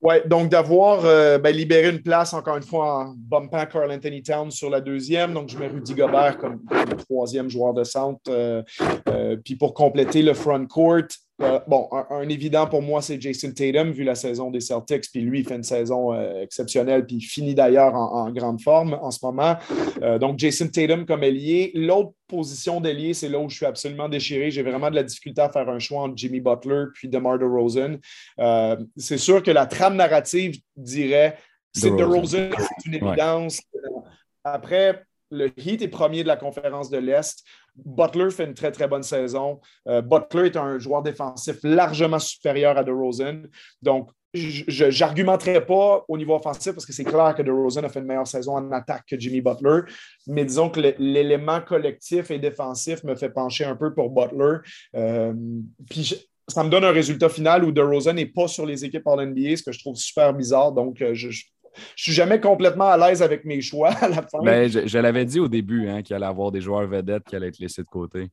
Oui, 0.00 0.14
donc 0.26 0.48
d'avoir 0.48 1.04
euh, 1.04 1.38
ben, 1.38 1.54
libéré 1.54 1.88
une 1.90 2.00
place, 2.00 2.32
encore 2.32 2.56
une 2.56 2.62
fois, 2.62 3.06
en 3.06 3.14
bumpant 3.16 3.66
Carl 3.66 3.90
Anthony 3.90 4.22
Towns 4.22 4.52
sur 4.52 4.70
la 4.70 4.80
deuxième. 4.80 5.34
Donc, 5.34 5.48
je 5.48 5.58
mets 5.58 5.66
Rudy 5.66 5.92
Gobert 5.92 6.38
comme, 6.38 6.60
troisième 6.98 7.50
joueur 7.50 7.74
de 7.74 7.82
centre. 7.82 8.20
Euh, 8.28 8.62
euh, 9.08 9.36
puis 9.44 9.56
pour 9.56 9.74
compléter 9.74 10.22
le 10.22 10.34
front 10.34 10.64
court, 10.66 11.02
euh, 11.40 11.60
bon, 11.68 11.88
un, 12.10 12.28
évident 12.28 12.66
pour 12.66 12.82
moi, 12.82 13.00
c'est 13.00 13.20
Jason 13.20 13.52
Tatum, 13.52 13.92
vu 13.92 14.02
la 14.02 14.16
saison 14.16 14.50
des 14.50 14.60
Celtics. 14.60 15.10
Puis 15.12 15.20
lui, 15.20 15.40
il 15.40 15.46
fait 15.46 15.54
une 15.54 15.62
saison 15.62 16.12
euh, 16.12 16.42
exceptionnelle, 16.42 17.06
puis 17.06 17.16
il 17.16 17.20
finit 17.20 17.54
d'ailleurs 17.54 17.94
en, 17.94 18.30
grande 18.30 18.60
forme 18.60 18.98
en 19.00 19.10
ce 19.10 19.24
moment. 19.24 19.56
Euh, 20.02 20.18
donc, 20.18 20.38
Jason 20.38 20.66
Tatum 20.66 21.06
comme 21.06 21.22
ailier. 21.22 21.70
L'autre 21.74 22.12
position 22.26 22.80
d'ailier, 22.80 23.14
c'est 23.14 23.28
là 23.28 23.38
où 23.38 23.48
je 23.48 23.56
suis 23.56 23.66
absolument 23.66 24.08
déchiré. 24.08 24.50
J'ai 24.50 24.62
vraiment 24.62 24.90
de 24.90 24.96
la 24.96 25.04
difficulté 25.04 25.40
à 25.40 25.48
faire 25.48 25.68
un 25.68 25.78
choix 25.78 26.02
entre 26.02 26.16
Jimmy 26.16 26.40
Butler 26.40 26.86
puis 26.92 27.08
DeMar 27.08 27.38
DeRozan. 27.38 27.98
c'est 28.96 29.18
sûr 29.18 29.42
que 29.42 29.50
la 29.50 29.66
trame 29.66 29.96
narrative 29.96 30.56
dirait 30.76 31.36
c'est 31.72 31.90
DeRozan, 31.90 32.50
c'est 32.56 32.86
une 32.86 32.94
évidence. 32.94 33.60
Après, 34.42 35.04
le 35.30 35.50
Heat 35.58 35.82
est 35.82 35.88
premier 35.88 36.22
de 36.22 36.28
la 36.28 36.36
conférence 36.36 36.90
de 36.90 36.98
l'Est. 36.98 37.44
Butler 37.84 38.30
fait 38.30 38.44
une 38.44 38.54
très, 38.54 38.72
très 38.72 38.88
bonne 38.88 39.02
saison. 39.02 39.60
Euh, 39.86 40.02
Butler 40.02 40.46
est 40.46 40.56
un 40.56 40.78
joueur 40.78 41.02
défensif 41.02 41.56
largement 41.62 42.18
supérieur 42.18 42.76
à 42.76 42.84
DeRozan. 42.84 43.42
Donc, 43.82 44.10
je 44.34 45.00
n'argumenterai 45.00 45.64
pas 45.64 46.04
au 46.06 46.18
niveau 46.18 46.34
offensif 46.34 46.72
parce 46.72 46.84
que 46.84 46.92
c'est 46.92 47.04
clair 47.04 47.34
que 47.34 47.42
DeRozan 47.42 47.84
a 47.84 47.88
fait 47.88 48.00
une 48.00 48.06
meilleure 48.06 48.26
saison 48.26 48.56
en 48.56 48.70
attaque 48.72 49.04
que 49.08 49.18
Jimmy 49.18 49.40
Butler. 49.40 49.80
Mais 50.26 50.44
disons 50.44 50.68
que 50.68 50.80
l'élément 50.98 51.60
collectif 51.60 52.30
et 52.30 52.38
défensif 52.38 53.02
me 53.04 53.14
fait 53.14 53.30
pencher 53.30 53.64
un 53.64 53.76
peu 53.76 53.94
pour 53.94 54.10
Butler. 54.10 54.58
Euh, 54.96 55.32
puis 55.88 56.28
ça 56.46 56.64
me 56.64 56.70
donne 56.70 56.84
un 56.84 56.92
résultat 56.92 57.28
final 57.28 57.64
où 57.64 57.72
DeRozan 57.72 58.14
n'est 58.14 58.26
pas 58.26 58.48
sur 58.48 58.66
les 58.66 58.84
équipes 58.84 59.06
en 59.06 59.16
NBA, 59.16 59.56
ce 59.56 59.62
que 59.62 59.72
je 59.72 59.78
trouve 59.78 59.96
super 59.96 60.32
bizarre. 60.34 60.72
Donc, 60.72 61.00
euh, 61.00 61.14
je, 61.14 61.28
je 61.96 62.04
suis 62.04 62.12
jamais 62.12 62.40
complètement 62.40 62.88
à 62.88 62.96
l'aise 62.96 63.22
avec 63.22 63.44
mes 63.44 63.60
choix 63.60 63.90
à 64.00 64.08
la 64.08 64.22
fin. 64.22 64.38
Ben, 64.42 64.68
je, 64.68 64.98
l'avais 64.98 65.24
dit 65.24 65.40
au 65.40 65.48
début 65.48 65.88
hein, 65.88 66.02
qu'il 66.02 66.16
allait 66.16 66.26
avoir 66.26 66.50
des 66.50 66.60
joueurs 66.60 66.86
vedettes 66.86 67.24
qui 67.24 67.36
allaient 67.36 67.48
être 67.48 67.58
laissés 67.58 67.82
de 67.82 67.88
côté. 67.88 68.28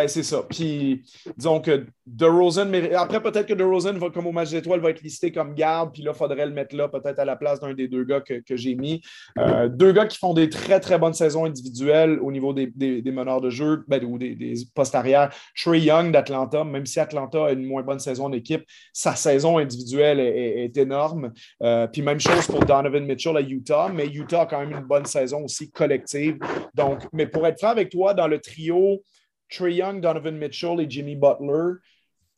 Ben, 0.00 0.08
c'est 0.08 0.22
ça. 0.22 0.42
Puis, 0.48 1.02
disons 1.36 1.60
que 1.60 1.84
DeRozan, 2.06 2.64
mais 2.70 2.94
après, 2.94 3.22
peut-être 3.22 3.46
que 3.46 3.52
DeRozan, 3.52 3.98
va, 3.98 4.08
comme 4.08 4.26
au 4.26 4.32
match 4.32 4.48
d'étoiles, 4.48 4.80
va 4.80 4.88
être 4.88 5.02
listé 5.02 5.30
comme 5.30 5.52
garde, 5.52 5.92
puis 5.92 6.02
là, 6.02 6.12
il 6.14 6.16
faudrait 6.16 6.46
le 6.46 6.52
mettre 6.52 6.74
là, 6.74 6.88
peut-être 6.88 7.18
à 7.18 7.26
la 7.26 7.36
place 7.36 7.60
d'un 7.60 7.74
des 7.74 7.86
deux 7.86 8.04
gars 8.04 8.22
que, 8.22 8.40
j'ai 8.48 8.76
mis. 8.76 9.02
Euh, 9.38 9.68
deux 9.68 9.92
gars 9.92 10.06
qui 10.06 10.16
font 10.16 10.32
des 10.32 10.48
très, 10.48 10.80
très 10.80 10.98
bonnes 10.98 11.12
saisons 11.12 11.44
individuelles 11.44 12.18
au 12.22 12.32
niveau 12.32 12.54
des, 12.54 12.72
meneurs 13.12 13.42
de 13.42 13.50
jeu 13.50 13.84
ben, 13.88 14.02
ou 14.02 14.16
des, 14.16 14.54
postes 14.74 14.94
arrière. 14.94 15.34
Trey 15.54 15.80
Young 15.80 16.12
d'Atlanta, 16.12 16.64
même 16.64 16.86
si 16.86 16.98
Atlanta 16.98 17.48
a 17.48 17.52
une 17.52 17.66
moins 17.66 17.82
bonne 17.82 18.00
saison 18.00 18.30
d'équipe, 18.30 18.64
sa 18.94 19.14
saison 19.16 19.58
individuelle 19.58 20.18
est, 20.18 20.78
énorme. 20.78 21.30
Euh, 21.62 21.86
puis 21.88 22.00
même 22.00 22.20
chose 22.20 22.46
pour 22.46 22.64
Donovan 22.64 23.04
Mitchell 23.04 23.36
à 23.36 23.42
Utah, 23.42 23.90
mais 23.92 24.06
Utah 24.06 24.42
a 24.42 24.46
quand 24.46 24.60
même 24.60 24.72
une 24.72 24.86
bonne 24.86 25.04
saison 25.04 25.44
aussi 25.44 25.70
collective. 25.70 26.38
Donc, 26.74 27.00
mais 27.12 27.26
pour 27.26 27.46
être 27.46 27.58
franc 27.58 27.68
avec 27.68 27.90
toi, 27.90 28.14
dans 28.14 28.28
le 28.28 28.38
trio, 28.38 29.02
Trey 29.50 29.72
Young, 29.72 30.00
Donovan 30.00 30.38
Mitchell 30.38 30.80
et 30.80 30.90
Jimmy 30.90 31.16
Butler, 31.16 31.80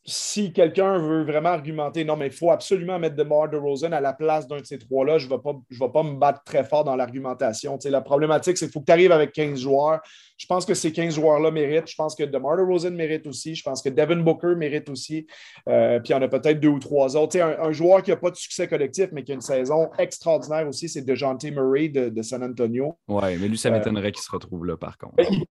si 0.04 0.52
quelqu'un 0.52 0.98
veut 0.98 1.22
vraiment 1.22 1.50
argumenter, 1.50 2.04
non, 2.04 2.16
mais 2.16 2.26
il 2.26 2.32
faut 2.32 2.50
absolument 2.50 2.98
mettre 2.98 3.14
DeMar 3.14 3.48
DeRozan 3.48 3.92
à 3.92 4.00
la 4.00 4.12
place 4.12 4.48
d'un 4.48 4.58
de 4.58 4.66
ces 4.66 4.78
trois-là, 4.78 5.18
je 5.18 5.26
ne 5.26 5.30
vais, 5.30 5.38
pas, 5.38 5.54
vais 5.70 5.92
pas 5.92 6.02
me 6.02 6.14
battre 6.14 6.42
très 6.44 6.64
fort 6.64 6.82
dans 6.82 6.96
l'argumentation. 6.96 7.78
La 7.84 8.00
problématique, 8.00 8.58
c'est 8.58 8.66
qu'il 8.66 8.72
faut 8.72 8.80
que 8.80 8.86
tu 8.86 8.92
arrives 8.92 9.12
avec 9.12 9.32
15 9.32 9.60
joueurs. 9.60 10.00
Je 10.38 10.46
pense 10.46 10.66
que 10.66 10.74
ces 10.74 10.90
15 10.90 11.14
joueurs-là 11.14 11.52
méritent. 11.52 11.88
Je 11.88 11.94
pense 11.94 12.16
que 12.16 12.24
DeMar 12.24 12.56
DeRozan 12.56 12.90
mérite 12.90 13.28
aussi. 13.28 13.54
Je 13.54 13.62
pense 13.62 13.80
que 13.80 13.90
Devin 13.90 14.16
Booker 14.16 14.56
mérite 14.56 14.88
aussi. 14.88 15.24
Euh, 15.68 16.00
puis 16.00 16.08
il 16.08 16.12
y 16.12 16.14
en 16.16 16.22
a 16.22 16.26
peut-être 16.26 16.58
deux 16.58 16.68
ou 16.68 16.80
trois 16.80 17.16
autres. 17.16 17.38
Un, 17.38 17.68
un, 17.68 17.70
joueur 17.70 18.02
qui 18.02 18.10
n'a 18.10 18.16
pas 18.16 18.30
de 18.30 18.36
succès 18.36 18.66
collectif, 18.66 19.10
mais 19.12 19.22
qui 19.22 19.30
a 19.30 19.36
une 19.36 19.40
saison 19.40 19.90
extraordinaire 19.98 20.66
aussi, 20.66 20.88
c'est 20.88 21.02
DeJounte 21.02 21.44
Murray 21.44 21.90
de, 21.90 22.22
San 22.22 22.42
Antonio. 22.42 22.98
Oui, 23.06 23.36
mais 23.40 23.48
lui, 23.48 23.56
ça 23.56 23.68
euh, 23.68 23.72
m'étonnerait 23.72 24.10
qu'il 24.10 24.22
se 24.22 24.32
retrouve 24.32 24.66
là, 24.66 24.76
par 24.76 24.98
contre. 24.98 25.14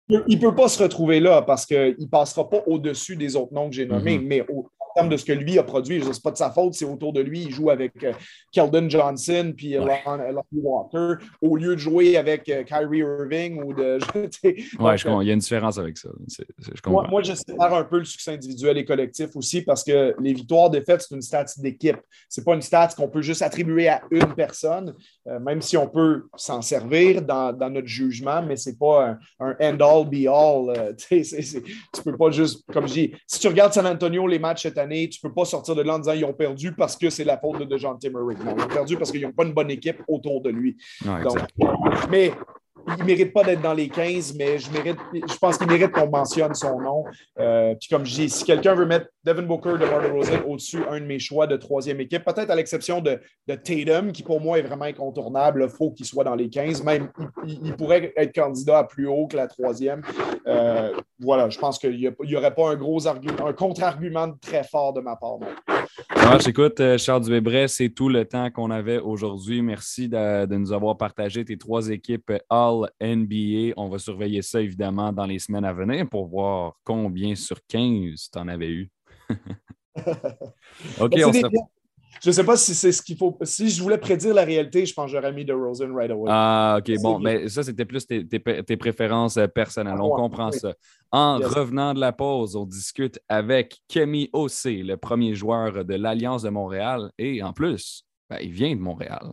Il 0.08 0.20
ne 0.28 0.40
peut, 0.40 0.54
pas 0.54 0.68
se 0.68 0.80
retrouver 0.80 1.18
là 1.18 1.42
parce 1.42 1.66
qu'il 1.66 1.96
ne 1.98 2.06
passera 2.06 2.48
pas 2.48 2.62
au-dessus 2.66 3.16
des 3.16 3.34
autres 3.34 3.52
noms 3.52 3.68
que 3.68 3.74
j'ai 3.74 3.86
nommés. 3.86 4.20
Mais 4.20 4.35
au, 4.42 4.70
termes 4.96 5.08
de 5.08 5.16
ce 5.16 5.24
que 5.24 5.32
lui 5.32 5.58
a 5.58 5.62
produit. 5.62 6.00
Ce 6.02 6.08
n'est 6.08 6.14
pas 6.22 6.30
de 6.30 6.36
sa 6.36 6.50
faute, 6.50 6.74
c'est 6.74 6.84
autour 6.84 7.12
de 7.12 7.20
lui. 7.20 7.42
Il 7.42 7.50
joue 7.52 7.70
avec 7.70 8.02
euh, 8.02 8.12
Keldon 8.50 8.88
Johnson 8.88 9.52
puis 9.56 9.78
ouais. 9.78 10.02
Walker 10.52 11.24
au 11.42 11.56
lieu 11.56 11.74
de 11.74 11.80
jouer 11.80 12.16
avec 12.16 12.48
euh, 12.48 12.64
Kyrie 12.64 12.98
Irving 12.98 13.62
ou 13.62 13.74
de. 13.74 13.98
je 14.14 15.20
Il 15.20 15.26
y 15.26 15.30
a 15.30 15.34
une 15.34 15.38
différence 15.38 15.78
avec 15.78 15.98
ça. 15.98 16.08
moi, 16.86 17.06
moi, 17.08 17.22
je 17.22 17.34
sépare 17.34 17.74
un 17.74 17.84
peu 17.84 17.98
le 17.98 18.04
succès 18.04 18.32
individuel 18.32 18.78
et 18.78 18.84
collectif 18.84 19.36
aussi 19.36 19.62
parce 19.62 19.84
que 19.84 20.14
les 20.20 20.32
victoires, 20.32 20.70
défaites, 20.70 21.02
c'est 21.02 21.14
une 21.14 21.22
stat 21.22 21.46
d'équipe. 21.58 21.98
Ce 22.28 22.40
n'est 22.40 22.44
pas 22.44 22.54
une 22.54 22.62
stat 22.62 22.88
qu'on 22.96 23.08
peut 23.08 23.22
juste 23.22 23.42
attribuer 23.42 23.88
à 23.88 24.02
une 24.10 24.34
personne, 24.34 24.94
euh, 25.28 25.38
même 25.38 25.60
si 25.60 25.76
on 25.76 25.88
peut 25.88 26.24
s'en 26.36 26.62
servir 26.62 27.22
dans, 27.22 27.52
dans, 27.52 27.70
notre 27.70 27.86
jugement, 27.86 28.42
mais 28.42 28.56
ce 28.56 28.70
n'est 28.70 28.76
pas 28.76 29.18
un, 29.40 29.56
end-all, 29.60 30.08
be-all. 30.08 30.96
tu 31.08 31.16
ne 31.16 32.02
peux 32.02 32.16
pas 32.16 32.30
juste, 32.30 32.64
comme 32.72 32.88
je 32.88 32.92
dis, 32.92 33.12
si 33.26 33.40
tu 33.40 33.48
regardes 33.48 33.72
San 33.72 33.86
Antonio, 33.86 34.26
les 34.26 34.38
matchs 34.38 34.62
cette 34.62 34.78
année, 34.78 34.85
tu 34.88 35.20
ne 35.22 35.28
peux 35.28 35.34
pas 35.34 35.44
sortir 35.44 35.74
de 35.74 35.82
là 35.82 35.94
en 35.94 35.98
disant 35.98 36.12
qu'ils 36.12 36.24
ont 36.24 36.32
perdu 36.32 36.72
parce 36.72 36.96
que 36.96 37.10
c'est 37.10 37.24
la 37.24 37.38
faute 37.38 37.58
de 37.58 37.64
DeJounte 37.64 38.04
Murray. 38.04 38.34
Non, 38.44 38.54
ils 38.56 38.62
ont 38.62 38.68
perdu 38.68 38.96
parce 38.96 39.10
qu'ils 39.10 39.22
n'ont 39.22 39.32
pas 39.32 39.44
une 39.44 39.52
bonne 39.52 39.70
équipe 39.70 40.02
autour 40.08 40.40
de 40.40 40.50
lui. 40.50 40.76
mais 42.10 42.32
il 42.88 43.02
ne 43.02 43.04
mérite 43.04 43.32
pas 43.32 43.42
d'être 43.42 43.62
dans 43.62 43.74
les 43.74 43.88
15, 43.88 44.34
mais 44.36 44.58
je, 44.58 44.70
mérite, 44.70 44.98
je 45.12 45.38
pense 45.38 45.58
qu'il 45.58 45.66
mérite 45.66 45.90
qu'on 45.90 46.08
mentionne 46.08 46.54
son 46.54 46.80
nom. 46.80 47.04
Euh, 47.38 47.74
puis 47.74 47.88
comme 47.88 48.04
je 48.04 48.14
dis, 48.14 48.30
si 48.30 48.44
quelqu'un 48.44 48.74
veut 48.74 48.86
mettre 48.86 49.06
Devin 49.24 49.42
Booker 49.42 49.74
de 49.78 50.12
Rosen 50.12 50.40
au-dessus, 50.46 50.82
un 50.88 51.00
de 51.00 51.04
mes 51.04 51.18
choix 51.18 51.46
de 51.46 51.56
troisième 51.56 52.00
équipe, 52.00 52.24
peut-être 52.24 52.50
à 52.50 52.54
l'exception 52.54 53.00
de, 53.00 53.20
de, 53.48 53.54
Tatum, 53.54 54.12
qui 54.12 54.22
pour 54.22 54.40
moi 54.40 54.58
est 54.58 54.62
vraiment 54.62 54.84
incontournable, 54.84 55.66
il 55.68 55.76
faut 55.76 55.90
qu'il 55.90 56.06
soit 56.06 56.24
dans 56.24 56.34
les 56.34 56.48
15. 56.48 56.84
Même, 56.84 57.08
il, 57.46 57.74
pourrait 57.74 58.12
être 58.16 58.34
candidat 58.34 58.78
à 58.78 58.84
plus 58.84 59.08
haut 59.08 59.26
que 59.26 59.36
la 59.36 59.48
troisième. 59.48 60.02
Euh, 60.46 60.92
voilà, 61.18 61.48
je 61.50 61.58
pense 61.58 61.78
qu'il 61.78 61.98
n'y 61.98 62.36
aurait 62.36 62.54
pas 62.54 62.70
un 62.70 62.76
gros 62.76 63.06
argument, 63.06 63.46
un 63.46 63.52
contre-argument 63.52 64.32
très 64.40 64.62
fort 64.62 64.92
de 64.92 65.00
ma 65.00 65.16
part. 65.16 65.38
Alors, 66.10 66.40
j'écoute, 66.40 66.80
euh, 66.80 66.98
Charles 66.98 67.22
Dubébret, 67.22 67.68
c'est 67.68 67.88
tout 67.88 68.08
le 68.08 68.24
temps 68.24 68.50
qu'on 68.50 68.70
avait 68.70 68.98
aujourd'hui. 68.98 69.62
Merci 69.62 70.08
de, 70.08 70.46
de, 70.46 70.56
nous 70.56 70.72
avoir 70.72 70.96
partagé 70.96 71.44
tes 71.44 71.56
trois 71.56 71.88
équipes 71.88 72.32
All 72.48 72.75
NBA. 73.00 73.74
On 73.76 73.88
va 73.88 73.98
surveiller 73.98 74.42
ça 74.42 74.60
évidemment 74.60 75.12
dans 75.12 75.26
les 75.26 75.38
semaines 75.38 75.64
à 75.64 75.72
venir 75.72 76.08
pour 76.08 76.26
voir 76.26 76.74
combien 76.84 77.34
sur 77.34 77.58
15 77.68 78.30
tu 78.32 78.38
en 78.38 78.48
avais 78.48 78.70
eu. 78.70 78.90
OK, 81.00 81.14
on 81.24 81.32
se 81.32 81.40
je 82.22 82.30
ne 82.30 82.32
sais 82.32 82.44
pas 82.44 82.56
si 82.56 82.74
c'est 82.74 82.92
ce 82.92 83.02
qu'il 83.02 83.16
faut. 83.16 83.36
Si 83.42 83.68
je 83.68 83.82
voulais 83.82 83.98
prédire 83.98 84.34
la 84.34 84.44
réalité, 84.44 84.86
je 84.86 84.94
pense 84.94 85.10
que 85.10 85.16
j'aurais 85.16 85.32
mis 85.32 85.50
Rosen 85.50 85.94
right 85.94 86.10
away. 86.10 86.30
Ah, 86.32 86.78
OK. 86.78 86.90
Bon, 87.02 87.18
mais 87.18 87.48
ça, 87.48 87.62
c'était 87.62 87.84
plus 87.84 88.06
tes, 88.06 88.76
préférences 88.76 89.36
euh, 89.36 89.46
personnelles. 89.46 90.00
On 90.00 90.10
comprend 90.10 90.50
ça. 90.50 90.74
En 91.12 91.38
revenant 91.38 91.94
de 91.94 92.00
la 92.00 92.12
pause, 92.12 92.56
on 92.56 92.64
discute 92.64 93.20
avec 93.28 93.80
Kemi 93.88 94.30
Ossé, 94.32 94.82
le 94.82 94.96
premier 94.96 95.34
joueur 95.34 95.84
de 95.84 95.94
l'Alliance 95.94 96.42
de 96.42 96.50
Montréal. 96.50 97.10
Et 97.18 97.42
en 97.42 97.52
plus, 97.52 98.04
ben, 98.28 98.38
il 98.42 98.50
vient 98.50 98.74
de 98.74 98.80
Montréal. 98.80 99.32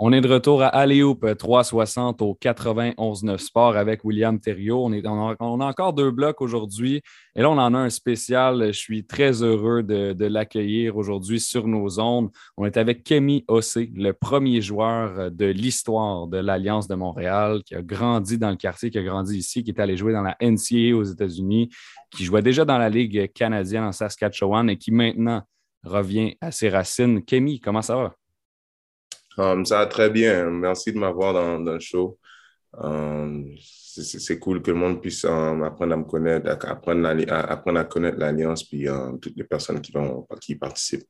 On 0.00 0.12
est 0.12 0.20
de 0.20 0.28
retour 0.28 0.60
à 0.60 0.66
Aléoupe 0.66 1.36
360 1.38 2.20
au 2.20 2.36
91-9 2.42 3.38
Sport 3.38 3.76
avec 3.76 4.04
William 4.04 4.40
Thériault. 4.40 4.88
On, 4.88 5.34
on, 5.38 5.60
a, 5.60 5.66
encore 5.66 5.92
deux 5.92 6.10
blocs 6.10 6.40
aujourd'hui. 6.40 7.00
Et 7.36 7.42
là, 7.42 7.48
on 7.48 7.58
en 7.58 7.74
a 7.74 7.78
un 7.78 7.90
spécial. 7.90 8.72
Je 8.72 8.78
suis 8.78 9.06
très 9.06 9.44
heureux 9.44 9.84
de, 9.84 10.26
l'accueillir 10.26 10.96
aujourd'hui 10.96 11.38
sur 11.38 11.68
nos 11.68 12.00
ondes. 12.00 12.30
On 12.56 12.66
est 12.66 12.76
avec 12.76 13.04
Kemi 13.04 13.44
Ossé, 13.46 13.92
le 13.94 14.12
premier 14.12 14.60
joueur 14.60 15.30
de 15.30 15.46
l'histoire 15.46 16.26
de 16.26 16.38
l'Alliance 16.38 16.88
de 16.88 16.96
Montréal, 16.96 17.62
qui 17.64 17.76
a 17.76 17.82
grandi 17.82 18.36
dans 18.36 18.50
le 18.50 18.56
quartier, 18.56 18.90
qui 18.90 18.98
a 18.98 19.04
grandi 19.04 19.38
ici, 19.38 19.62
qui 19.62 19.70
est 19.70 19.80
allé 19.80 19.96
jouer 19.96 20.12
dans 20.12 20.22
la 20.22 20.36
NCAA 20.42 20.96
aux 20.96 21.04
États-Unis, 21.04 21.70
qui 22.10 22.24
jouait 22.24 22.42
déjà 22.42 22.64
dans 22.64 22.78
la 22.78 22.88
Ligue 22.88 23.32
canadienne 23.32 23.84
en 23.84 23.92
Saskatchewan 23.92 24.68
et 24.68 24.76
qui 24.76 24.90
maintenant 24.90 25.42
revient 25.84 26.36
à 26.40 26.50
ses 26.50 26.68
racines. 26.68 27.24
Kemi, 27.24 27.60
comment 27.60 27.82
ça 27.82 27.94
va? 27.94 28.16
Um, 29.36 29.64
ça 29.64 29.78
va 29.78 29.86
très 29.86 30.10
bien. 30.10 30.50
Merci 30.50 30.92
de 30.92 30.98
m'avoir 30.98 31.32
dans, 31.34 31.58
le 31.58 31.80
show. 31.80 32.18
Um, 32.72 33.54
c'est 33.56 34.38
cool 34.38 34.62
que 34.62 34.70
le 34.70 34.76
monde 34.76 35.00
puisse 35.00 35.24
um, 35.24 35.62
apprendre 35.62 35.94
à 35.94 35.96
me 35.96 36.04
connaître, 36.04 36.50
apprendre 36.66 37.06
à, 37.06 37.40
apprendre 37.52 37.78
à 37.78 37.84
connaître 37.84 38.18
l'Alliance 38.18 38.64
puis 38.64 38.86
toutes 39.20 39.36
les 39.36 39.44
personnes 39.44 39.80
qui, 39.80 39.92
vont, 39.92 40.26
qui 40.40 40.56
participent. 40.56 41.08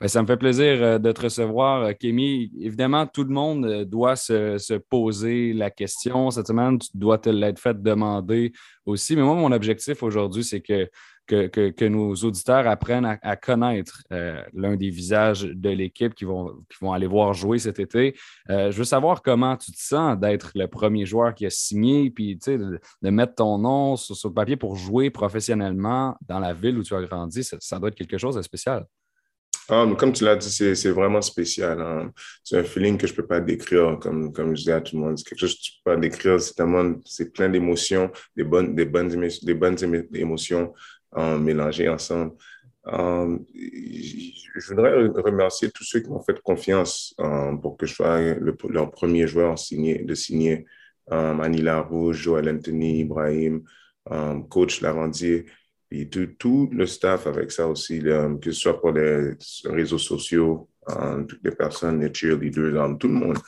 Ben, 0.00 0.08
ça 0.08 0.20
me 0.22 0.26
fait 0.26 0.36
plaisir 0.36 0.82
euh, 0.82 0.98
de 0.98 1.12
te 1.12 1.22
recevoir, 1.22 1.84
euh, 1.84 1.92
Kémy. 1.92 2.50
Évidemment, 2.60 3.06
tout 3.06 3.22
le 3.22 3.30
monde 3.30 3.64
euh, 3.64 3.84
doit 3.84 4.16
se, 4.16 4.58
se, 4.58 4.74
poser 4.74 5.52
la 5.52 5.70
question. 5.70 6.30
Cette 6.30 6.48
semaine, 6.48 6.78
tu 6.78 6.88
dois 6.94 7.18
te 7.18 7.30
l'être 7.30 7.60
fait 7.60 7.80
demander 7.80 8.52
aussi. 8.84 9.14
Mais 9.14 9.22
moi, 9.22 9.34
mon 9.34 9.52
objectif 9.52 10.02
aujourd'hui, 10.02 10.42
c'est 10.42 10.60
que 10.60 10.90
que, 11.26 11.88
nos 11.88 12.14
auditeurs 12.14 12.66
apprennent 12.66 13.18
à, 13.20 13.36
connaître 13.36 14.02
euh, 14.12 14.42
l'un 14.52 14.76
des 14.76 14.90
visages 14.90 15.42
de 15.42 15.70
l'équipe 15.70 16.14
qui 16.14 16.24
vont, 16.24 16.64
vont 16.80 16.92
aller 16.92 17.06
voir 17.06 17.34
jouer 17.34 17.58
cet 17.58 17.78
été. 17.78 18.16
Euh, 18.50 18.70
je 18.70 18.78
veux 18.78 18.84
savoir 18.84 19.22
comment 19.22 19.56
tu 19.56 19.72
te 19.72 19.80
sens 19.80 20.18
d'être 20.18 20.52
le 20.54 20.66
premier 20.66 21.06
joueur 21.06 21.34
qui 21.34 21.46
a 21.46 21.50
signé, 21.50 22.10
puis 22.10 22.36
de, 22.36 22.80
de 23.02 23.10
mettre 23.10 23.36
ton 23.36 23.58
nom 23.58 23.96
sur, 23.96 24.28
le 24.28 24.34
papier 24.34 24.56
pour 24.56 24.76
jouer 24.76 25.10
professionnellement 25.10 26.16
dans 26.26 26.38
la 26.38 26.52
ville 26.52 26.78
où 26.78 26.82
tu 26.82 26.94
as 26.94 27.02
grandi. 27.02 27.44
Ça, 27.44 27.78
doit 27.78 27.88
être 27.88 27.94
quelque 27.94 28.18
chose 28.18 28.36
de 28.36 28.42
spécial. 28.42 28.86
Ah, 29.70 29.86
comme 29.98 30.12
tu 30.12 30.24
l'as 30.24 30.36
dit, 30.36 30.50
c'est 30.50 30.90
vraiment 30.90 31.22
spécial. 31.22 31.80
Hein. 31.80 32.12
C'est 32.42 32.58
un 32.58 32.64
feeling 32.64 32.98
que 32.98 33.06
je 33.06 33.12
ne 33.12 33.16
peux 33.16 33.26
pas 33.26 33.40
décrire, 33.40 33.98
comme, 33.98 34.30
comme 34.30 34.54
je 34.54 34.62
dis 34.62 34.72
à 34.72 34.82
tout 34.82 34.96
le 34.96 35.02
monde. 35.02 35.18
C'est 35.18 35.26
quelque 35.26 35.38
chose 35.38 35.54
que 35.54 35.62
tu 35.62 35.72
ne 35.72 35.84
peux 35.84 35.96
pas 35.96 36.00
décrire. 36.00 36.38
C'est 37.06 37.32
plein 37.32 37.48
d'émotions, 37.48 38.10
des 38.36 38.44
bonnes, 38.44 38.74
des, 38.74 38.84
bonnes, 38.84 39.08
des 39.08 39.54
bonnes 39.54 39.76
émotions, 40.12 40.74
mélangés 41.16 41.88
ensemble. 41.88 42.32
Euh, 42.86 43.38
je 43.54 44.68
voudrais 44.68 45.06
remercier 45.22 45.70
tous 45.70 45.84
ceux 45.84 46.00
qui 46.00 46.10
m'ont 46.10 46.22
fait 46.22 46.40
confiance 46.40 47.14
euh, 47.20 47.56
pour 47.56 47.76
que 47.76 47.86
je 47.86 47.94
sois 47.94 48.20
le, 48.20 48.54
leur 48.68 48.90
premier 48.90 49.26
joueur 49.26 49.58
signé, 49.58 50.02
de 50.04 50.14
signer. 50.14 50.66
Euh, 51.12 51.34
Manila 51.34 51.80
Rouge, 51.80 52.16
Joël 52.16 52.48
Anthony, 52.48 53.00
Ibrahim, 53.00 53.62
coach 54.48 54.80
Larandier, 54.80 55.46
et 55.90 56.08
tout, 56.08 56.68
le 56.72 56.86
staff 56.86 57.26
avec 57.26 57.52
ça 57.52 57.68
aussi, 57.68 58.00
que 58.00 58.50
ce 58.50 58.52
soit 58.52 58.80
pour 58.80 58.92
les 58.92 59.32
réseaux 59.64 59.98
sociaux, 59.98 60.68
les 61.42 61.50
personnes, 61.52 62.00
les 62.00 62.12
cheerleaders, 62.12 62.98
tout 62.98 63.08
le 63.08 63.14
monde 63.14 63.38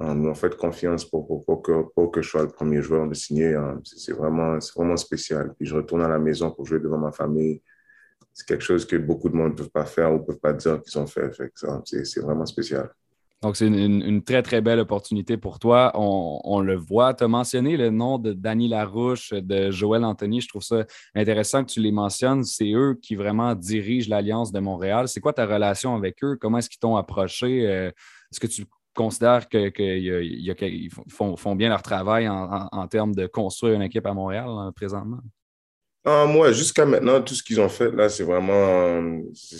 m'ont 0.00 0.34
fait 0.34 0.56
confiance 0.56 1.04
pour, 1.04 1.44
pour, 1.44 1.62
que, 1.62 1.84
pour 1.94 2.10
que 2.10 2.22
je 2.22 2.28
sois 2.28 2.42
le 2.42 2.48
premier 2.48 2.82
joueur 2.82 3.08
de 3.08 3.14
signer. 3.14 3.54
Hein. 3.54 3.80
C'est 3.84 4.12
vraiment, 4.12 4.58
vraiment 4.76 4.96
spécial. 4.96 5.54
Puis 5.58 5.66
je 5.66 5.74
retourne 5.74 6.02
à 6.02 6.08
la 6.08 6.18
maison 6.18 6.50
pour 6.50 6.66
jouer 6.66 6.80
devant 6.80 6.98
ma 6.98 7.12
famille. 7.12 7.62
C'est 8.32 8.46
quelque 8.46 8.64
chose 8.64 8.84
que 8.86 8.96
beaucoup 8.96 9.28
de 9.28 9.36
monde 9.36 9.52
ne 9.52 9.56
peuvent 9.56 9.70
pas 9.70 9.86
faire 9.86 10.12
ou 10.12 10.18
ne 10.18 10.22
peuvent 10.22 10.40
pas 10.40 10.52
dire 10.52 10.82
qu'ils 10.82 10.98
ont 11.00 11.06
fait. 11.06 11.30
c'est 11.84 12.20
vraiment 12.20 12.44
spécial. 12.44 12.90
Donc, 13.42 13.56
c'est 13.56 13.66
une, 13.66 14.22
très, 14.24 14.42
très 14.42 14.62
belle 14.62 14.80
opportunité 14.80 15.36
pour 15.36 15.58
toi. 15.58 15.92
On, 15.94 16.60
le 16.60 16.74
voit. 16.74 17.14
Tu 17.14 17.24
as 17.24 17.28
mentionné 17.28 17.76
le 17.76 17.90
nom 17.90 18.18
de 18.18 18.32
Danny 18.32 18.66
Larouche, 18.66 19.32
de 19.32 19.70
Joël 19.70 20.04
Anthony. 20.04 20.40
Je 20.40 20.48
trouve 20.48 20.62
ça 20.62 20.86
intéressant 21.14 21.62
que 21.62 21.70
tu 21.70 21.80
les 21.80 21.92
mentionnes. 21.92 22.44
C'est 22.44 22.72
eux 22.72 22.98
qui 23.00 23.14
vraiment 23.14 23.54
dirigent 23.54 24.08
l'Alliance 24.08 24.52
de 24.52 24.58
Montréal. 24.58 25.06
C'est 25.08 25.20
quoi 25.20 25.34
ta 25.34 25.46
relation 25.46 25.94
avec 25.94 26.24
eux? 26.24 26.36
Comment 26.40 26.58
est-ce 26.58 26.70
qu'ils 26.70 26.80
t'ont 26.80 26.96
approché? 26.96 27.68
Euh, 27.68 27.90
est-ce 28.32 28.40
que 28.40 28.46
tu 28.46 28.64
considères 28.96 29.48
qu'ils 29.48 30.90
font, 31.08 31.54
bien 31.54 31.68
leur 31.68 31.82
travail 31.82 32.28
en, 32.28 32.88
termes 32.88 33.14
de 33.14 33.26
construire 33.26 33.74
une 33.74 33.82
équipe 33.82 34.06
à 34.06 34.12
Montréal 34.12 34.46
hein, 34.48 34.72
présentement? 34.74 35.20
Ah, 36.04 36.26
moi, 36.26 36.52
jusqu'à 36.52 36.86
maintenant, 36.86 37.20
tout 37.20 37.34
ce 37.34 37.42
qu'ils 37.42 37.60
ont 37.60 37.68
fait, 37.68 37.90
là, 37.90 38.08
c'est 38.08 38.24
vraiment, 38.24 39.00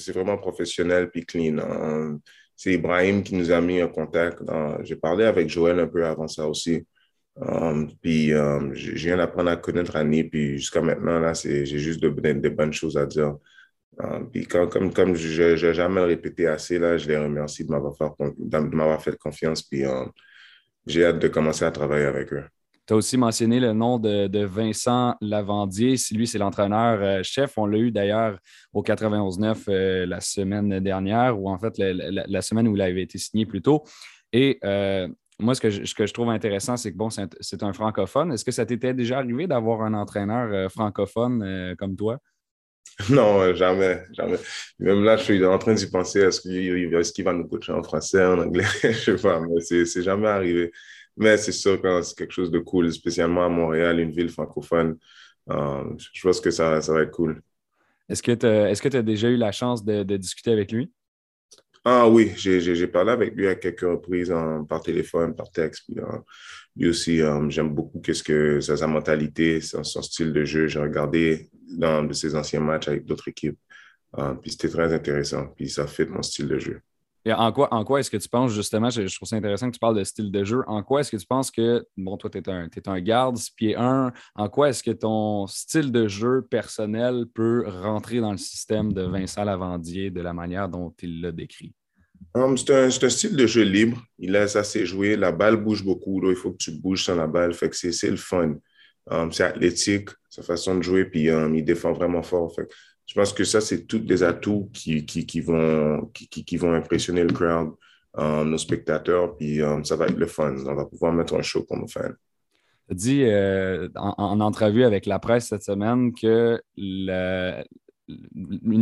vraiment 0.09 0.39
professionnel 0.39 1.11
puis 1.11 1.25
clean. 1.25 1.59
Hein 1.59 2.19
c'est 2.57 2.73
Ibrahim 2.73 3.23
qui 3.23 3.35
nous 3.35 3.53
a 3.53 3.61
mis 3.61 3.83
en 3.83 3.89
contact. 3.89 4.43
J'ai 4.83 4.97
parlé 4.97 5.25
avec 5.25 5.49
Joël 5.49 5.79
un 5.79 5.87
peu 5.87 6.05
avant 6.05 6.27
ça 6.27 6.49
aussi. 6.49 6.87
Um, 7.37 7.91
puis 8.01 8.33
um, 8.33 8.73
je 8.75 8.93
viens 8.93 9.19
à 9.19 9.57
connaître 9.57 9.95
Annie, 9.97 10.25
puis 10.25 10.57
jusqu'à 10.57 10.81
maintenant, 10.81 11.21
là, 11.21 11.35
j'ai 11.35 11.67
juste 11.67 12.01
de, 12.01 12.49
bonnes 12.49 12.73
choses 12.73 12.97
à 12.97 13.05
dire. 13.05 13.37
Um, 13.99 14.31
puis 14.31 14.47
comme, 14.47 14.93
comme 14.93 15.15
je 15.15 15.43
n'ai 15.43 15.75
jamais 15.75 16.03
répété 16.03 16.47
assez, 16.47 16.79
là, 16.79 16.99
je 16.99 17.09
les 17.09 17.17
remercie 17.17 17.65
de 17.65 17.71
m'avoir 17.71 19.03
fait, 19.03 19.17
confiance, 19.17 19.63
puis 19.63 19.85
j'ai 20.87 21.05
hâte 21.05 21.19
de 21.19 21.29
commencer 21.29 21.65
à 21.65 21.71
travailler 21.71 22.05
avec 22.05 22.33
eux. 22.33 22.45
Tu 22.87 22.95
as 22.95 22.97
aussi 22.97 23.17
mentionné 23.19 23.59
le 23.59 23.73
nom 23.73 23.99
de, 23.99 24.45
Vincent 24.45 25.17
Lavandier. 25.21 25.97
Lui, 26.13 26.27
c'est 26.29 26.39
l'entraîneur-chef. 26.39 27.51
Euh, 27.51 27.61
On 27.61 27.67
l'a 27.67 27.79
eu 27.79 27.91
d'ailleurs 27.91 28.39
au 28.73 28.85
91-9 28.85 29.65
euh, 29.69 30.07
la 30.07 30.21
semaine 30.21 30.79
dernière, 30.79 31.41
ou 31.41 31.51
en 31.51 31.59
fait 31.59 31.77
la, 31.79 32.43
semaine 32.43 32.69
où 32.69 32.77
il 32.77 32.83
avait 32.83 33.03
été 33.03 33.19
signé 33.19 33.45
plus 33.45 33.61
tôt. 33.61 33.83
Et 34.33 34.61
euh, 34.63 35.09
moi, 35.41 35.57
ce 35.57 35.61
que, 35.61 35.71
je, 35.71 36.13
trouve 36.13 36.31
intéressant, 36.31 36.77
c'est 36.77 36.93
que 36.93 36.97
bon, 36.97 37.11
c'est 37.11 37.63
un, 37.65 37.73
francophone. 37.73 38.33
Est-ce 38.33 38.45
que 38.45 38.53
ça 38.53 38.65
t'était 38.65 38.95
déjà 38.95 39.19
arrivé 39.19 39.49
d'avoir 39.49 39.83
un 39.83 39.93
entraîneur 39.93 40.71
francophone 40.71 41.75
comme 41.77 41.97
toi? 41.97 42.21
Non, 43.11 43.55
jamais, 43.55 44.03
jamais. 44.13 44.39
Même 44.79 45.05
là, 45.05 45.17
je 45.17 45.25
suis 45.25 45.45
en 45.45 45.59
train 45.59 45.75
d'y 45.75 45.91
penser. 45.91 46.21
Est-ce 46.21 46.41
qu'il 46.41 47.25
va 47.25 47.33
nous 47.33 47.47
coacher 47.47 47.73
en 47.73 47.83
français, 47.83 48.25
en 48.25 48.39
anglais? 48.39 48.65
je 48.83 48.89
ne 48.89 48.93
sais 48.93 49.17
pas, 49.17 49.41
mais 49.41 49.61
c'est 49.61 50.03
jamais 50.03 50.29
arrivé. 50.29 50.73
Mais 51.17 51.37
c'est 51.37 51.53
sûr 51.53 51.81
que 51.81 52.03
c'est 52.03 52.17
quelque 52.17 52.33
chose 52.33 52.51
de 52.51 52.59
cool, 52.59 52.93
spécialement 52.93 53.45
à 53.45 53.49
Montréal, 53.49 54.01
une 54.01 54.13
ville 54.13 54.29
francophone. 54.29 54.99
Euh, 55.51 55.85
je 56.13 56.23
pense 56.23 56.41
que 56.41 56.51
ça, 56.51 56.81
ça 56.81 56.93
va 56.93 57.03
être 57.03 57.11
cool. 57.11 57.41
Est-ce 58.09 58.23
que 58.23 58.89
tu 58.89 58.97
as 58.97 59.03
déjà 59.03 59.29
eu 59.29 59.37
la 59.37 59.53
chance 59.53 59.85
de, 59.85 60.03
discuter 60.17 60.53
avec 60.53 60.73
lui? 60.73 60.93
Ah 61.85 62.09
oui, 62.09 62.33
j'ai 62.37 62.87
parlé 62.89 63.13
avec 63.13 63.35
lui 63.35 63.47
à 63.47 63.55
quelques 63.55 63.83
reprises 63.83 64.35
par 64.69 64.83
téléphone, 64.83 65.37
par 65.37 65.51
texte. 65.51 65.85
Puis, 65.87 66.01
euh, 66.01 66.19
lui 66.77 66.89
aussi, 66.89 67.23
euh, 67.23 67.49
j'aime 67.49 67.75
beaucoup 67.75 68.01
qu'est-ce 68.01 68.25
que 68.25 68.61
sa, 68.61 68.87
mentalité, 68.87 69.61
son, 69.61 69.85
style 69.85 70.33
de 70.33 70.45
jeu. 70.45 70.67
J'ai 70.67 70.81
regardé 70.81 71.49
dans 71.67 72.03
de 72.03 72.13
ses 72.13 72.35
anciens 72.35 72.61
matchs 72.61 72.89
avec 72.89 73.05
d'autres 73.05 73.29
équipes. 73.29 73.59
puis 74.43 74.51
c'était 74.51 74.69
très 74.69 74.93
intéressant. 74.93 75.49
Puis 75.57 75.69
ça 75.69 75.87
fait 75.87 76.07
mon 76.07 76.23
style 76.23 76.49
de 76.49 76.59
jeu 76.59 76.81
en 77.35 77.53
quoi, 77.53 77.73
en 77.73 77.85
quoi 77.85 78.01
est-ce 78.01 78.11
que 78.11 78.17
tu 78.17 78.29
penses, 78.29 78.53
justement, 78.53 78.91
je, 78.91 79.15
trouve 79.15 79.29
ça 79.29 79.37
intéressant 79.37 79.69
que 79.69 79.75
tu 79.75 79.81
parles 79.81 79.99
de 79.99 80.05
style 80.05 80.31
de 80.31 80.45
jeu, 80.45 80.63
en 80.67 80.83
quoi 80.83 81.01
est-ce 81.01 81.11
que 81.11 81.17
tu 81.17 81.27
penses 81.27 81.51
que, 81.51 81.85
bon, 81.97 82.17
toi, 82.17 82.31
tu 82.31 82.39
es 82.39 82.49
un, 82.49 82.69
es 82.69 82.89
un 82.89 83.01
garde, 83.01 83.39
pied 83.57 83.75
1, 83.77 84.13
en 84.35 84.49
quoi 84.49 84.69
est-ce 84.69 84.83
que 84.83 84.93
ton 84.93 85.47
style 85.47 85.91
de 85.91 86.07
jeu 86.07 86.43
personnel 86.43 87.25
peut 87.35 87.65
rentrer 87.67 88.21
dans 88.21 88.33
le 88.33 88.39
système 88.39 88.93
de 88.93 89.03
Vincent 89.03 89.45
Lavandier 89.45 90.11
de 90.11 90.21
la 90.21 90.33
manière 90.33 90.69
dont 90.69 90.95
il 91.03 91.21
l'a 91.21 91.33
décrit? 91.33 91.75
Um, 92.35 92.57
c'est 92.57 92.71
un, 92.71 92.91
style 92.91 93.35
de 93.35 93.47
jeu 93.47 93.63
libre. 93.63 94.03
Il 94.19 94.33
laisse 94.33 94.57
assez 94.57 94.87
jouer. 94.87 95.17
La 95.17 95.33
balle 95.33 95.57
bouge 95.57 95.85
beaucoup. 95.85 96.21
il 96.29 96.37
faut 96.37 96.53
que 96.53 96.59
tu 96.59 96.71
bouges 96.71 97.05
sans 97.05 97.17
la 97.17 97.27
balle. 97.27 97.55
Fait 97.55 97.69
que 97.69 97.77
c'est 97.77 98.11
le 98.11 98.17
fun. 98.17 98.57
Um, 99.11 99.33
c'est 99.33 99.45
athlétique, 99.45 100.11
sa 100.29 100.43
façon 100.43 100.77
de 100.77 100.83
jouer, 100.83 101.05
puis 101.05 101.31
um, 101.31 101.55
il 101.55 101.65
défend 101.65 101.93
vraiment 101.93 102.23
fort. 102.23 102.55
Fait 102.55 102.69
je 103.07 103.15
pense 103.15 103.33
que 103.33 103.45
ça, 103.45 103.61
c'est 103.61 103.87
tous 103.87 104.01
des 104.01 104.23
atouts 104.23 104.69
qui, 104.73 105.07
qui, 105.07 105.27
qui 105.27 105.41
vont, 105.41 106.11
qui, 106.13 106.29
qui, 106.29 106.57
vont 106.57 106.75
impressionner 106.75 107.23
le 107.23 107.33
crowd, 107.33 107.73
euh, 108.19 108.45
nos 108.45 108.59
spectateurs, 108.59 109.37
puis 109.37 109.63
euh, 109.63 109.83
ça 109.85 109.95
va 109.95 110.07
être 110.07 110.17
le 110.17 110.27
fun. 110.27 110.57
On 110.67 110.75
va 110.75 110.87
pouvoir 110.87 111.13
mettre 111.13 111.35
un 111.35 111.43
show 111.43 111.63
pour 111.63 111.77
nos 111.77 111.87
fans. 111.87 112.11
Tu 112.89 112.93
as 112.93 112.95
dit 112.95 113.25
euh, 113.25 113.89
en, 113.95 114.41
entrevue 114.41 114.85
avec 114.85 115.07
la 115.07 115.21
presse 115.21 115.49
cette 115.49 115.63
semaine 115.63 116.13
que 116.13 116.61
une 116.77 117.65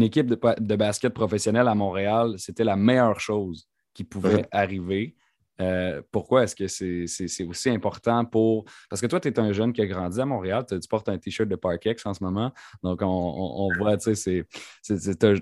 équipe 0.03 0.27
de, 0.27 0.39
de, 0.59 0.77
basket 0.77 1.13
professionnel 1.13 1.69
à 1.69 1.75
Montréal, 1.75 2.35
c'était 2.39 2.65
la 2.65 2.77
meilleure 2.77 3.21
chose 3.21 3.69
qui 3.93 4.05
pouvait 4.05 4.47
arriver. 4.51 5.15
Euh, 5.61 6.03
pourquoi 6.11 6.45
est-ce 6.45 6.57
que 6.57 6.67
c'est 6.67 7.45
aussi 7.45 7.71
important 7.71 8.25
pour. 8.25 8.65
Parce 8.91 9.01
que 9.01 9.07
toi, 9.07 9.21
tu 9.21 9.29
es 9.29 9.39
un 9.39 9.53
jeune 9.53 9.73
qui 9.73 9.81
a 9.83 9.87
grandi 9.87 10.21
à 10.21 10.27
Montréal, 10.27 10.65
tu, 10.69 10.77
portes 10.89 11.09
un 11.09 11.19
T-shirt 11.19 11.49
de 11.49 11.57
Parkex 11.57 12.05
en 12.07 12.15
ce 12.15 12.25
moment. 12.25 12.53
Donc, 12.83 13.01
on, 13.03 13.69
voit, 13.79 13.97
tu 13.97 14.15
sais, 14.15 14.47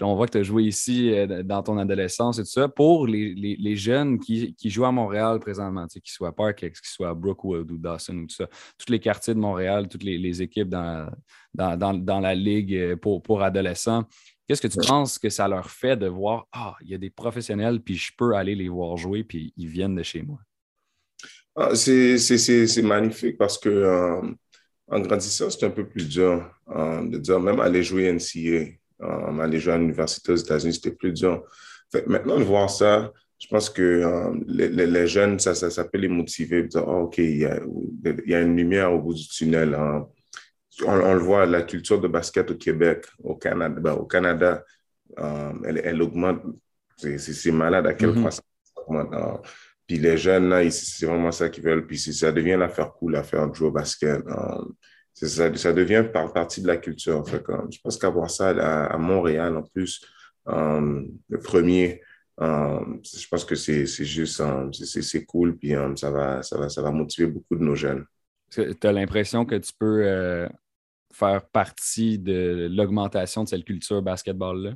on 0.03 0.15
voit 0.15 0.27
que 0.27 0.33
tu 0.33 0.39
as 0.39 0.43
joué 0.43 0.65
ici 0.65 1.13
euh, 1.13 1.43
dans 1.43 1.63
ton 1.63 1.79
adolescence 1.79 2.39
et 2.39 2.43
tout 2.43 2.51
ça. 2.51 2.69
Pour 2.69 3.07
les, 3.07 3.77
jeunes 3.77 4.19
qui, 4.19 4.55
jouent 4.65 4.85
à 4.85 4.93
Montréal 4.93 5.39
présentement, 5.41 5.87
qu'ils 5.87 6.03
soient 6.07 6.35
Parkex, 6.35 6.81
qu'ils 6.81 6.91
soient 6.91 7.15
Brookwood 7.15 7.71
ou 7.71 7.79
Dawson 7.79 8.17
ou 8.17 8.27
tout 8.27 8.35
ça, 8.35 8.47
tous 8.79 8.93
les 8.93 9.01
quartiers 9.01 9.35
de 9.35 9.39
Montréal, 9.39 9.89
toutes 9.89 10.05
les, 10.05 10.43
équipes 10.43 10.69
dans, 10.69 11.11
dans, 11.55 12.21
la 12.21 12.35
ligue 12.35 12.75
euh, 12.75 12.97
pour, 12.97 13.23
pour 13.23 13.43
adolescents, 13.43 14.05
Qu'est-ce 14.49 14.63
que 14.63 14.69
tu 14.69 14.87
penses 14.87 15.19
que 15.19 15.31
ça 15.31 15.47
leur 15.47 15.71
fait 15.71 15.97
de 15.97 16.07
voir, 16.07 16.47
ah, 16.53 16.75
il 16.83 16.91
y 16.91 16.95
a 16.95 16.99
des 16.99 17.11
professionnels, 17.11 17.81
puis 17.81 17.95
je 17.95 18.13
peux 18.17 18.35
aller 18.35 18.55
les 18.55 18.69
voir 18.69 18.97
jouer, 18.97 19.23
puis 19.23 19.53
ils 19.57 19.69
viennent 19.69 19.95
de 19.95 20.03
chez 20.03 20.23
moi? 20.23 20.39
Ah, 21.55 21.75
c'est 21.75 22.83
magnifique 22.83 23.39
parce 23.39 23.59
que 23.59 23.69
euh, 23.69 24.21
en 24.89 25.01
grandissant, 25.01 25.51
c'est 25.51 25.67
un 25.67 25.71
peu 25.71 25.87
plus 25.87 26.09
dur 26.09 26.51
euh, 26.75 27.07
de 27.07 27.19
dire, 27.19 27.39
même 27.39 27.61
aller 27.61 27.83
jouer 27.83 28.13
NCA, 28.13 28.73
euh, 29.03 29.39
aller 29.39 29.61
jouer 29.61 29.75
à 29.75 29.79
l'université 29.79 30.33
aux 30.33 30.37
États-Unis, 30.37 30.75
c'était 30.75 30.93
plus 30.93 31.13
dur. 31.13 31.45
maintenant, 32.07 32.39
de 32.39 32.45
voir 32.45 32.69
ça, 32.69 33.13
je 33.39 33.47
pense 33.49 33.71
que 33.71 34.33
les, 34.47 35.07
jeunes, 35.07 35.39
ça, 35.39 35.55
ça, 35.55 35.85
peut 35.85 35.99
les 35.99 36.09
motiver, 36.09 36.63
dire, 36.65 36.87
oh, 36.87 37.03
OK, 37.03 37.19
il 37.19 37.39
y, 37.39 37.45
a, 37.45 37.61
il 38.05 38.31
y, 38.31 38.35
a, 38.35 38.41
une 38.41 38.57
lumière 38.57 38.93
au 38.93 39.01
bout 39.01 39.15
du 39.15 39.27
tunnel. 39.29 39.75
Hein 39.75 40.07
on, 40.87 41.15
le 41.15 41.21
voit, 41.21 41.47
la 41.47 41.63
culture 41.63 42.01
de 42.01 42.09
basket 42.09 42.51
au 42.51 42.57
Québec, 42.57 43.07
au 43.23 43.37
Canada, 43.37 43.81
ben, 43.81 43.93
au 43.93 44.07
Canada 44.07 44.65
euh, 45.19 45.53
elle, 45.65 46.03
augmente. 46.03 46.43
C'est 46.97 47.53
malade 47.53 47.87
à 47.87 47.95
quel 47.95 48.11
mm-hmm. 48.11 48.23
point 48.23 48.31
ça 48.31 48.43
augmente. 48.77 49.13
Euh, 49.13 49.37
puis 49.87 49.99
les 49.99 50.17
jeunes, 50.17 50.49
là, 50.49 50.69
c'est 50.71 51.07
vraiment 51.07 51.33
ça 51.33 51.49
qu'ils 51.49 51.65
veulent. 51.65 51.87
Puis 51.87 51.99
ça 51.99 52.33
devient 52.33 52.57
l'affaire 52.59 52.93
cool, 52.93 53.13
l'affaire 53.13 53.49
de 53.49 53.55
jouer 53.55 53.69
au 53.69 53.73
basket. 53.73 54.21
Euh, 54.27 54.65
ça, 55.13 55.55
ça, 55.55 55.73
devient 55.73 56.05
par 56.13 56.33
partie 56.33 56.63
de 56.63 56.67
la 56.67 56.79
culture. 56.79 57.19
En 57.19 57.25
fait, 57.25 57.43
je 57.71 57.79
pense 57.83 57.99
qu'avoir 57.99 58.31
ça 58.31 58.49
à, 58.49 58.97
Montréal, 58.97 59.57
en 59.57 59.63
plus, 59.63 60.03
le 60.47 61.39
premier, 61.39 62.01
je 62.41 63.29
pense 63.31 63.45
que 63.45 63.55
c'est 63.55 63.85
juste, 63.87 64.43
c'est 64.73 65.25
cool. 65.27 65.57
Puis 65.59 65.75
ça, 65.97 66.11
va, 66.11 66.43
ça, 66.43 66.59
va, 66.59 66.69
ça 66.71 66.81
va 66.81 66.91
motiver 66.91 67.27
beaucoup 67.27 67.57
de 67.57 67.63
nos 67.63 67.75
jeunes. 67.75 68.07
Tu 68.51 68.75
as 68.83 68.93
l'impression 68.93 69.45
que 69.45 69.57
tu 69.57 69.73
peux 69.79 70.49
faire 71.13 71.47
partie 71.47 72.19
de 72.19 72.69
l'augmentation 72.71 73.45
de 73.45 73.49
cette 73.49 73.65
culture 73.65 74.03
basketball-là? 74.03 74.73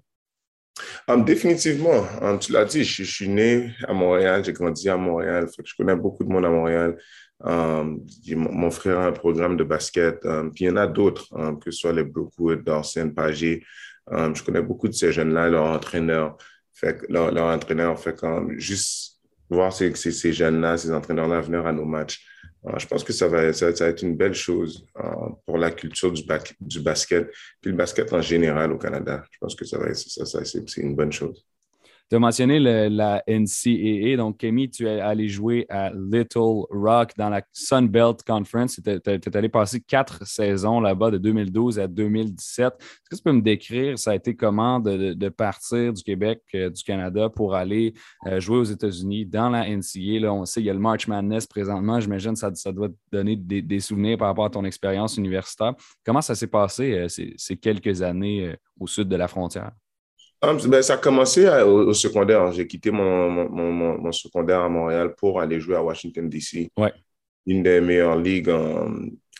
Um, 1.08 1.24
définitivement. 1.24 2.06
Um, 2.20 2.38
tu 2.38 2.52
l'as 2.52 2.64
dit, 2.64 2.84
je, 2.84 3.02
suis 3.02 3.28
né 3.28 3.72
à 3.86 3.92
Montréal, 3.92 4.44
j'ai 4.44 4.52
grandi 4.52 4.88
à 4.88 4.96
Montréal, 4.96 5.48
je 5.64 5.74
connais 5.74 5.96
beaucoup 5.96 6.24
de 6.24 6.28
monde 6.28 6.44
à 6.44 6.50
Montréal. 6.50 6.98
Um, 7.40 8.04
mon, 8.34 8.70
frère 8.70 8.98
a 8.98 9.06
un 9.06 9.12
programme 9.12 9.56
de 9.56 9.64
basket, 9.64 10.20
puis 10.54 10.64
il 10.64 10.66
y 10.66 10.70
en 10.70 10.76
a 10.76 10.86
d'autres, 10.86 11.28
que 11.60 11.70
ce 11.70 11.78
soit 11.78 11.92
les 11.92 12.04
Brookwood, 12.04 12.62
Dawson, 12.62 13.10
Pagé. 13.10 13.62
je 14.10 14.42
connais 14.42 14.62
beaucoup 14.62 14.88
de 14.88 14.94
ces 14.94 15.12
jeunes-là, 15.12 15.48
leur 15.48 15.64
entraîneur. 15.64 16.36
Fait, 16.72 17.00
leur, 17.08 17.32
leur 17.32 17.46
entraîneur 17.46 17.98
fait 17.98 18.14
quand 18.14 18.46
juste 18.58 19.18
voir 19.48 19.72
ces, 19.72 19.94
ces 19.94 20.32
jeunes-là, 20.32 20.76
ces 20.76 20.92
entraîneurs-là 20.92 21.40
venir 21.40 21.66
à 21.66 21.72
nos 21.72 21.84
matchs. 21.84 22.26
Euh, 22.64 22.78
je 22.78 22.86
pense 22.86 23.04
que 23.04 23.12
ça 23.12 23.28
va, 23.28 23.42
être 23.42 24.02
une 24.02 24.16
belle 24.16 24.34
chose 24.34 24.86
euh, 24.98 25.02
pour 25.44 25.58
la 25.58 25.70
culture 25.70 26.12
du, 26.12 26.24
basket, 26.24 27.28
puis 27.60 27.70
le 27.70 27.76
basket 27.76 28.12
en 28.12 28.22
général 28.22 28.72
au 28.72 28.78
Canada. 28.78 29.22
Je 29.30 29.38
pense 29.38 29.54
que 29.54 29.64
ça 29.64 29.78
va 29.78 29.94
ça 29.94 30.44
c'est 30.44 30.80
une 30.80 30.96
bonne 30.96 31.12
chose. 31.12 31.44
Tu 32.08 32.14
as 32.14 32.18
mentionné 32.20 32.60
la 32.60 33.20
NCAA. 33.26 34.16
Donc, 34.16 34.38
Kemi, 34.38 34.70
tu 34.70 34.86
es 34.86 35.00
allé 35.00 35.28
jouer 35.28 35.66
à 35.68 35.90
Little 35.90 36.64
Rock 36.70 37.10
dans 37.18 37.28
la 37.28 37.42
Sun 37.52 37.88
Belt 37.88 38.22
Conference. 38.24 38.80
Tu 38.80 38.90
es, 38.90 39.36
allé 39.36 39.48
passer 39.48 39.80
quatre 39.80 40.24
saisons 40.24 40.78
là-bas 40.78 41.10
de 41.10 41.18
2012 41.18 41.80
à 41.80 41.88
2017. 41.88 42.74
Est-ce 42.78 43.10
que 43.10 43.16
tu 43.16 43.22
peux 43.22 43.32
me 43.32 43.42
décrire, 43.42 43.98
ça 43.98 44.12
a 44.12 44.14
été 44.14 44.36
comment 44.36 44.78
de, 44.78 45.28
partir 45.30 45.92
du 45.92 46.02
Québec, 46.04 46.42
euh, 46.54 46.70
du 46.70 46.84
Canada 46.84 47.28
pour 47.28 47.56
aller 47.56 47.92
euh, 48.26 48.38
jouer 48.38 48.58
aux 48.58 48.64
États-Unis 48.64 49.26
dans 49.26 49.50
la 49.50 49.68
NCAA? 49.68 50.20
Là, 50.20 50.32
on 50.32 50.44
sait 50.44 50.60
qu'il 50.60 50.68
y 50.68 50.70
a 50.70 50.74
le 50.74 50.78
March 50.78 51.08
Madness 51.08 51.48
présentement. 51.48 51.98
J'imagine 51.98 52.34
que 52.34 52.38
ça, 52.38 52.54
ça 52.54 52.70
doit 52.70 52.88
te 52.88 52.94
donner 53.10 53.34
des, 53.34 53.80
souvenirs 53.80 54.16
par 54.16 54.28
rapport 54.28 54.44
à 54.44 54.50
ton 54.50 54.64
expérience 54.64 55.16
universitaire. 55.16 55.74
Comment 56.04 56.22
ça 56.22 56.36
s'est 56.36 56.46
passé 56.46 56.92
euh, 56.92 57.08
ces, 57.08 57.56
quelques 57.56 58.02
années 58.02 58.54
au 58.78 58.86
sud 58.86 59.08
de 59.08 59.16
la 59.16 59.26
frontière? 59.26 59.72
Um, 60.42 60.58
ben, 60.68 60.82
ça 60.82 60.94
a 60.94 60.96
commencé 60.98 61.48
au, 61.48 61.92
secondaire. 61.94 62.52
J'ai 62.52 62.66
quitté 62.66 62.90
mon, 62.90 63.30
mon, 63.30 63.72
mon, 63.72 64.12
secondaire 64.12 64.60
à 64.60 64.68
Montréal 64.68 65.14
pour 65.16 65.40
aller 65.40 65.58
jouer 65.60 65.76
à 65.76 65.82
Washington, 65.82 66.28
D.C. 66.28 66.70
Ouais. 66.76 66.92
Une 67.46 67.62
des 67.62 67.80
meilleures 67.80 68.16
ligues, 68.16 68.50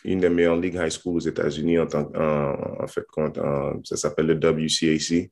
une 0.03 0.19
des 0.19 0.29
meilleures 0.29 0.57
ligues 0.57 0.75
high 0.75 0.89
school 0.89 1.17
aux 1.17 1.19
États-Unis 1.19 1.77
en, 1.79 1.87
en, 1.93 2.83
en, 2.83 2.87
fait, 2.87 3.05
compte, 3.11 3.39
ça 3.83 3.95
s'appelle 3.95 4.27
le 4.27 4.35
WCAC. 4.35 5.29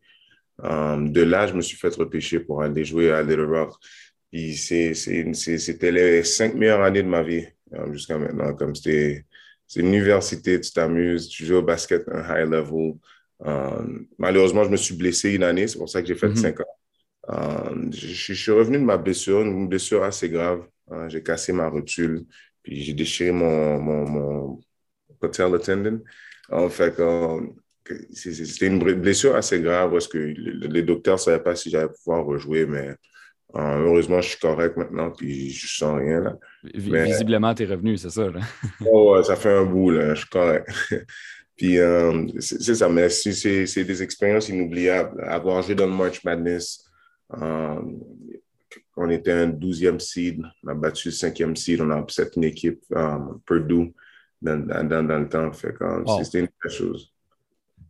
Um, 0.64 1.12
de 1.12 1.22
là, 1.22 1.48
je 1.48 1.54
me 1.54 1.62
suis 1.62 1.78
fait 1.78 1.94
repêcher 1.96 2.40
pour 2.40 2.62
aller 2.62 2.86
jouer 2.86 3.12
à 3.12 3.22
Little 3.22 3.46
Rock. 3.46 3.74
Puis 4.32 4.56
c'était 4.56 5.92
les 5.92 6.24
cinq 6.24 6.56
meilleures 6.56 6.82
années 6.82 7.04
de 7.04 7.08
ma 7.08 7.24
vie 7.24 7.46
um, 7.74 7.92
jusqu'à 7.94 8.18
maintenant. 8.18 8.54
Comme 8.54 8.76
c'était 8.76 9.26
c'est 9.68 9.80
une 9.80 9.88
université, 9.88 10.60
tu 10.62 10.72
t'amuses, 10.72 11.28
tu 11.28 11.46
joues 11.46 11.56
au 11.56 11.62
basket 11.62 12.08
à 12.08 12.20
un 12.20 12.44
high 12.44 12.50
level. 12.50 12.94
Um, 13.46 14.08
malheureusement, 14.18 14.64
je 14.64 14.70
me 14.70 14.78
suis 14.78 14.96
blessé 14.96 15.34
une 15.34 15.44
année, 15.44 15.68
c'est 15.68 15.78
pour 15.78 15.90
ça 15.90 16.02
que 16.02 16.08
j'ai 16.08 16.16
fait 16.16 16.30
mm-hmm. 16.30 16.36
cinq 16.36 16.60
ans. 16.62 17.92
je, 17.92 18.34
suis 18.34 18.52
revenu 18.52 18.80
de 18.80 18.84
ma 18.84 18.98
blessure, 18.98 19.42
une 19.42 19.68
blessure 19.68 20.04
assez 20.04 20.30
grave. 20.30 20.66
Hein. 20.90 21.10
j'ai 21.10 21.22
cassé 21.22 21.54
ma 21.54 21.68
rotule, 21.68 22.26
puis 22.64 22.82
j'ai 22.82 22.94
déchiré 22.94 23.32
mon, 23.32 23.80
mon, 23.80 24.08
mon 24.08 24.62
patella 25.20 25.60
tendon. 25.60 26.02
En 26.52 26.70
fait, 26.70 26.96
c'était 28.14 28.68
une 28.68 28.80
blessure 28.80 29.36
assez 29.36 29.62
grave 29.62 29.92
parce 29.92 30.08
que 30.08 30.18
les 30.18 30.84
docteurs 30.84 31.16
ne 31.16 31.20
savaient 31.20 31.44
pas 31.44 31.56
si 31.56 31.70
j'allais 31.70 31.90
pouvoir 32.04 32.26
rejouer, 32.26 32.66
mais 32.66 32.96
euh, 33.56 33.86
heureusement, 33.86 34.20
je 34.22 34.30
suis 34.30 34.40
correct 34.40 34.76
maintenant, 34.76 35.12
puis 35.12 35.52
je 35.52 35.68
sens 35.68 35.98
rien. 35.98 36.20
Là. 36.20 36.36
Visiblement, 36.64 37.54
tu 37.54 37.64
es 37.64 37.66
revenu, 37.66 37.98
c'est 37.98 38.10
ça? 38.10 38.30
Là. 38.30 38.42
oh, 38.86 39.16
ouais, 39.16 39.24
ça 39.24 39.36
fait 39.36 39.54
un 39.54 39.64
bout, 39.64 39.92
là, 39.92 40.14
je 40.14 40.20
suis 40.20 40.30
correct. 40.30 40.68
puis 41.56 41.80
euh, 41.80 42.28
c'est 42.40 42.76
ça, 42.76 42.90
mais 42.90 43.10
c'est 43.10 43.84
des 43.84 44.04
expériences 44.04 44.50
inoubliables. 44.50 45.24
Avoir 45.24 45.62
joué 45.62 45.76
dans 45.76 45.88
le 45.88 45.94
March 45.94 46.24
Madness, 46.24 46.86
euh, 47.34 47.82
on 48.98 49.10
était 49.10 49.32
un 49.32 49.50
12e 49.50 50.00
seed, 50.00 50.44
on 50.64 50.70
a 50.70 50.74
battu 50.74 51.10
le 51.10 51.14
5e 51.14 51.56
seed, 51.56 51.82
on 51.82 51.92
a 51.92 52.00
upset 52.00 52.30
une 52.36 52.44
équipe, 52.44 52.82
Purdue, 53.46 53.94
dans, 54.42 54.60
dans, 54.66 55.08
dans, 55.08 55.20
le 55.20 55.30
temps. 55.30 55.52
C'était 55.54 56.40
une 56.40 56.50
belle 56.64 56.72
chose 56.72 57.15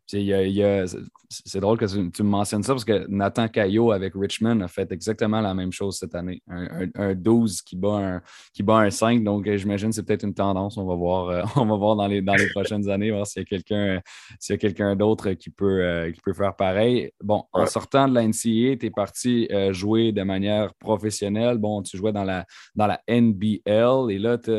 c'est 0.08 1.60
drôle 1.60 1.78
que 1.78 1.86
tu, 1.86 2.24
me 2.24 2.30
mentionnes 2.30 2.64
ça 2.64 2.74
parce 2.74 2.86
que 2.86 3.08
Nathan 3.08 3.48
Caillot 3.48 3.92
avec 3.92 4.14
Richmond 4.16 4.62
a 4.62 4.68
fait 4.68 4.92
exactement 4.92 5.42
la 5.42 5.54
même 5.54 5.72
chose 5.72 5.98
cette 5.98 6.14
année. 6.14 6.42
Un, 6.48 7.16
12 7.16 7.62
qui 7.62 7.76
bat 7.76 7.98
un, 7.98 8.22
qui 8.54 8.62
bat 8.62 8.78
un 8.78 8.90
5. 8.90 9.24
Donc, 9.24 9.48
euh, 9.48 9.58
j'imagine 9.58 9.90
que 9.90 9.96
c'est 9.96 10.04
peut-être 10.04 10.24
une 10.24 10.34
tendance. 10.34 10.78
On 10.78 10.86
va 10.86 10.96
voir, 10.96 11.30
euh, 11.30 11.42
on 11.56 11.66
va 11.66 11.76
voir 11.76 11.96
dans, 11.96 12.08
les, 12.08 12.22
dans 12.22 12.36
les 12.36 12.50
prochaines 12.50 12.90
années, 12.90 13.12
voir 13.12 13.26
s'il 13.26 13.42
y 13.42 13.46
a 13.46 13.46
quelqu'un 13.46 14.02
quelqu'un 14.60 14.96
d'autre 14.96 15.32
qui, 15.32 15.50
peut 15.50 15.82
euh, 15.82 16.12
qui 16.12 16.22
peut 16.22 16.34
faire 16.34 16.56
pareil. 16.56 17.12
Bon, 17.24 17.44
en 17.52 17.66
sortant 17.66 18.08
de 18.08 18.14
la 18.14 18.24
NCAA, 18.28 18.78
tu 18.78 18.86
es 18.86 18.92
parti 18.92 19.48
jouer 19.72 20.12
de 20.12 20.24
manière 20.24 20.74
professionnelle. 20.76 21.58
Bon, 21.58 21.82
tu 21.82 21.98
jouais 21.98 22.12
dans 22.12 22.24
la, 22.24 22.46
dans 22.76 22.88
la 22.88 23.02
NBL 23.10 24.12
et 24.12 24.20
là, 24.20 24.38
tu 24.38 24.52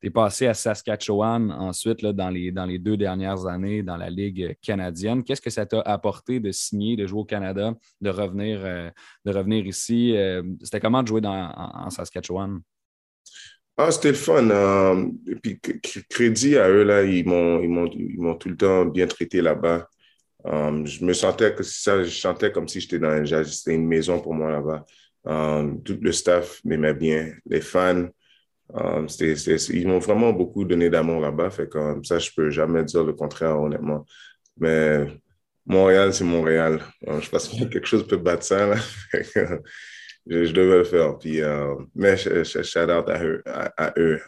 tu 0.00 0.06
es 0.06 0.10
passé 0.10 0.46
à 0.46 0.54
Saskatchewan 0.54 1.50
ensuite 1.52 2.02
là, 2.02 2.12
dans, 2.12 2.30
les, 2.30 2.50
dans 2.50 2.64
les 2.64 2.78
deux 2.78 2.96
dernières 2.96 3.46
années 3.46 3.82
dans 3.82 3.96
la 3.96 4.08
Ligue 4.08 4.56
canadienne. 4.62 5.22
Qu'est-ce 5.22 5.42
que 5.42 5.50
ça 5.50 5.66
t'a 5.66 5.80
apporté 5.82 6.40
de 6.40 6.50
signer, 6.52 6.96
de 6.96 7.06
jouer 7.06 7.20
au 7.20 7.24
Canada, 7.24 7.74
de 8.00 8.10
revenir, 8.10 8.60
euh, 8.64 8.90
de 9.24 9.32
revenir 9.32 9.66
ici? 9.66 10.16
Euh, 10.16 10.42
c'était 10.62 10.80
comment 10.80 11.02
de 11.02 11.08
jouer 11.08 11.20
dans, 11.20 11.52
en, 11.54 11.90
Saskatchewan? 11.90 12.60
Ah, 13.76 13.90
c'était 13.90 14.08
le 14.08 14.14
fun. 14.14 14.48
Euh, 14.50 15.06
puis, 15.42 15.60
crédit 16.08 16.56
à 16.56 16.68
eux, 16.68 16.82
là, 16.82 17.02
ils 17.02 17.26
m'ont 17.26 18.34
tout 18.36 18.48
le 18.48 18.56
temps 18.56 18.86
bien 18.86 19.06
traité 19.06 19.42
là-bas. 19.42 19.86
je 20.44 21.04
me 21.04 21.12
sentais 21.12 21.54
que 21.54 21.62
ça, 21.62 22.02
je 22.02 22.10
sentais 22.10 22.52
comme 22.52 22.68
si 22.68 22.80
j'étais 22.80 22.98
dans 22.98 23.24
c'était 23.44 23.74
une 23.74 23.86
maison 23.86 24.18
pour 24.18 24.34
moi 24.34 24.50
là-bas. 24.50 24.84
tout 25.84 25.98
le 26.00 26.12
staff 26.12 26.60
m'aimait 26.64 26.94
bien, 26.94 27.34
les 27.44 27.60
fans. 27.60 28.06
Um, 28.74 29.06
ils 29.70 29.88
m'ont 29.88 29.98
vraiment 29.98 30.32
beaucoup 30.32 30.64
donné 30.64 30.90
d'amour 30.90 31.20
là-bas. 31.20 31.50
Fait 31.50 31.68
comme 31.68 32.04
ça, 32.04 32.18
je 32.18 32.30
peux 32.34 32.50
jamais 32.50 32.84
dire 32.84 33.04
le 33.04 33.12
contraire, 33.12 33.60
honnêtement. 33.60 34.04
Mais 34.58 35.06
Montréal, 35.66 36.12
c'est 36.14 36.24
Montréal. 36.24 36.82
Um, 37.06 37.20
je 37.20 37.30
pense 37.30 37.48
que 37.48 37.64
quelque 37.64 37.86
chose 37.86 38.06
peut 38.06 38.16
battre 38.16 38.44
ça. 38.44 38.74
je, 39.12 40.52
devais 40.52 40.78
le 40.78 40.84
faire. 40.84 41.18
Puis, 41.18 41.40
mais 41.94 42.16
shout 42.16 42.90
out 42.90 43.08
à 43.08 43.24
eux. 43.24 43.42
À, 43.46 43.92
eux. 43.96 44.20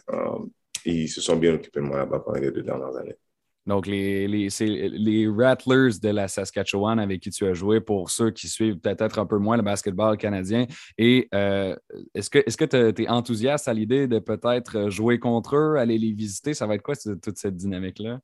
ils 0.85 1.07
se 1.07 1.21
sont 1.21 1.35
bien 1.35 1.53
occupés 1.53 1.79
de 1.79 1.85
moi 1.85 1.97
là-bas 1.97 2.19
pendant 2.19 2.39
les 2.39 2.51
deux 2.51 2.63
dernières 2.63 2.95
années. 2.95 3.17
Donc, 3.65 3.87
les, 3.87 4.27
les, 4.27 4.49
les 4.59 5.27
Rattlers 5.27 5.99
de 6.01 6.09
la 6.09 6.27
Saskatchewan 6.27 6.99
avec 6.99 7.21
qui 7.21 7.29
tu 7.29 7.45
as 7.45 7.53
joué 7.53 7.79
pour 7.79 8.09
ceux 8.09 8.31
qui 8.31 8.47
suivent 8.47 8.77
peut-être 8.77 9.19
un 9.19 9.25
peu 9.25 9.37
moins 9.37 9.55
le 9.55 9.63
basketball 9.63 10.17
canadien. 10.17 10.65
Et 10.97 11.29
euh, 11.33 11.75
est-ce 12.13 12.29
que 12.29 12.65
tu 12.65 13.03
es 13.03 13.07
enthousiaste 13.07 13.67
à 13.67 13.73
l'idée 13.73 14.07
de 14.07 14.19
peut-être 14.19 14.89
jouer 14.89 15.17
contre 15.17 15.55
eux, 15.55 15.77
aller 15.77 15.97
les 15.97 16.11
visiter? 16.11 16.53
Ça 16.53 16.67
va 16.67 16.75
être 16.75 16.81
quoi 16.81 16.95
toute 16.95 17.37
cette 17.37 17.55
dynamique-là? 17.55 18.19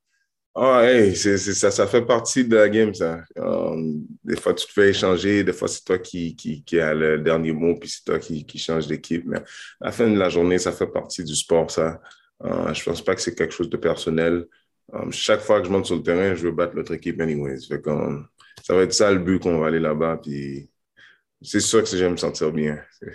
Ah, 0.56 0.82
hey, 0.84 1.15
ça, 1.15 1.71
ça 1.71 1.88
fait 1.88 2.02
partie 2.02 2.43
de 2.43 2.56
la 2.56 2.67
game, 2.67 2.93
ça. 2.93 3.21
Um, 3.38 4.06
des 4.23 4.36
fois, 4.36 4.54
tu 4.54 4.65
te 4.65 4.73
fais 4.73 4.89
échanger, 4.89 5.43
des 5.43 5.54
fois, 5.54 5.69
c'est 5.69 5.86
toi 5.86 5.99
qui, 5.99 6.36
qui, 6.36 6.63
qui 6.63 6.80
as 6.80 6.93
le 6.93 7.19
dernier 7.19 7.54
mot, 7.54 7.75
puis 7.80 7.88
c'est 7.88 8.04
toi 8.04 8.19
qui, 8.19 8.45
qui 8.45 8.58
change 8.58 8.88
d'équipe. 8.88 9.23
Mais 9.25 9.38
à 9.38 9.86
la 9.86 9.91
fin 9.91 10.10
de 10.10 10.17
la 10.17 10.28
journée, 10.28 10.58
ça 10.58 10.73
fait 10.73 10.88
partie 10.88 11.23
du 11.23 11.36
sport, 11.36 11.71
ça. 11.71 12.02
Uh, 12.43 12.73
je 12.73 12.84
pense 12.84 13.02
pas 13.02 13.15
que 13.15 13.21
c'est 13.21 13.36
quelque 13.36 13.54
chose 13.54 13.69
de 13.69 13.78
personnel. 13.78 14.45
Um, 14.93 15.12
chaque 15.12 15.41
fois 15.41 15.62
que 15.62 15.67
je 15.67 15.71
monte 15.71 15.86
sur 15.86 15.95
le 15.95 16.04
terrain, 16.04 16.36
je 16.36 16.43
veux 16.43 16.52
battre 16.52 16.75
l'autre 16.75 16.93
équipe 16.93 17.19
anyways. 17.21 17.60
Ça 17.60 18.75
va 18.75 18.82
être 18.82 18.93
ça 18.93 19.12
le 19.12 19.19
but 19.19 19.41
qu'on 19.41 19.60
va 19.60 19.67
aller 19.67 19.80
là-bas. 19.80 20.19
C'est 21.41 21.60
sûr 21.60 21.84
que 21.84 21.89
j'aime 21.95 22.13
me 22.13 22.17
sentir 22.17 22.52
bien. 22.52 22.80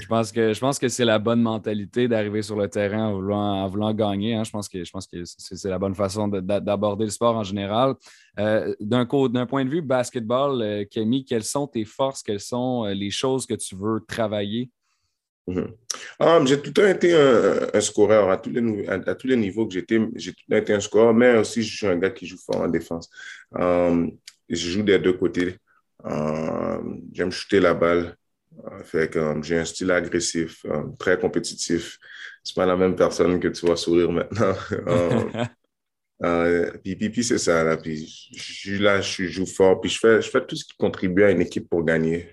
je 0.00 0.06
pense 0.06 0.32
que, 0.32 0.80
que 0.80 0.88
c'est 0.88 1.04
la 1.04 1.18
bonne 1.18 1.40
mentalité 1.40 2.08
d'arriver 2.08 2.42
sur 2.42 2.56
le 2.56 2.68
terrain 2.68 3.08
en 3.08 3.68
voulant, 3.68 3.94
gagner. 3.94 4.34
Hein. 4.34 4.44
Je 4.44 4.50
pense 4.50 4.68
que, 4.68 4.78
que 4.78 5.24
c'est 5.24 5.68
la 5.68 5.78
bonne 5.78 5.94
façon 5.94 6.28
d'aborder 6.28 7.04
le 7.04 7.10
sport 7.10 7.36
en 7.36 7.44
général. 7.44 7.94
Euh, 8.38 8.74
D'un 8.80 9.06
point 9.06 9.64
de 9.64 9.70
vue 9.70 9.82
basketball, 9.82 10.60
euh, 10.62 10.84
Camille, 10.90 11.24
quelles 11.24 11.44
sont 11.44 11.66
tes 11.66 11.84
forces? 11.84 12.22
Quelles 12.22 12.40
sont 12.40 12.84
euh, 12.84 12.94
les 12.94 13.10
choses 13.10 13.46
que 13.46 13.54
tu 13.54 13.76
veux 13.76 14.00
travailler 14.06 14.70
Ah, 16.18 16.40
j'ai 16.44 16.60
tout 16.60 16.68
le 16.68 16.72
temps 16.72 16.86
été 16.86 17.14
un, 17.14 17.80
scoreur 17.80 18.30
à 18.30 18.36
tous, 18.36 18.50
les, 18.50 18.88
à, 18.88 19.14
tous 19.14 19.26
les 19.26 19.36
niveaux 19.36 19.66
que 19.66 19.74
j'étais. 19.74 20.00
J'ai 20.16 20.32
tout 20.32 20.42
le 20.48 20.56
temps 20.56 20.62
été 20.62 20.74
un 20.74 20.80
scoreur, 20.80 21.14
mais 21.14 21.36
aussi 21.36 21.62
je 21.62 21.76
suis 21.76 21.86
un 21.86 21.96
gars 21.96 22.10
qui 22.10 22.26
joue 22.26 22.38
fort 22.38 22.62
en 22.62 22.68
défense. 22.68 23.10
Um, 23.52 24.10
je 24.48 24.70
joue 24.70 24.82
des 24.82 24.98
deux 24.98 25.12
côtés. 25.14 25.56
Um, 26.02 27.02
j'aime 27.12 27.30
shooter 27.30 27.60
la 27.60 27.74
balle. 27.74 28.16
Uh, 28.56 28.84
fait 28.84 29.10
que 29.10 29.18
um, 29.18 29.44
j'ai 29.44 29.58
un 29.58 29.64
style 29.64 29.90
agressif, 29.90 30.64
très 30.98 31.18
compétitif. 31.18 31.98
C'est 32.42 32.54
pas 32.54 32.66
la 32.66 32.76
même 32.76 32.96
personne 32.96 33.38
que 33.40 33.48
tu 33.48 33.66
vois 33.66 33.76
sourire 33.76 34.10
maintenant. 34.10 34.54
uh, 36.22 36.78
puis, 36.82 36.96
puis, 36.96 37.24
c'est 37.24 37.38
ça. 37.38 37.64
Là. 37.64 37.76
Puis, 37.76 38.30
je 38.34 38.82
là, 38.82 39.00
je 39.00 39.24
joue 39.24 39.46
fort. 39.46 39.80
Puis 39.80 39.90
je 39.90 39.98
fais, 39.98 40.22
je 40.22 40.30
fais 40.30 40.44
tout 40.46 40.56
ce 40.56 40.64
qui 40.64 40.76
contribue 40.78 41.24
à 41.24 41.30
une 41.30 41.42
équipe 41.42 41.68
pour 41.68 41.84
gagner. 41.84 42.30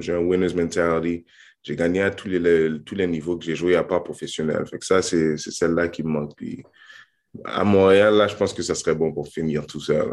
j'ai 0.00 0.12
un 0.12 0.20
winner's 0.20 0.54
mentality 0.54 1.24
j'ai 1.62 1.76
gagné 1.76 2.02
à 2.02 2.10
tous 2.10 2.28
les, 2.28 2.80
tous 2.84 2.94
les 2.94 3.06
niveaux 3.06 3.36
que 3.36 3.44
j'ai 3.44 3.56
joué 3.56 3.76
à 3.76 3.84
part 3.84 4.02
professionnel. 4.02 4.64
Ça, 4.80 5.02
c'est 5.02 5.36
celle-là 5.36 5.88
qui 5.88 6.02
me 6.02 6.08
manque. 6.08 6.34
Puis 6.36 6.62
à 7.44 7.64
Montréal, 7.64 8.14
là, 8.14 8.26
je 8.26 8.36
pense 8.36 8.52
que 8.52 8.62
ça 8.62 8.74
serait 8.74 8.94
bon 8.94 9.12
pour 9.12 9.28
finir 9.28 9.66
tout 9.66 9.80
ça. 9.80 10.04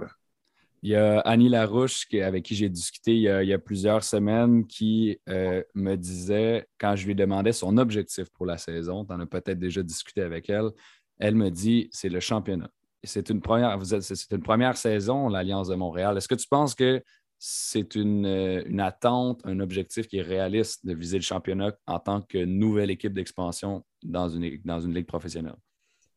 Il 0.81 0.89
y 0.89 0.95
a 0.95 1.19
Annie 1.21 1.49
Larouche 1.49 2.05
avec 2.21 2.43
qui 2.43 2.55
j'ai 2.55 2.69
discuté 2.69 3.15
il 3.15 3.21
y, 3.21 3.53
a, 3.53 3.57
plusieurs 3.57 4.03
semaines 4.03 4.67
qui 4.67 5.19
euh, 5.29 5.63
me 5.73 5.95
disait, 5.95 6.67
quand 6.77 6.95
je 6.95 7.07
lui 7.07 7.15
demandais 7.15 7.53
son 7.53 7.77
objectif 7.77 8.29
pour 8.29 8.45
la 8.45 8.57
saison, 8.57 9.03
tu 9.03 9.13
en 9.13 9.19
as 9.19 9.25
peut-être 9.25 9.57
déjà 9.57 9.81
discuté 9.81 10.21
avec 10.21 10.49
elle, 10.49 10.69
elle 11.17 11.35
me 11.35 11.49
dit 11.49 11.89
c'est 11.91 12.09
le 12.09 12.19
championnat. 12.19 12.69
C'est 13.03 13.29
une, 13.29 13.41
première, 13.41 13.79
c'est 13.83 14.31
une 14.31 14.43
première 14.43 14.77
saison, 14.77 15.29
l'Alliance 15.29 15.67
de 15.67 15.75
Montréal. 15.75 16.17
Est-ce 16.17 16.27
que 16.27 16.35
tu 16.35 16.47
penses 16.47 16.75
que 16.75 17.01
c'est 17.37 17.95
euh, 17.97 18.63
une, 18.65 18.79
attente, 18.79 19.41
un 19.43 19.59
objectif 19.59 20.07
qui 20.07 20.17
est 20.17 20.21
réaliste 20.21 20.85
de 20.85 20.93
viser 20.93 21.17
le 21.17 21.23
championnat 21.23 21.75
en 21.85 21.99
tant 21.99 22.21
que 22.21 22.37
nouvelle 22.43 22.91
équipe 22.91 23.13
d'expansion 23.13 23.85
dans 24.03 24.29
une, 24.29 24.59
dans 24.63 24.79
une 24.79 24.93
ligue 24.93 25.05
professionnelle? 25.05 25.55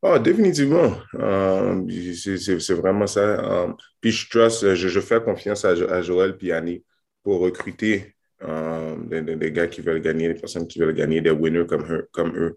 Oh, 0.01 0.17
définitivement. 0.17 0.93
Euh, 1.15 1.85
c'est 2.15 2.73
vraiment 2.73 3.05
ça. 3.05 3.19
Euh, 3.19 3.73
puis 3.99 4.11
je, 4.11 4.75
je, 4.75 4.99
fais 5.01 5.21
confiance 5.21 5.65
à, 5.65 6.01
Joël 6.01 6.37
Piani 6.37 6.83
pour 7.21 7.41
recruter 7.41 8.15
des, 8.41 9.51
gars 9.51 9.67
qui 9.67 9.81
veulent 9.81 10.01
gagner, 10.01 10.29
des 10.29 10.39
personnes 10.39 10.67
qui 10.67 10.79
veulent 10.79 10.95
gagner, 10.95 11.19
des 11.19 11.31
winners 11.31 11.65
comme, 11.65 12.03
comme 12.11 12.33
eux. 12.37 12.55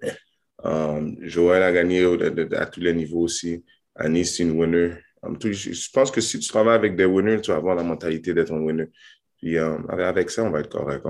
Joël 1.23 1.65
a 1.65 1.73
gagné 1.73 2.05
à 2.53 2.67
tous 2.67 2.81
les 2.81 2.95
niveaux 2.95 3.23
aussi. 3.23 3.65
Annie, 3.97 4.25
c'est 4.25 4.45
une 4.45 4.53
winner. 4.53 4.93
Je 5.23 5.91
pense 5.93 6.11
que 6.11 6.21
si 6.21 6.39
tu 6.39 6.49
travailles 6.49 6.77
avec 6.77 6.97
des 6.97 7.05
winners, 7.05 7.41
tu 7.41 7.51
vas 7.51 7.57
avoir 7.57 7.75
la 7.75 7.85
mentalité 7.85 8.35
d'être 8.35 8.53
un 8.53 8.61
winner. 8.61 8.89
Puis 9.43 9.59
avec 9.59 10.31
ça, 10.31 10.45
on 10.45 10.51
va 10.51 10.61
être 10.61 10.69
correct. 10.69 11.05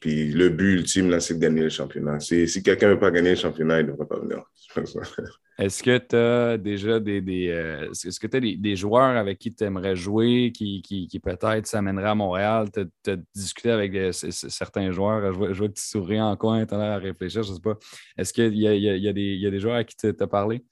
puis 0.00 0.32
le 0.32 0.48
but 0.48 0.78
ultime, 0.78 1.20
c'est 1.20 1.34
de 1.34 1.38
gagner 1.38 1.62
le 1.62 1.68
championnat. 1.68 2.18
Si, 2.18 2.62
quelqu'un 2.62 2.88
ne 2.88 2.94
veut 2.94 2.98
pas 2.98 3.10
gagner 3.10 3.30
le 3.30 3.36
championnat, 3.36 3.80
il 3.80 3.86
ne 3.86 3.92
devrait 3.92 4.06
pas 4.06 4.18
venir. 4.20 4.42
Est-ce 5.58 5.82
que 5.84 5.98
tu 5.98 6.16
as 6.16 6.58
déjà 6.58 6.98
des, 6.98 7.20
des 7.20 7.44
est-ce 7.92 8.18
que 8.18 8.26
as 8.36 8.40
des, 8.40 8.74
joueurs 8.74 9.16
avec 9.16 9.38
qui 9.38 9.54
tu 9.54 9.62
aimerais 9.62 9.94
jouer, 9.94 10.50
qui, 10.50 11.20
peut-être 11.22 11.66
s'amèneraient 11.66 12.08
à 12.08 12.14
Montréal? 12.14 12.68
Tu 12.72 13.10
as, 13.10 13.16
discuté 13.34 13.70
avec 13.70 13.94
certains 14.14 14.90
joueurs. 14.90 15.32
Je 15.32 15.36
vois, 15.36 15.68
que 15.68 15.74
tu 15.74 15.82
souris 15.82 16.20
en 16.20 16.36
coin, 16.36 16.64
tu 16.66 16.74
à 16.74 16.96
réfléchir, 16.96 17.42
je 17.42 17.50
ne 17.50 17.54
sais 17.54 17.60
pas. 17.60 17.78
Est-ce 18.16 18.32
qu'il 18.32 18.54
y 18.54 18.62
y 18.62 19.08
a, 19.08 19.12
des 19.12 19.60
joueurs 19.60 19.76
à 19.76 19.84
qui 19.84 19.94
tu 19.94 20.08
as 20.08 20.26
parlé? 20.26 20.64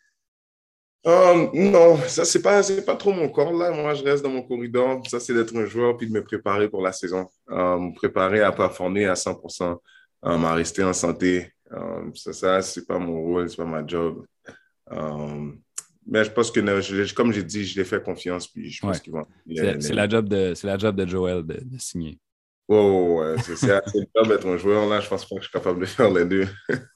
Um, 1.04 1.50
non, 1.52 1.96
ça, 2.06 2.24
c'est 2.24 2.42
pas, 2.42 2.62
pas 2.86 2.94
trop 2.94 3.12
mon 3.12 3.28
corps, 3.28 3.52
là. 3.52 3.72
Moi, 3.72 3.94
je 3.94 4.04
reste 4.04 4.22
dans 4.22 4.30
mon 4.30 4.42
corridor. 4.42 5.02
Ça, 5.08 5.18
c'est 5.18 5.34
d'être 5.34 5.56
un 5.56 5.66
joueur 5.66 5.96
puis 5.96 6.06
de 6.06 6.12
me 6.12 6.22
préparer 6.22 6.68
pour 6.68 6.80
la 6.80 6.92
saison. 6.92 7.28
Um, 7.48 7.88
me 7.88 7.94
préparer 7.94 8.40
à 8.40 8.52
performer 8.52 9.06
à 9.06 9.14
100%, 9.14 9.78
um, 10.22 10.44
à 10.44 10.54
rester 10.54 10.84
en 10.84 10.92
santé. 10.92 11.52
ça, 12.14 12.32
ça 12.32 12.62
c'est 12.62 12.86
pas 12.86 12.98
mon 12.98 13.20
rôle, 13.20 13.50
c'est 13.50 13.56
pas 13.56 13.64
ma 13.64 13.84
job. 13.84 14.24
mais 16.06 16.24
je 16.24 16.30
pense 16.30 16.52
que, 16.52 17.12
comme 17.14 17.32
j'ai 17.32 17.42
dit, 17.42 17.64
je 17.64 17.80
l'ai 17.80 17.84
fait 17.84 18.02
confiance, 18.02 18.46
puis 18.46 18.70
je 18.70 18.80
pense 18.80 19.00
qu'ils 19.00 19.12
vont. 19.12 19.26
C'est 19.80 19.94
la, 19.94 20.08
job 20.08 20.28
de, 20.28 20.54
la 20.62 20.78
job 20.78 20.94
de 20.94 21.06
Joel 21.06 21.44
de, 21.44 21.78
signer. 21.78 22.20
Oh, 22.68 23.18
ouais, 23.18 23.42
c'est 23.42 23.60
le 23.66 24.06
job 24.14 24.28
d'être 24.28 24.46
un 24.46 24.56
joueur, 24.56 24.88
là. 24.88 25.00
Je 25.00 25.08
pense 25.08 25.28
pas 25.28 25.34
que 25.34 25.42
je 25.42 25.48
suis 25.48 25.52
capable 25.52 25.80
de 25.80 25.86
faire 25.86 26.10
les 26.12 26.24
deux. 26.24 26.46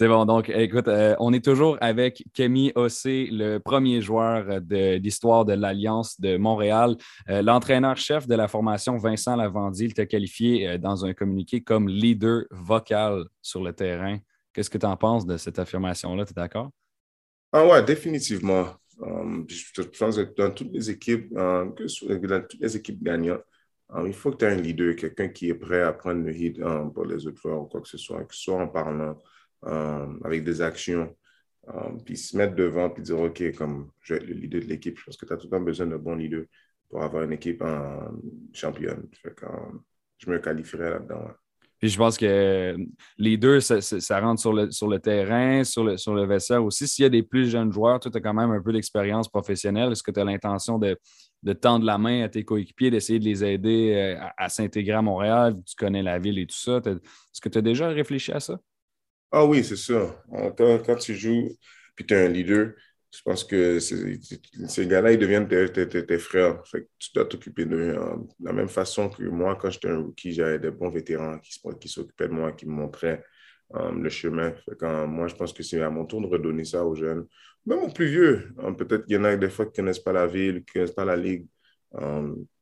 C'est 0.00 0.08
bon. 0.08 0.24
Donc, 0.24 0.48
écoute, 0.48 0.88
euh, 0.88 1.14
on 1.18 1.30
est 1.34 1.44
toujours 1.44 1.76
avec 1.82 2.24
Kemi 2.32 2.72
Ossé, 2.74 3.28
le 3.30 3.58
premier 3.58 4.00
joueur 4.00 4.62
de 4.62 4.96
l'histoire 4.96 5.44
de 5.44 5.52
l'Alliance 5.52 6.18
de 6.18 6.38
Montréal. 6.38 6.96
Euh, 7.28 7.42
l'entraîneur-chef 7.42 8.26
de 8.26 8.34
la 8.34 8.48
formation, 8.48 8.96
Vincent 8.96 9.36
Lavandier, 9.36 9.88
il 9.88 9.92
t'a 9.92 10.06
qualifié 10.06 10.66
euh, 10.66 10.78
dans 10.78 11.04
un 11.04 11.12
communiqué 11.12 11.60
comme 11.60 11.86
leader 11.86 12.44
vocal 12.50 13.26
sur 13.42 13.62
le 13.62 13.74
terrain. 13.74 14.16
Qu'est-ce 14.54 14.70
que 14.70 14.78
tu 14.78 14.86
en 14.86 14.96
penses 14.96 15.26
de 15.26 15.36
cette 15.36 15.58
affirmation-là? 15.58 16.24
Tu 16.24 16.30
es 16.30 16.34
d'accord? 16.34 16.70
Ah 17.52 17.66
ouais, 17.66 17.82
définitivement. 17.82 18.68
je 18.98 19.82
pense 19.82 20.16
que 20.16 20.34
dans 20.34 20.50
toutes 20.50 20.72
les 20.72 20.88
équipes, 20.88 21.30
dans 21.34 21.72
toutes 21.72 22.58
les 22.58 22.74
équipes 22.74 23.02
gagnantes, 23.02 23.42
il 24.06 24.14
faut 24.14 24.30
que 24.30 24.38
tu 24.38 24.44
aies 24.46 24.52
un 24.52 24.56
leader, 24.56 24.96
quelqu'un 24.96 25.28
qui 25.28 25.50
est 25.50 25.54
prêt 25.54 25.82
à 25.82 25.92
prendre 25.92 26.24
le 26.24 26.34
hit 26.34 26.58
pour 26.94 27.04
les 27.04 27.26
autres 27.26 27.36
joueurs 27.42 27.60
ou 27.60 27.66
quoi 27.66 27.82
que 27.82 27.88
ce 27.88 27.98
soit, 27.98 28.24
que 28.24 28.34
ce 28.34 28.44
soit 28.44 28.62
en 28.62 28.68
parlant, 28.68 29.14
avec 29.62 30.44
des 30.44 30.62
actions, 30.62 31.14
euh, 31.68 31.90
puis 32.04 32.16
se 32.16 32.36
mettre 32.36 32.54
devant, 32.54 32.90
puis 32.90 33.02
dire, 33.02 33.18
OK, 33.18 33.52
comme 33.54 33.90
je 34.00 34.14
vais 34.14 34.20
être 34.20 34.26
le 34.26 34.34
leader 34.34 34.60
de 34.60 34.66
l'équipe, 34.66 34.98
je 34.98 35.04
pense 35.04 35.16
que 35.16 35.26
tu 35.26 35.32
as 35.32 35.36
tout 35.36 35.46
le 35.46 35.50
temps 35.50 35.60
besoin 35.60 35.86
de 35.86 35.96
bons 35.96 36.14
leaders 36.14 36.44
pour 36.88 37.02
avoir 37.02 37.22
une 37.24 37.32
équipe 37.32 37.62
en 37.62 38.10
championne. 38.52 39.08
je 40.18 40.30
me 40.30 40.38
qualifierais 40.38 40.90
là-dedans. 40.90 41.28
Puis 41.78 41.88
je 41.88 41.96
pense 41.96 42.18
que 42.18 42.76
les 43.16 43.36
deux, 43.38 43.60
ça, 43.60 44.20
rentre 44.20 44.40
sur 44.40 44.52
le, 44.52 44.98
terrain, 44.98 45.64
sur 45.64 45.82
le, 45.82 45.96
sur 45.96 46.14
le 46.14 46.26
vestiaire 46.26 46.62
aussi. 46.62 46.86
S'il 46.86 47.04
y 47.04 47.06
a 47.06 47.08
des 47.08 47.22
plus 47.22 47.48
jeunes 47.48 47.72
joueurs, 47.72 48.00
tu 48.00 48.08
as 48.12 48.20
quand 48.20 48.34
même 48.34 48.50
un 48.50 48.60
peu 48.60 48.72
d'expérience 48.72 49.28
professionnelle. 49.28 49.92
Est-ce 49.92 50.02
que 50.02 50.10
tu 50.10 50.20
as 50.20 50.24
l'intention 50.24 50.78
de, 50.78 50.98
tendre 51.54 51.86
la 51.86 51.96
main 51.96 52.24
à 52.24 52.28
tes 52.28 52.44
coéquipiers, 52.44 52.90
d'essayer 52.90 53.18
de 53.18 53.24
les 53.24 53.42
aider 53.44 53.94
euh, 53.94 54.20
à, 54.20 54.44
à 54.44 54.48
s'intégrer 54.50 54.96
à 54.96 55.00
Montréal? 55.00 55.56
Tu 55.64 55.74
connais 55.74 56.02
la 56.02 56.18
ville 56.18 56.38
et 56.38 56.46
tout 56.46 56.58
ça. 56.58 56.82
Est-ce 56.84 57.40
que 57.40 57.48
tu 57.48 57.56
as 57.56 57.62
déjà 57.62 57.88
réfléchi 57.88 58.32
à 58.32 58.40
ça? 58.40 58.58
Ah 59.32 59.44
oui, 59.44 59.62
c'est 59.64 59.76
ça. 59.76 60.22
Quand, 60.56 60.96
tu 60.96 61.14
joues, 61.14 61.56
puis 61.94 62.04
tu 62.04 62.14
es 62.14 62.26
un 62.26 62.28
leader, 62.28 62.72
je 63.12 63.22
pense 63.22 63.44
que 63.44 63.78
ces 63.78 64.86
gars-là, 64.86 65.12
ils 65.12 65.18
deviennent 65.18 65.48
tes, 65.48 66.18
frères. 66.18 66.66
Fait 66.66 66.82
que 66.82 66.88
tu 66.98 67.10
dois 67.14 67.24
t'occuper 67.24 67.64
d'eux. 67.64 67.92
De 67.92 68.46
la 68.46 68.52
même 68.52 68.68
façon 68.68 69.08
que 69.08 69.22
moi, 69.24 69.56
quand 69.56 69.70
j'étais 69.70 69.88
un 69.88 69.98
rookie, 69.98 70.32
j'avais 70.32 70.58
des 70.58 70.70
bons 70.70 70.90
vétérans 70.90 71.38
qui, 71.38 71.60
qui 71.80 71.88
s'occupaient 71.88 72.28
de 72.28 72.32
moi, 72.32 72.52
qui 72.52 72.66
me 72.66 72.72
montraient 72.72 73.24
um, 73.74 74.02
le 74.02 74.10
chemin. 74.10 74.52
Fait 74.52 74.76
quand, 74.78 75.06
moi, 75.06 75.28
je 75.28 75.34
pense 75.34 75.52
que 75.52 75.62
c'est 75.62 75.80
à 75.80 75.90
mon 75.90 76.04
tour 76.06 76.20
de 76.22 76.26
redonner 76.26 76.64
ça 76.64 76.84
aux 76.84 76.94
jeunes. 76.94 77.26
Même 77.66 77.80
aux 77.80 77.90
plus 77.90 78.06
vieux. 78.06 78.52
Hein. 78.58 78.74
Peut-être 78.74 79.06
qu'il 79.06 79.16
y 79.16 79.18
en 79.18 79.24
a 79.24 79.36
des 79.36 79.50
fois 79.50 79.66
qui 79.66 79.72
ne 79.72 79.76
connaissent 79.76 79.98
pas 80.00 80.12
la 80.12 80.26
ville, 80.26 80.64
qui 80.64 80.78
ne 80.78 80.82
connaissent 80.84 80.94
pas 80.94 81.04
la 81.04 81.16
ligue. 81.16 81.46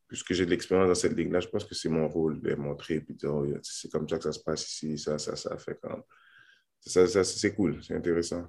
Puisque 0.06 0.32
j'ai 0.32 0.46
de 0.46 0.50
l'expérience 0.50 0.88
dans 0.88 0.94
cette 0.94 1.16
ligue-là, 1.16 1.40
je 1.40 1.48
pense 1.48 1.64
que 1.64 1.74
c'est 1.74 1.90
mon 1.90 2.08
rôle 2.08 2.40
de 2.40 2.48
les 2.48 2.56
montrer 2.56 2.94
et 2.94 3.00
de 3.00 3.12
dire, 3.12 3.34
oh, 3.34 3.46
c'est 3.62 3.92
comme 3.92 4.08
ça 4.08 4.16
que 4.16 4.24
ça 4.24 4.32
se 4.32 4.40
passe 4.40 4.66
ici, 4.66 4.96
ça, 4.96 5.18
ça, 5.18 5.36
ça 5.36 5.56
fait 5.58 5.78
c'est 6.80 7.54
cool, 7.54 7.78
c'est 7.82 7.94
intéressant. 7.94 8.44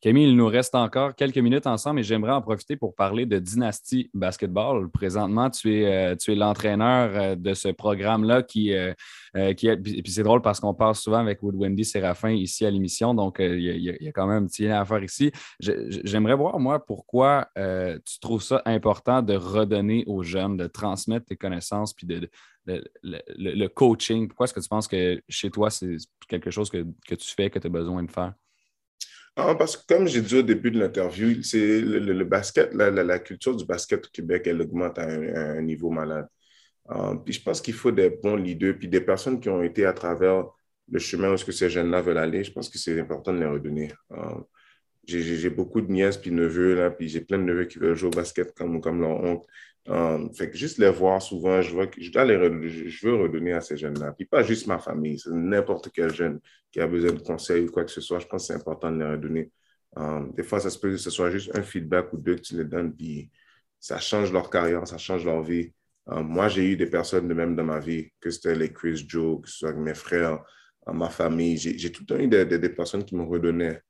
Camille, 0.00 0.28
il 0.28 0.36
nous 0.36 0.46
reste 0.46 0.74
encore 0.74 1.14
quelques 1.14 1.36
minutes 1.36 1.66
ensemble 1.66 2.00
et 2.00 2.02
j'aimerais 2.02 2.32
en 2.32 2.40
profiter 2.40 2.74
pour 2.74 2.94
parler 2.94 3.26
de 3.26 3.38
Dynasty 3.38 4.08
Basketball. 4.14 4.88
Présentement, 4.90 5.50
tu 5.50 5.74
es, 5.74 6.14
euh, 6.14 6.34
l'entraîneur 6.34 7.10
euh, 7.14 7.34
de 7.36 7.52
ce 7.52 7.68
programme-là 7.68 8.42
qui, 8.42 8.72
euh, 8.72 8.94
qui 9.52 9.66
est. 9.66 9.76
Puis 9.76 10.10
c'est 10.10 10.22
drôle 10.22 10.40
parce 10.40 10.58
qu'on 10.58 10.72
parle 10.72 10.94
souvent 10.94 11.18
avec 11.18 11.42
Wood 11.42 11.54
Wendy 11.54 11.84
Séraphin 11.84 12.30
ici 12.30 12.64
à 12.64 12.70
l'émission, 12.70 13.12
donc 13.12 13.36
il 13.40 13.60
y, 13.60 14.08
a 14.08 14.12
quand 14.12 14.26
même 14.26 14.44
un 14.44 14.46
petit 14.46 14.64
lien 14.64 14.80
à 14.80 14.86
faire 14.86 15.04
ici. 15.04 15.32
J'aimerais 15.60 16.34
voir, 16.34 16.58
moi, 16.58 16.84
pourquoi 16.84 17.48
tu 17.54 18.20
trouves 18.20 18.42
ça 18.42 18.62
important 18.64 19.20
de 19.20 19.34
redonner 19.34 20.04
aux 20.06 20.22
jeunes, 20.22 20.56
de 20.56 20.66
transmettre 20.66 21.26
tes 21.26 21.36
connaissances 21.36 21.92
puis 21.92 22.06
de, 22.06 22.28
le, 23.02 23.66
coaching? 23.68 24.28
Pourquoi 24.28 24.44
est-ce 24.44 24.54
que 24.54 24.60
tu 24.60 24.68
penses 24.68 24.88
que 24.88 25.22
chez 25.28 25.50
toi, 25.50 25.70
c'est 25.70 25.96
quelque 26.28 26.50
chose 26.50 26.70
que, 26.70 26.84
tu 27.14 27.34
fais, 27.34 27.50
que 27.50 27.58
tu 27.58 27.66
as 27.66 27.70
besoin 27.70 28.02
de 28.02 28.10
faire? 28.10 28.34
Ah, 29.36 29.54
parce 29.54 29.76
que 29.76 29.86
comme 29.86 30.06
j'ai 30.06 30.20
dit 30.20 30.36
au 30.36 30.42
début 30.42 30.70
de 30.70 30.78
l'interview, 30.78 31.42
c'est 31.42 31.80
le, 31.80 32.24
basket, 32.24 32.74
la, 32.74 33.18
culture 33.18 33.56
du 33.56 33.64
basket 33.64 34.06
au 34.06 34.10
Québec, 34.12 34.42
elle 34.46 34.60
augmente 34.60 34.98
à 34.98 35.06
un, 35.06 35.62
niveau 35.62 35.90
malade. 35.90 36.26
Ah, 36.88 37.14
puis 37.24 37.34
je 37.34 37.42
pense 37.42 37.60
qu'il 37.60 37.74
faut 37.74 37.92
des 37.92 38.10
bons 38.10 38.36
leaders, 38.36 38.76
puis 38.78 38.88
des 38.88 39.00
personnes 39.00 39.40
qui 39.40 39.48
ont 39.48 39.62
été 39.62 39.86
à 39.86 39.92
travers 39.92 40.46
le 40.90 40.98
chemin 40.98 41.32
où 41.32 41.36
ce 41.36 41.44
que 41.44 41.52
ces 41.52 41.70
jeunes-là 41.70 42.02
veulent 42.02 42.18
aller, 42.18 42.44
je 42.44 42.52
pense 42.52 42.68
que 42.68 42.78
c'est 42.78 42.98
important 43.00 43.32
de 43.32 43.38
les 43.38 43.46
redonner. 43.46 43.92
Ah, 44.10 44.36
j'ai 45.06 45.50
beaucoup 45.50 45.80
de 45.80 45.90
nièces 45.90 46.16
puis 46.16 46.30
neveux, 46.30 46.74
là, 46.74 46.90
puis 46.90 47.08
j'ai 47.08 47.20
plein 47.20 47.38
de 47.38 47.44
neveux 47.44 47.64
qui 47.64 47.78
veulent 47.78 47.96
jouer 47.96 48.08
au 48.08 48.16
basket 48.16 48.52
comme, 48.54 48.80
comme 48.80 49.00
leur 49.00 49.22
oncle. 49.22 49.46
Um, 49.90 50.32
fait 50.32 50.48
que 50.48 50.56
juste 50.56 50.78
les 50.78 50.88
voir 50.88 51.20
souvent, 51.20 51.60
je 51.60 51.72
vois 51.72 51.88
que 51.88 52.00
je, 52.00 52.12
dois 52.12 52.24
les, 52.24 52.88
je 52.88 53.06
veux 53.06 53.16
redonner 53.16 53.54
à 53.54 53.60
ces 53.60 53.76
jeunes-là. 53.76 54.12
Puis 54.12 54.24
pas 54.24 54.44
juste 54.44 54.68
ma 54.68 54.78
famille, 54.78 55.18
c'est 55.18 55.32
n'importe 55.32 55.90
quel 55.92 56.14
jeune 56.14 56.38
qui 56.70 56.80
a 56.80 56.86
besoin 56.86 57.10
de 57.10 57.18
conseils 57.18 57.64
ou 57.64 57.72
quoi 57.72 57.84
que 57.84 57.90
ce 57.90 58.00
soit. 58.00 58.20
Je 58.20 58.26
pense 58.26 58.42
que 58.42 58.54
c'est 58.54 58.60
important 58.60 58.92
de 58.92 58.98
les 58.98 59.10
redonner. 59.10 59.50
Um, 59.96 60.32
des 60.36 60.44
fois, 60.44 60.60
ça 60.60 60.70
se 60.70 60.78
peut 60.78 60.90
que 60.92 60.96
ce 60.96 61.10
soit 61.10 61.30
juste 61.30 61.50
un 61.56 61.62
feedback 61.62 62.12
ou 62.12 62.18
deux 62.18 62.36
que 62.36 62.42
tu 62.42 62.56
les 62.56 62.64
donnes, 62.64 62.94
puis 62.94 63.32
ça 63.80 63.98
change 63.98 64.32
leur 64.32 64.48
carrière, 64.48 64.86
ça 64.86 64.96
change 64.96 65.24
leur 65.24 65.42
vie. 65.42 65.72
Um, 66.06 66.24
moi, 66.24 66.46
j'ai 66.46 66.70
eu 66.70 66.76
des 66.76 66.86
personnes 66.86 67.26
de 67.26 67.34
même 67.34 67.56
dans 67.56 67.64
ma 67.64 67.80
vie, 67.80 68.10
que 68.20 68.30
c'était 68.30 68.54
les 68.54 68.72
Chris 68.72 69.04
Joe, 69.08 69.42
que 69.42 69.48
ce 69.48 69.58
soit 69.58 69.72
mes 69.72 69.94
frères, 69.94 70.38
ma 70.86 71.10
famille. 71.10 71.56
J'ai 71.56 71.90
tout 71.90 72.04
le 72.08 72.14
temps 72.14 72.22
eu 72.22 72.28
des, 72.28 72.44
des, 72.44 72.68
personnes 72.68 73.04
qui 73.04 73.16
me 73.16 73.24
redonnaient. 73.24 73.82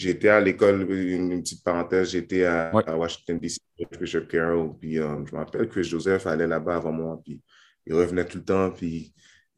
J'étais 0.00 0.30
à 0.30 0.40
l'école, 0.40 0.90
une, 0.90 1.42
petite 1.42 1.62
parenthèse, 1.62 2.12
j'étais 2.12 2.46
à, 2.46 2.72
Washington, 2.96 3.38
D.C., 3.38 3.60
Bishop 4.00 4.22
Carroll, 4.30 4.74
puis 4.78 4.98
euh, 4.98 5.26
je 5.26 5.34
me 5.34 5.40
rappelle 5.40 5.68
que 5.68 5.82
Joseph 5.82 6.26
allait 6.26 6.46
là-bas 6.46 6.76
avant 6.76 6.90
moi, 6.90 7.20
puis 7.22 7.38
il 7.84 7.92
revenait 7.92 8.24
tout 8.24 8.38
le 8.38 8.44
temps, 8.44 8.70
puis 8.70 9.12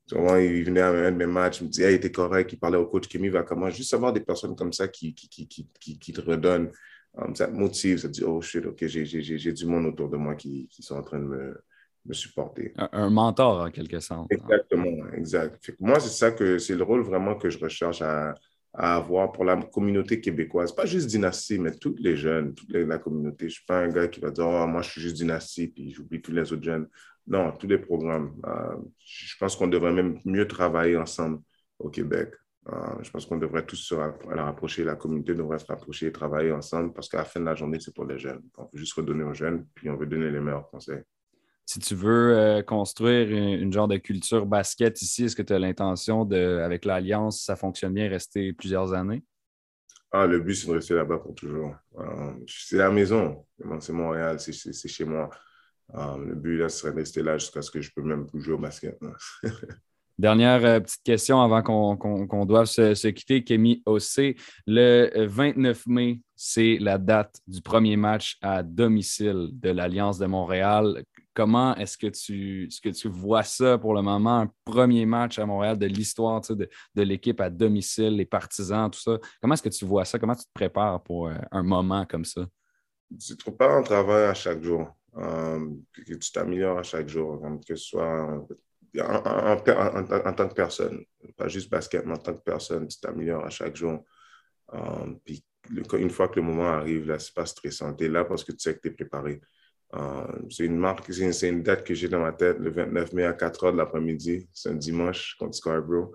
souvent 0.04 0.34
il 0.34 0.64
venait 0.64 0.80
à 0.80 0.88
un 0.88 1.12
de 1.12 1.16
mes 1.16 1.26
matchs, 1.26 1.60
il 1.60 1.66
me 1.66 1.68
disait, 1.68 1.92
il 1.92 1.94
était 1.94 2.10
correct, 2.10 2.52
il 2.52 2.58
parlait 2.58 2.76
au 2.76 2.86
coach 2.86 3.06
Kémy, 3.06 3.28
va 3.28 3.44
comment, 3.44 3.70
juste 3.70 3.94
avoir 3.94 4.12
des 4.12 4.18
personnes 4.18 4.56
comme 4.56 4.72
ça 4.72 4.88
qui, 4.88 5.14
qui, 5.14 5.28
qui, 5.28 5.46
qui, 5.46 5.96
qui 6.00 6.12
te 6.12 6.20
redonnent, 6.20 6.72
um, 7.18 7.36
ça 7.36 7.46
te 7.46 7.52
motive, 7.52 7.98
ça 7.98 8.08
te 8.08 8.14
dit, 8.14 8.24
oh 8.24 8.40
shit, 8.40 8.66
ok, 8.66 8.84
j'ai 8.84 9.52
du 9.52 9.66
monde 9.66 9.86
autour 9.86 10.08
de 10.08 10.16
moi 10.16 10.34
qui, 10.34 10.66
qui 10.66 10.82
sont 10.82 10.96
en 10.96 11.04
train 11.04 11.20
de 11.20 11.24
me, 11.24 11.56
me 12.04 12.14
supporter. 12.14 12.72
Un, 12.76 13.10
mentor, 13.10 13.60
en 13.60 13.70
quelque 13.70 14.00
sorte. 14.00 14.26
Exactement, 14.32 15.06
exact. 15.12 15.72
moi, 15.78 16.00
c'est 16.00 16.08
ça 16.08 16.32
que 16.32 16.58
c'est 16.58 16.74
le 16.74 16.82
rôle 16.82 17.02
vraiment 17.02 17.36
que 17.36 17.48
je 17.48 17.60
recherche 17.60 18.02
à 18.02 18.34
à 18.74 18.96
avoir 18.96 19.32
pour 19.32 19.44
la 19.44 19.56
communauté 19.56 20.20
québécoise. 20.20 20.74
Pas 20.74 20.86
juste 20.86 21.08
Dynastie, 21.08 21.58
mais 21.58 21.72
tous 21.72 21.94
les 21.98 22.16
jeunes, 22.16 22.54
toute 22.54 22.72
la 22.72 22.98
communauté. 22.98 23.40
Je 23.40 23.44
ne 23.46 23.50
suis 23.50 23.64
pas 23.66 23.80
un 23.80 23.88
gars 23.88 24.08
qui 24.08 24.20
va 24.20 24.30
dire 24.30 24.46
oh, 24.46 24.66
moi, 24.66 24.82
je 24.82 24.90
suis 24.90 25.00
juste 25.00 25.16
Dynastie, 25.16 25.68
puis 25.68 25.90
j'oublie 25.92 26.22
tous 26.22 26.32
les 26.32 26.52
autres 26.52 26.62
jeunes. 26.62 26.88
Non, 27.26 27.52
tous 27.52 27.66
les 27.66 27.78
programmes. 27.78 28.34
Euh, 28.46 28.76
je 28.98 29.36
pense 29.38 29.56
qu'on 29.56 29.68
devrait 29.68 29.92
même 29.92 30.18
mieux 30.24 30.48
travailler 30.48 30.96
ensemble 30.96 31.40
au 31.78 31.90
Québec. 31.90 32.32
Euh, 32.68 33.02
je 33.02 33.10
pense 33.10 33.26
qu'on 33.26 33.38
devrait 33.38 33.66
tous 33.66 33.76
se 33.76 33.94
rapprocher, 33.94 34.84
la 34.84 34.94
communauté 34.94 35.34
devrait 35.34 35.58
se 35.58 35.66
rapprocher 35.66 36.06
et 36.06 36.12
travailler 36.12 36.52
ensemble 36.52 36.92
parce 36.92 37.08
qu'à 37.08 37.18
la 37.18 37.24
fin 37.24 37.40
de 37.40 37.44
la 37.44 37.56
journée, 37.56 37.78
c'est 37.80 37.94
pour 37.94 38.04
les 38.04 38.18
jeunes. 38.18 38.42
On 38.56 38.62
veut 38.64 38.78
juste 38.78 38.94
redonner 38.94 39.24
aux 39.24 39.34
jeunes, 39.34 39.66
puis 39.74 39.90
on 39.90 39.96
veut 39.96 40.06
donner 40.06 40.30
les 40.30 40.40
meilleurs 40.40 40.70
conseils 40.70 41.02
si 41.72 41.78
tu 41.78 41.94
veux 41.94 42.36
euh, 42.36 42.62
construire 42.62 43.30
une, 43.30 43.72
genre 43.72 43.88
de 43.88 43.96
culture 43.96 44.44
basket 44.44 45.00
ici, 45.00 45.24
est-ce 45.24 45.34
que 45.34 45.40
tu 45.40 45.54
as 45.54 45.58
l'intention 45.58 46.26
de, 46.26 46.60
avec 46.62 46.84
l'Alliance, 46.84 47.44
ça 47.44 47.56
fonctionne 47.56 47.94
bien, 47.94 48.10
rester 48.10 48.52
plusieurs 48.52 48.92
années? 48.92 49.22
Ah, 50.10 50.26
le 50.26 50.40
but, 50.40 50.54
c'est 50.54 50.66
de 50.66 50.72
rester 50.72 50.94
là-bas 50.94 51.18
pour 51.18 51.34
toujours. 51.34 51.74
Euh, 51.98 52.32
c'est 52.46 52.76
la 52.76 52.90
maison. 52.90 53.46
C'est 53.80 53.94
Montréal, 53.94 54.38
c'est 54.38 54.88
chez 54.88 55.06
moi. 55.06 55.30
Euh, 55.94 56.18
le 56.18 56.34
but, 56.34 56.58
là, 56.58 56.68
serait 56.68 56.92
de 56.92 56.96
rester 56.96 57.22
là 57.22 57.38
jusqu'à 57.38 57.62
ce 57.62 57.70
que 57.70 57.80
je 57.80 57.90
peux 57.94 58.02
même 58.02 58.26
plus 58.26 58.42
jouer 58.42 58.54
au 58.54 58.58
basket. 58.58 58.98
Dernière 60.18 60.82
petite 60.82 61.02
question 61.02 61.40
avant 61.40 61.62
qu'on 61.62 62.44
doive 62.44 62.66
se, 62.66 62.92
se, 62.94 63.08
quitter. 63.08 63.42
Kémy 63.44 63.82
Ossé, 63.86 64.36
le 64.66 65.24
29 65.26 65.86
mai, 65.86 66.20
c'est 66.36 66.76
la 66.78 66.98
date 66.98 67.40
du 67.46 67.62
premier 67.62 67.96
match 67.96 68.36
à 68.42 68.62
domicile 68.62 69.48
de 69.52 69.70
l'Alliance 69.70 70.18
de 70.18 70.26
Montréal 70.26 71.02
comment 71.34 71.74
est-ce 71.76 71.98
que 71.98 72.06
tu, 72.08 73.08
vois 73.08 73.42
ça 73.42 73.78
pour 73.78 73.94
le 73.94 74.02
moment? 74.02 74.40
Un 74.40 74.52
premier 74.64 75.06
match 75.06 75.38
à 75.38 75.46
Montréal 75.46 75.78
de 75.78 75.86
l'histoire 75.86 76.40
de, 76.40 76.68
l'équipe 77.02 77.40
à 77.40 77.50
domicile, 77.50 78.16
les 78.16 78.26
partisans, 78.26 78.90
tout 78.90 79.00
ça. 79.00 79.18
Comment 79.40 79.54
est-ce 79.54 79.62
que 79.62 79.68
tu 79.68 79.84
vois 79.84 80.04
ça? 80.04 80.18
Comment 80.18 80.34
tu 80.34 80.44
te 80.44 80.52
prépares 80.52 81.02
pour 81.02 81.28
euh, 81.28 81.34
un 81.50 81.62
moment 81.62 82.04
comme 82.06 82.24
ça? 82.24 82.46
Tu 83.10 83.36
te 83.36 83.42
prépares 83.42 83.78
en 83.78 83.82
travail 83.82 84.24
à 84.24 84.34
chaque 84.34 84.62
jour, 84.62 84.88
euh, 85.16 85.68
que 85.92 86.14
tu 86.14 86.32
t'améliores 86.32 86.78
à 86.78 86.82
chaque 86.82 87.08
jour, 87.08 87.40
que 87.66 87.76
ce 87.76 87.84
soit 87.84 88.46
en, 89.00 90.32
tant 90.32 90.48
que 90.48 90.54
personne, 90.54 91.04
pas 91.36 91.48
juste 91.48 91.70
basket, 91.70 92.04
mais 92.04 92.12
en 92.12 92.18
tant 92.18 92.34
que 92.34 92.42
personne, 92.42 92.86
tu 92.88 92.98
t'améliores 93.00 93.44
à 93.44 93.50
chaque 93.50 93.76
jour. 93.76 94.04
Euh, 94.74 95.14
puis 95.24 95.44
une 95.70 96.10
fois 96.10 96.28
que 96.28 96.40
le 96.40 96.46
moment 96.46 96.68
arrive, 96.68 97.06
là, 97.06 97.18
c'est 97.18 97.34
pas 97.34 97.46
stressant. 97.46 97.94
Tu 97.94 98.04
es 98.04 98.08
là 98.08 98.24
parce 98.24 98.44
que 98.44 98.52
tu 98.52 98.58
sais 98.58 98.74
que 98.74 98.80
tu 98.80 98.88
es 98.88 98.90
préparé. 98.90 99.40
Euh, 99.94 100.26
c'est 100.50 100.64
une 100.64 100.78
marque, 100.78 101.12
c'est 101.12 101.48
une, 101.48 101.62
date 101.62 101.84
que 101.84 101.94
j'ai 101.94 102.08
dans 102.08 102.20
ma 102.20 102.32
tête, 102.32 102.58
le 102.58 102.70
29 102.70 103.12
mai 103.12 103.24
à 103.24 103.34
4 103.34 103.66
h 103.66 103.72
de 103.72 103.76
l'après-midi. 103.76 104.48
C'est 104.52 104.70
un 104.70 104.74
dimanche 104.74 105.36
contre 105.38 105.54
Scarborough. 105.54 106.12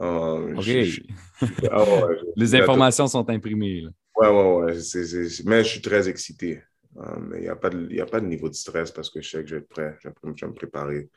Euh, 0.00 0.54
OK. 0.54 1.48
Ah 1.70 1.84
Les 2.36 2.54
informations 2.54 3.06
sont 3.06 3.28
imprimées. 3.30 3.82
Là. 3.82 3.90
Ouais, 4.16 4.28
ouais, 4.28 4.64
ouais. 4.64 5.42
mais 5.46 5.64
je 5.64 5.68
suis 5.68 5.80
très 5.80 6.08
excité. 6.08 6.62
il 7.34 7.40
n'y 7.40 7.48
a, 7.48 7.56
pas 7.56 7.70
de, 7.70 8.00
a 8.00 8.06
pas 8.06 8.20
de 8.20 8.26
niveau 8.26 8.48
de 8.48 8.54
stress 8.54 8.90
parce 8.90 9.10
que 9.10 9.20
je 9.20 9.30
sais 9.30 9.42
que 9.42 9.48
je 9.48 9.54
vais 9.56 9.60
être 9.62 9.68
prêt. 9.68 9.96
Je 10.02 10.08
vais, 10.08 10.46
me 10.48 10.52
préparer. 10.52 11.08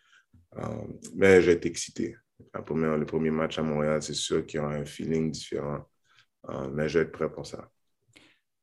mais 1.16 1.41
je 1.41 1.47
vais 1.47 1.53
être 1.53 1.66
excité. 1.66 2.16
le 2.53 3.05
premier 3.05 3.32
match 3.32 3.60
à 3.60 3.64
Montréal, 3.64 4.01
c'est 4.01 4.14
sûr 4.14 4.45
qu'il 4.45 4.60
y 4.60 4.64
aura 4.64 4.76
un 4.76 4.86
feeling 4.86 5.30
différent. 5.30 5.86
Euh, 6.49 6.70
mais 6.72 6.88
je 6.88 6.99
vais 6.99 7.05
être 7.05 7.12
prêt 7.12 7.30
pour 7.30 7.45
ça. 7.45 7.70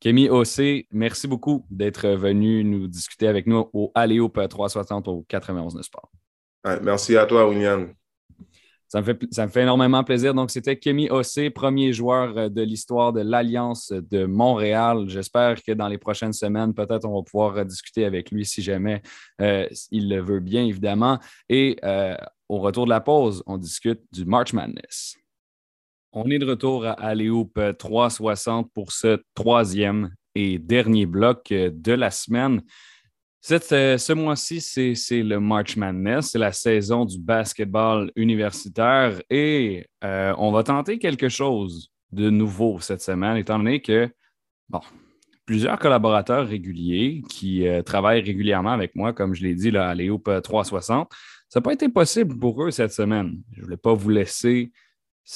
Kémy 0.05 0.29
Ossé, 0.29 0.87
merci 0.91 1.27
beaucoup 1.27 1.65
d'être 1.71 2.07
venu 2.09 2.63
nous 2.63 2.87
discuter 2.87 3.27
avec 3.27 3.47
nous 3.47 3.71
au 3.73 3.91
Aléop 3.95 4.39
360 4.47 5.07
au 5.07 5.25
91 5.27 5.81
Sport. 5.81 6.11
merci 6.83 7.17
à 7.17 7.25
toi, 7.25 7.49
William. 7.49 7.91
Ça 8.87 9.01
me, 9.01 9.03
fait, 9.03 9.17
ça 9.31 9.47
me 9.47 9.51
fait 9.51 9.63
énormément 9.63 10.03
plaisir. 10.03 10.35
Donc, 10.35 10.51
c'était 10.51 10.77
Kémy 10.77 11.09
Ossé, 11.09 11.49
premier 11.49 11.91
joueur 11.91 12.37
euh, 12.37 12.49
de 12.49 12.61
l'histoire 12.61 13.13
de 13.13 13.21
l'Alliance 13.21 13.91
de 13.91 14.27
Montréal. 14.27 15.05
J'espère 15.07 15.63
que 15.63 15.71
dans 15.71 15.87
les 15.87 15.97
prochaines 15.97 16.33
semaines, 16.33 16.75
peut-être 16.75 17.05
on 17.05 17.15
va 17.15 17.23
pouvoir 17.23 17.65
discuter 17.65 18.05
avec 18.05 18.29
lui 18.29 18.45
si 18.45 18.61
jamais 18.61 19.01
euh, 19.41 19.67
il 19.89 20.07
le 20.07 20.21
veut 20.21 20.39
bien, 20.39 20.65
évidemment. 20.65 21.17
Et 21.49 21.77
au 22.47 22.59
retour 22.59 22.85
de 22.85 22.91
la 22.91 23.01
pause, 23.01 23.41
on 23.47 23.57
discute 23.57 24.01
du 24.11 24.23
March 24.23 24.53
Madness. 24.53 25.17
On 26.17 26.29
est 26.29 26.39
de 26.39 26.45
retour 26.45 26.85
à 26.85 26.91
Aléoupe 26.91 27.59
360 27.77 28.71
pour 28.73 28.93
ce 28.93 29.21
troisième 29.33 30.15
et 30.33 30.59
dernier 30.59 31.05
bloc 31.05 31.49
de 31.51 31.91
la 31.91 32.09
semaine. 32.09 32.61
Euh, 33.51 33.97
ce 33.97 34.13
mois-ci, 34.13 34.61
c'est 34.61 35.23
le 35.23 35.41
March 35.41 35.75
Madness, 35.75 36.31
c'est 36.31 36.39
la 36.39 36.53
saison 36.53 37.03
du 37.03 37.19
basketball 37.19 38.13
universitaire 38.15 39.21
et 39.29 39.85
euh, 40.05 40.33
on 40.37 40.53
va 40.53 40.63
tenter 40.63 40.99
quelque 40.99 41.27
chose 41.27 41.91
de 42.13 42.29
nouveau 42.29 42.79
cette 42.79 43.01
semaine, 43.01 43.35
étant 43.35 43.57
donné 43.57 43.81
que, 43.81 44.09
bon, 44.69 44.79
plusieurs 45.45 45.77
collaborateurs 45.77 46.47
réguliers 46.47 47.23
qui 47.27 47.67
euh, 47.67 47.81
travaillent 47.81 48.21
régulièrement 48.21 48.71
avec 48.71 48.95
moi, 48.95 49.11
comme 49.11 49.35
je 49.35 49.43
l'ai 49.43 49.53
dit 49.53 49.69
là, 49.69 49.89
à 49.89 49.93
Léoupe 49.93 50.31
360, 50.41 51.11
ça 51.49 51.59
n'a 51.59 51.61
pas 51.61 51.73
été 51.73 51.89
possible 51.89 52.39
pour 52.39 52.63
eux 52.63 52.71
cette 52.71 52.93
semaine. 52.93 53.41
Je 53.51 53.59
ne 53.59 53.65
voulais 53.65 53.75
pas 53.75 53.93
vous 53.93 54.09
laisser 54.09 54.71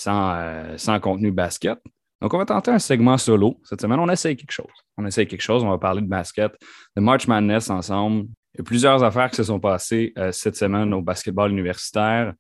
euh, 0.07 0.77
sans, 0.77 0.99
contenu 0.99 1.31
basket. 1.31 1.79
Donc, 2.21 2.33
on 2.33 2.37
va 2.37 2.45
tenter 2.45 2.71
un 2.71 2.79
segment 2.79 3.17
solo. 3.17 3.59
Cette 3.63 3.81
semaine, 3.81 3.99
on 3.99 4.09
essaye 4.09 4.35
quelque 4.35 4.51
chose. 4.51 4.71
On 4.97 5.05
essaye 5.05 5.27
quelque 5.27 5.41
chose. 5.41 5.63
On 5.63 5.69
va 5.69 5.77
parler 5.77 6.01
de 6.01 6.07
basket, 6.07 6.51
de 6.95 7.01
March 7.01 7.27
Madness 7.27 7.69
ensemble. 7.69 8.27
Il 8.53 8.59
y 8.59 8.61
a 8.61 8.63
plusieurs 8.63 9.03
affaires 9.03 9.29
qui 9.29 9.37
se 9.37 9.43
sont 9.43 9.59
passées 9.59 10.13
euh, 10.17 10.31
cette 10.31 10.55
semaine 10.55 10.93
au 10.93 11.01
basketball 11.01 11.51
universitaire. 11.51 12.33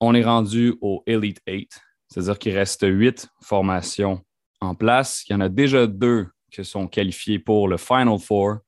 On 0.00 0.14
est 0.14 0.22
rendu 0.22 0.76
au 0.80 1.02
Elite 1.06 1.40
8, 1.46 1.80
c'est-à-dire 2.08 2.38
qu'il 2.38 2.56
reste 2.56 2.86
huit 2.86 3.28
formations 3.42 4.20
en 4.60 4.74
place. 4.74 5.24
Il 5.28 5.32
y 5.32 5.34
en 5.34 5.40
a 5.40 5.48
déjà 5.48 5.86
deux 5.86 6.28
qui 6.50 6.64
sont 6.64 6.86
qualifiées 6.86 7.38
pour 7.38 7.68
le 7.68 7.76
Final 7.76 8.18
Four, 8.18 8.58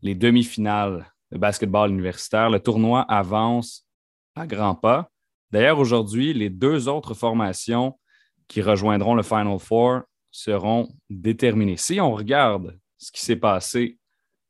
les 0.00 0.14
demi-finales 0.14 1.06
de 1.30 1.38
basketball 1.38 1.90
universitaire. 1.90 2.50
Le 2.50 2.60
tournoi 2.60 3.02
avance 3.02 3.86
à 4.34 4.46
grands 4.46 4.74
pas. 4.74 5.10
D'ailleurs, 5.50 5.78
aujourd'hui, 5.78 6.32
les 6.32 6.50
deux 6.50 6.88
autres 6.88 7.14
formations 7.14 7.98
qui 8.46 8.62
rejoindront 8.62 9.14
le 9.14 9.22
Final 9.22 9.58
Four 9.58 10.02
seront 10.30 10.88
déterminées. 11.08 11.76
Si 11.76 12.00
on 12.00 12.12
regarde 12.12 12.78
ce 12.98 13.10
qui 13.10 13.20
s'est 13.20 13.36
passé 13.36 13.98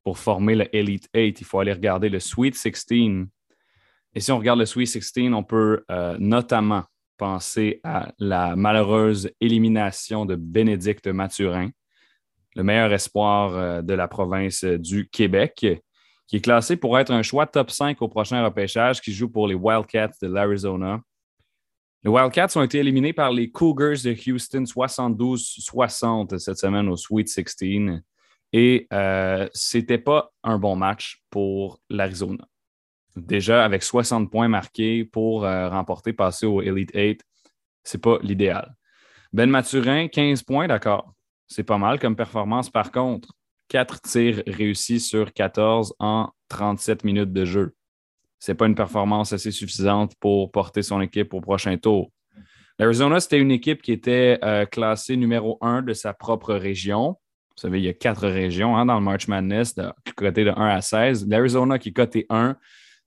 pour 0.05 0.19
former 0.19 0.55
le 0.55 0.77
Elite 0.77 1.09
8, 1.15 1.41
il 1.41 1.45
faut 1.45 1.61
aller 1.61 1.73
regarder 1.73 2.09
le 2.09 2.21
Sweet 2.21 2.55
16. 2.55 3.29
Et 4.15 4.21
si 4.21 4.33
on 4.33 4.39
regarde 4.39 4.59
le 4.59 4.67
Sweet 4.67 4.87
16, 4.87 5.33
on 5.33 5.43
peut 5.43 5.85
euh, 5.91 6.17
notamment 6.19 6.85
penser 7.17 7.81
à 7.85 8.13
la 8.19 8.57
malheureuse 8.57 9.31
élimination 9.41 10.25
de 10.25 10.37
Bénédicte 10.37 11.07
Mathurin, 11.07 11.71
le 12.57 12.63
meilleur 12.63 12.93
espoir 12.93 13.55
euh, 13.55 13.83
de 13.83 13.95
la 13.95 14.09
province 14.09 14.65
du 14.65 15.09
Québec, 15.09 15.67
qui 16.31 16.37
est 16.37 16.41
classé 16.41 16.77
pour 16.77 16.97
être 16.97 17.11
un 17.11 17.23
choix 17.23 17.45
top 17.45 17.73
5 17.73 18.01
au 18.03 18.07
prochain 18.07 18.45
repêchage, 18.45 19.01
qui 19.01 19.13
joue 19.13 19.29
pour 19.29 19.49
les 19.49 19.57
Wildcats 19.57 20.13
de 20.23 20.29
l'Arizona. 20.29 21.01
Les 22.05 22.11
Wildcats 22.11 22.57
ont 22.57 22.63
été 22.63 22.79
éliminés 22.79 23.13
par 23.13 23.33
les 23.33 23.51
Cougars 23.51 23.97
de 24.05 24.31
Houston 24.31 24.63
72-60 24.63 26.39
cette 26.39 26.57
semaine 26.57 26.89
au 26.89 26.97
Sweet 26.97 27.29
16. 27.29 28.01
Et 28.53 28.87
euh, 28.93 29.49
ce 29.53 29.79
n'était 29.79 29.99
pas 29.99 30.31
un 30.45 30.57
bon 30.57 30.77
match 30.77 31.21
pour 31.31 31.81
l'Arizona. 31.91 32.47
Déjà, 33.17 33.65
avec 33.65 33.83
60 33.83 34.31
points 34.31 34.47
marqués 34.47 35.05
pour 35.05 35.45
euh, 35.45 35.69
remporter, 35.69 36.13
passer 36.13 36.47
au 36.47 36.63
Elite 36.63 36.93
8, 36.95 37.25
ce 37.83 37.97
n'est 37.97 38.01
pas 38.01 38.19
l'idéal. 38.23 38.77
Ben 39.33 39.51
Maturin, 39.51 40.07
15 40.07 40.45
points, 40.45 40.69
d'accord. 40.69 41.13
C'est 41.49 41.65
pas 41.65 41.79
mal 41.79 41.99
comme 41.99 42.15
performance. 42.15 42.71
Par 42.71 42.93
contre, 42.93 43.35
4 43.71 44.03
tirs 44.03 44.43
réussis 44.47 45.01
sur 45.01 45.33
14 45.33 45.95
en 46.01 46.31
37 46.49 47.05
minutes 47.05 47.33
de 47.33 47.45
jeu. 47.45 47.75
Ce 48.41 48.51
n'est 48.51 48.57
pas 48.57 48.67
une 48.67 48.75
performance 48.75 49.33
assez 49.33 49.53
suffisante 49.53 50.13
pour 50.19 50.51
porter 50.51 50.83
son 50.83 51.01
équipe 51.01 51.33
au 51.33 51.41
prochain 51.41 51.77
tour. 51.79 52.11
L'Arizona, 52.79 53.21
c'était 53.21 53.39
une 53.39 53.53
équipe 53.53 53.81
qui 53.81 53.93
était 53.93 54.39
euh, 54.43 54.67
classée 54.67 55.17
numéro 55.17 55.57
1 55.61 55.83
de 55.83 55.93
sa 55.93 56.13
propre 56.13 56.55
région. 56.55 57.11
Vous 57.11 57.61
savez, 57.61 57.79
il 57.79 57.85
y 57.85 57.89
a 57.89 57.93
quatre 57.93 58.27
régions 58.27 58.77
hein, 58.77 58.87
dans 58.87 58.97
le 58.97 59.05
March 59.05 59.29
Madness, 59.29 59.75
de, 59.75 59.93
côté 60.17 60.45
de 60.45 60.51
1 60.51 60.55
à 60.55 60.81
16. 60.81 61.29
L'Arizona 61.29 61.79
qui 61.79 61.91
est 61.91 61.93
coté 61.93 62.27
1. 62.29 62.57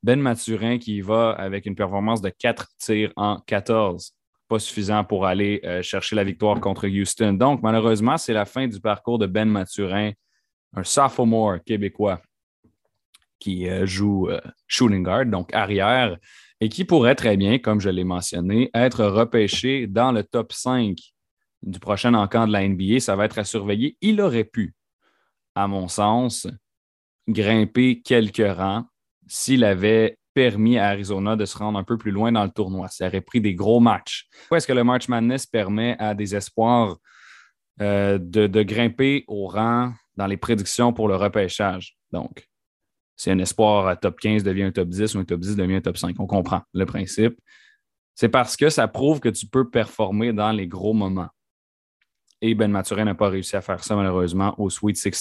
Ben 0.01 0.20
Maturin 0.20 0.78
qui 0.78 1.01
va 1.01 1.32
avec 1.32 1.66
une 1.66 1.76
performance 1.76 2.22
de 2.22 2.30
4 2.30 2.68
tirs 2.78 3.11
en 3.16 3.38
14 3.47 4.14
pas 4.49 4.59
suffisant 4.59 5.03
pour 5.03 5.26
aller 5.26 5.61
euh, 5.64 5.82
chercher 5.82 6.16
la 6.16 6.24
victoire 6.24 6.59
contre 6.59 6.88
Houston. 6.88 7.34
Donc, 7.34 7.61
malheureusement, 7.64 8.18
c'est 8.18 8.34
la 8.34 8.45
fin 8.45 8.68
du 8.68 8.80
parcours 8.80 9.18
de 9.18 9.26
Ben 9.26 9.49
Maturin 9.49 10.11
un 10.74 10.84
sophomore 10.84 11.63
québécois 11.63 12.21
qui 13.39 13.67
euh, 13.67 13.86
joue 13.86 14.30
euh, 14.30 14.39
shooting 14.67 15.03
guard, 15.03 15.26
donc 15.26 15.53
arrière, 15.53 16.17
et 16.61 16.69
qui 16.69 16.86
pourrait 16.86 17.15
très 17.15 17.36
bien, 17.36 17.59
comme 17.59 17.82
je 17.82 17.89
l'ai 17.89 18.05
mentionné, 18.05 18.69
être 18.74 19.03
repêché 19.05 19.86
dans 19.86 20.11
le 20.11 20.24
top 20.24 20.53
5 20.53 20.97
du 21.61 21.80
prochain 21.80 22.13
encamp 22.13 22.47
de 22.47 22.53
la 22.53 22.67
NBA. 22.67 22.99
Ça 22.99 23.15
va 23.15 23.26
être 23.26 23.39
à 23.39 23.43
surveiller. 23.43 23.97
Il 24.01 24.21
aurait 24.21 24.45
pu, 24.45 24.74
à 25.55 25.67
mon 25.67 25.88
sens, 25.88 26.47
grimper 27.28 28.01
quelques 28.01 28.55
rangs 28.55 28.86
s'il 29.28 29.63
avait 29.63 30.17
permis 30.34 30.78
à 30.78 30.88
Arizona 30.88 31.36
de 31.36 31.45
se 31.45 31.57
rendre 31.57 31.78
un 31.78 31.84
peu 31.84 31.97
plus 31.97 32.11
loin 32.11 32.32
dans 32.32 32.43
le 32.43 32.49
tournoi. 32.49 32.88
Ça 32.88 33.07
aurait 33.07 33.21
pris 33.21 33.41
des 33.41 33.55
gros 33.55 33.80
matchs. 33.80 34.28
Pourquoi 34.39 34.57
est-ce 34.57 34.67
que 34.67 34.74
le 34.74 34.84
March 34.84 35.07
Madness 35.07 35.45
permet 35.45 35.95
à 35.99 36.13
des 36.13 36.36
espoirs 36.36 36.97
euh, 37.82 38.17
de, 38.19 38.47
de, 38.47 38.63
grimper 38.63 39.26
au 39.28 39.47
rang 39.47 39.93
dans 40.16 40.28
les 40.28 40.38
prédictions 40.38 40.93
pour 40.93 41.07
le 41.07 41.16
repêchage. 41.16 41.97
Donc, 42.11 42.47
si 43.16 43.32
un 43.32 43.39
espoir 43.39 43.88
à 43.88 43.95
top 43.95 44.20
15 44.20 44.43
devient 44.43 44.64
un 44.64 44.72
top 44.72 44.89
10 44.89 45.16
ou 45.16 45.20
un 45.20 45.26
top 45.26 45.39
10 45.39 45.55
devient 45.55 45.76
un 45.76 45.82
top 45.82 45.97
5, 45.97 46.16
on 46.20 46.28
comprend 46.28 46.61
le 46.74 46.86
principe. 46.86 47.39
C'est 48.16 48.30
parce 48.30 48.55
que 48.55 48.70
ça 48.70 48.88
prouve 48.88 49.20
que 49.20 49.30
tu 49.30 49.47
peux 49.47 49.70
performer 49.70 50.34
dans 50.34 50.51
les 50.51 50.68
gros 50.68 50.93
moments. 50.93 51.30
Et 52.41 52.55
Ben 52.55 52.70
Maturin 52.70 53.05
n'a 53.05 53.16
pas 53.16 53.30
réussi 53.30 53.55
à 53.55 53.61
faire 53.61 53.84
ça 53.84 53.95
malheureusement 53.95 54.53
au 54.59 54.70
Sweet 54.70 54.97
16. 54.97 55.14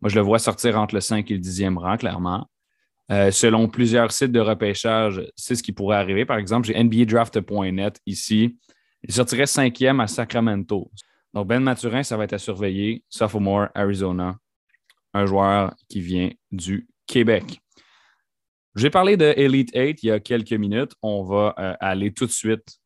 Moi, 0.00 0.08
je 0.08 0.14
le 0.16 0.20
vois 0.20 0.38
sortir 0.38 0.78
entre 0.78 0.94
le 0.94 1.00
5 1.00 1.30
et 1.30 1.34
le 1.34 1.40
10e 1.40 1.78
rang, 1.78 1.96
clairement. 1.96 2.48
Euh, 3.12 3.30
selon 3.30 3.68
plusieurs 3.68 4.10
sites 4.10 4.32
de 4.32 4.40
repêchage, 4.40 5.24
c'est 5.36 5.54
ce 5.54 5.62
qui 5.62 5.72
pourrait 5.72 5.96
arriver. 5.96 6.24
Par 6.24 6.38
exemple, 6.38 6.66
j'ai 6.66 6.82
NBADraft.net 6.82 8.00
ici. 8.06 8.58
Il 9.04 9.14
sortirait 9.14 9.46
cinquième 9.46 10.00
à 10.00 10.08
Sacramento. 10.08 10.90
Donc, 11.36 11.48
Ben 11.48 11.60
Maturin, 11.60 12.02
ça 12.02 12.16
va 12.16 12.24
être 12.24 12.32
à 12.32 12.38
surveiller. 12.38 13.04
Sophomore, 13.10 13.68
Arizona, 13.74 14.38
un 15.12 15.26
joueur 15.26 15.74
qui 15.86 16.00
vient 16.00 16.30
du 16.50 16.88
Québec. 17.06 17.60
J'ai 18.74 18.88
parlé 18.88 19.18
de 19.18 19.34
Elite 19.36 19.70
8 19.74 20.02
il 20.02 20.06
y 20.06 20.10
a 20.12 20.18
quelques 20.18 20.54
minutes. 20.54 20.92
On 21.02 21.24
va 21.24 21.54
euh, 21.58 21.74
aller 21.78 22.10
tout 22.14 22.24
de 22.24 22.30
suite 22.30 22.78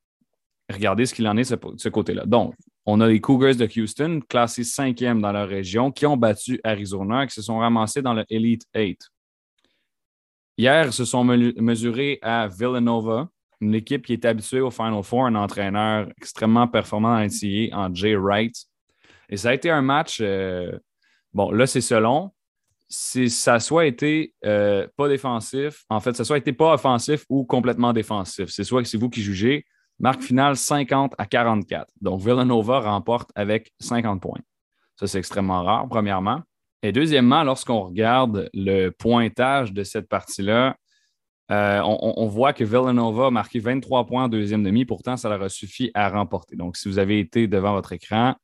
regarder 0.68 1.07
ce 1.07 1.14
qu'il 1.14 1.28
en 1.28 1.36
est 1.36 1.48
de 1.48 1.78
ce, 1.78 1.88
côté-là. 1.88 2.26
Donc, 2.26 2.57
on 2.86 3.01
a 3.01 3.07
les 3.07 3.20
Cougars 3.20 3.55
de 3.55 3.68
Houston, 3.80 4.20
classés 4.28 4.64
cinquième 4.64 5.20
dans 5.22 5.30
leur 5.30 5.48
région, 5.48 5.92
qui 5.92 6.05
ont 6.07 6.16
battu 6.16 6.61
Arizona, 6.64 7.28
qui 7.28 7.34
se 7.34 7.42
sont 7.42 7.59
ramassés 7.59 8.03
dans 8.03 8.14
le 8.14 8.24
Elite 8.28 8.66
8. 8.74 9.01
Hier, 10.59 10.86
ils 10.86 10.92
se 10.92 11.05
sont 11.05 11.22
mesurés 11.22 12.18
à 12.20 12.48
Villanova, 12.48 13.28
une 13.61 13.75
équipe 13.75 14.07
qui 14.07 14.13
est 14.15 14.25
habituée 14.25 14.61
au 14.61 14.71
Final 14.71 15.03
Four, 15.03 15.27
un 15.27 15.35
entraîneur 15.35 16.09
extrêmement 16.17 16.67
performant 16.67 17.15
dans 17.15 17.21
l'NCAA 17.21 17.77
en 17.77 17.95
Jay 17.95 18.17
Wright. 18.17 18.55
Et 19.29 19.37
ça 19.37 19.51
a 19.51 19.55
été 19.55 19.71
un 19.71 19.83
match, 19.83 20.19
euh, 20.21 20.73
bon, 21.33 21.51
là, 21.51 21.67
c'est 21.67 21.81
selon, 21.81 22.33
ça 22.89 23.61
soit 23.61 23.87
été 23.87 24.35
euh, 24.45 24.89
pas 24.97 25.09
défensif, 25.09 25.85
en 25.89 26.01
fait, 26.01 26.17
ça 26.17 26.25
soit 26.25 26.39
été 26.39 26.53
pas 26.53 26.75
offensif 26.75 27.25
ou 27.29 27.45
complètement 27.45 27.93
défensif. 27.93 28.47
C'est 28.49 28.65
soit 28.65 28.83
que 28.83 28.89
c'est 28.89 28.99
vous 28.99 29.11
qui 29.11 29.23
jugez. 29.23 29.65
Marque 30.01 30.23
finale 30.23 30.57
50 30.57 31.15
à 31.19 31.27
44. 31.27 31.87
Donc, 32.01 32.21
Villanova 32.21 32.81
remporte 32.81 33.31
avec 33.35 33.73
50 33.81 34.21
points. 34.21 34.41
Ça, 34.97 35.07
c'est 35.07 35.19
extrêmement 35.19 35.63
rare, 35.63 35.87
premièrement. 35.89 36.41
Et 36.83 36.93
deuxièmement, 36.93 37.45
lorsqu'on 37.45 37.83
regarde 37.83 38.49
le 38.55 38.89
pointage 38.89 39.73
de 39.73 39.85
cette 39.85 40.09
partie-là, 40.09 40.77
euh, 41.51 41.80
on, 41.82 42.26
voit 42.28 42.53
que 42.53 42.62
Villanova 42.62 43.26
a 43.26 43.30
marqué 43.30 43.59
23 43.59 44.07
points 44.07 44.24
en 44.24 44.28
deuxième 44.28 44.62
demi. 44.62 44.84
Pourtant, 44.84 45.16
ça 45.16 45.28
leur 45.28 45.42
a 45.42 45.48
suffi 45.48 45.90
à 45.94 46.09
remporter. 46.09 46.55
Donc, 46.55 46.76
si 46.76 46.88
vous 46.88 47.01
avez 47.01 47.18
été 47.18 47.48
devant 47.48 47.72
votre 47.72 47.92
écran, 47.92 48.36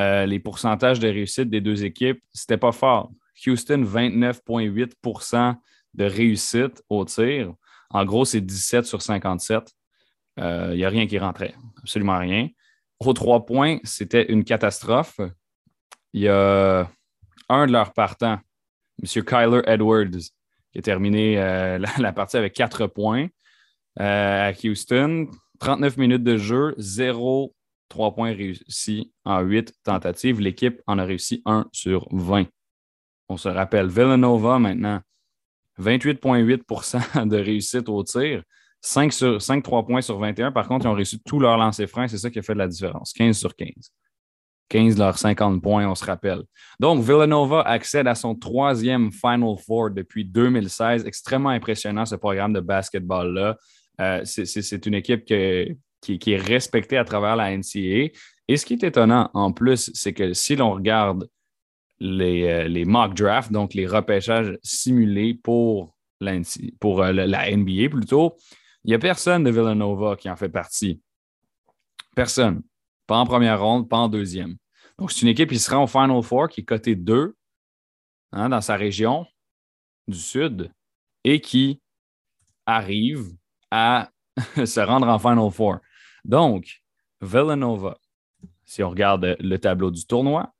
euh, 0.00 0.26
les 0.26 0.38
pourcentages 0.38 1.00
de 1.00 1.08
réussite 1.08 1.50
des 1.50 1.60
deux 1.60 1.84
équipes, 1.84 2.22
c'était 2.32 2.56
pas 2.56 2.70
fort. 2.70 3.10
Houston, 3.46 3.82
29,8% 3.82 5.56
de 5.94 6.04
réussite 6.04 6.82
au 6.88 7.04
tir. 7.04 7.52
En 7.90 8.04
gros, 8.04 8.24
c'est 8.24 8.40
17 8.40 8.86
sur 8.86 9.02
57. 9.02 9.68
Il 10.36 10.76
n'y 10.76 10.84
a 10.84 10.88
rien 10.88 11.06
qui 11.06 11.18
rentrait, 11.18 11.54
absolument 11.82 12.18
rien. 12.18 12.48
Aux 13.00 13.12
trois 13.12 13.44
points, 13.44 13.78
c'était 13.82 14.30
une 14.30 14.44
catastrophe. 14.44 15.18
Il 16.12 16.22
y 16.22 16.28
a 16.28 16.88
un 17.48 17.66
de 17.66 17.72
leurs 17.72 17.92
partants, 17.92 18.38
M. 19.02 19.24
Kyler 19.24 19.62
Edwards, 19.66 20.30
qui 20.72 20.78
a 20.78 20.82
terminé 20.82 21.38
euh, 21.38 21.78
la, 21.98 22.12
partie 22.12 22.36
avec 22.36 22.54
quatre 22.54 22.86
points 22.86 23.28
euh, 24.00 24.50
à 24.50 24.52
Houston. 24.64 25.28
39 25.60 25.96
minutes 25.96 26.24
de 26.24 26.36
jeu, 26.36 26.74
0 26.78 27.54
3 27.88 28.14
points 28.14 28.32
réussis 28.32 29.12
en 29.24 29.40
8 29.42 29.74
tentatives. 29.84 30.40
L'équipe 30.40 30.80
en 30.86 30.98
a 30.98 31.04
réussi 31.04 31.42
1 31.44 31.68
sur 31.72 32.08
20. 32.10 32.46
On 33.28 33.36
se 33.36 33.48
rappelle, 33.48 33.88
Villanova 33.88 34.58
maintenant, 34.58 35.00
28,8% 35.78 37.28
de 37.28 37.36
réussite 37.36 37.88
au 37.88 38.02
tir. 38.02 38.42
5, 38.80 39.12
sur, 39.12 39.40
5 39.40 39.62
3 39.62 39.86
points 39.86 40.00
sur 40.00 40.18
21. 40.18 40.52
Par 40.52 40.66
contre, 40.66 40.86
ils 40.86 40.88
ont 40.88 40.94
réussi 40.94 41.20
tous 41.24 41.38
leurs 41.38 41.56
lancers 41.56 41.88
francs. 41.88 42.10
C'est 42.10 42.18
ça 42.18 42.30
qui 42.30 42.38
a 42.38 42.42
fait 42.42 42.54
la 42.54 42.66
différence. 42.66 43.12
15 43.12 43.38
sur 43.38 43.54
15. 43.54 43.68
15 44.72 44.96
leurs 44.96 45.18
50 45.18 45.60
points, 45.60 45.86
on 45.86 45.94
se 45.94 46.04
rappelle. 46.04 46.44
Donc, 46.80 47.02
Villanova 47.02 47.60
accède 47.60 48.06
à 48.06 48.14
son 48.14 48.34
troisième 48.34 49.12
Final 49.12 49.56
Four 49.66 49.90
depuis 49.90 50.24
2016. 50.24 51.04
Extrêmement 51.04 51.50
impressionnant 51.50 52.06
ce 52.06 52.14
programme 52.14 52.54
de 52.54 52.60
basketball-là. 52.60 53.58
Euh, 54.00 54.22
c'est 54.24 54.86
une 54.86 54.94
équipe 54.94 55.26
qui, 55.26 55.34
est 56.32 56.36
respectée 56.36 56.96
à 56.96 57.04
travers 57.04 57.36
la 57.36 57.54
NCAA. 57.54 58.12
Et 58.48 58.56
ce 58.56 58.64
qui 58.64 58.72
est 58.72 58.82
étonnant 58.82 59.30
en 59.34 59.52
plus, 59.52 59.90
c'est 59.92 60.14
que 60.14 60.32
si 60.32 60.56
l'on 60.56 60.72
regarde 60.72 61.28
les, 62.00 62.44
euh, 62.44 62.66
les, 62.66 62.86
mock 62.86 63.12
drafts, 63.14 63.52
donc 63.52 63.74
les 63.74 63.86
repêchages 63.86 64.58
simulés 64.62 65.34
pour, 65.34 65.94
pour 66.80 67.02
euh, 67.02 67.12
la 67.12 67.54
NBA 67.54 67.90
plutôt, 67.90 68.36
il 68.84 68.88
n'y 68.88 68.94
a 68.94 68.98
personne 68.98 69.44
de 69.44 69.50
Villanova 69.50 70.16
qui 70.16 70.30
en 70.30 70.36
fait 70.36 70.48
partie. 70.48 71.02
Personne. 72.16 72.62
Pas 73.06 73.18
en 73.18 73.26
première 73.26 73.60
ronde, 73.60 73.86
pas 73.86 73.98
en 73.98 74.08
deuxième. 74.08 74.56
C'est 75.10 75.22
une 75.22 75.28
équipe 75.28 75.50
qui 75.50 75.58
sera 75.58 75.82
au 75.82 75.86
Final 75.86 76.22
Four, 76.22 76.48
qui 76.48 76.60
est 76.60 76.64
cotée 76.64 76.94
2 76.94 77.34
hein, 78.32 78.48
dans 78.48 78.60
sa 78.60 78.76
région 78.76 79.26
du 80.08 80.18
Sud 80.18 80.72
et 81.24 81.40
qui 81.40 81.80
arrive 82.66 83.32
à 83.70 84.10
se 84.56 84.80
rendre 84.80 85.08
en 85.08 85.18
Final 85.18 85.50
Four. 85.50 85.78
Donc, 86.24 86.82
Villanova, 87.20 87.98
si 88.64 88.82
on 88.82 88.90
regarde 88.90 89.36
le 89.38 89.56
tableau 89.58 89.90
du 89.90 90.04
tournoi, 90.06 90.52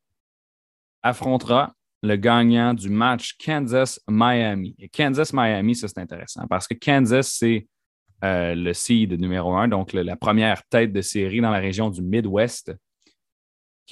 affrontera 1.02 1.74
le 2.02 2.16
gagnant 2.16 2.74
du 2.74 2.90
match 2.90 3.36
Kansas-Miami. 3.38 4.74
Et 4.78 4.88
Kansas-Miami, 4.88 5.74
ça 5.74 5.88
c'est 5.88 6.00
intéressant 6.00 6.46
parce 6.48 6.66
que 6.66 6.74
Kansas, 6.74 7.28
c'est 7.28 7.66
euh, 8.24 8.54
le 8.54 8.72
seed 8.72 9.18
numéro 9.20 9.54
un, 9.54 9.68
donc 9.68 9.92
la 9.92 10.16
première 10.16 10.62
tête 10.64 10.92
de 10.92 11.00
série 11.00 11.40
dans 11.40 11.50
la 11.50 11.58
région 11.58 11.90
du 11.90 12.02
Midwest, 12.02 12.72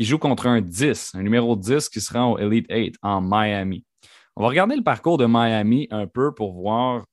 qui 0.00 0.06
joue 0.06 0.16
contre 0.16 0.46
un 0.46 0.62
10, 0.62 1.14
un 1.14 1.22
numéro 1.22 1.54
10 1.54 1.90
qui 1.90 2.00
sera 2.00 2.26
au 2.26 2.38
Elite 2.38 2.64
8 2.70 2.96
en 3.02 3.20
Miami. 3.20 3.84
On 4.34 4.40
va 4.40 4.48
regarder 4.48 4.74
le 4.74 4.82
parcours 4.82 5.18
de 5.18 5.26
Miami 5.26 5.88
un 5.90 6.06
peu 6.06 6.32
pour 6.32 6.54
voir 6.54 7.04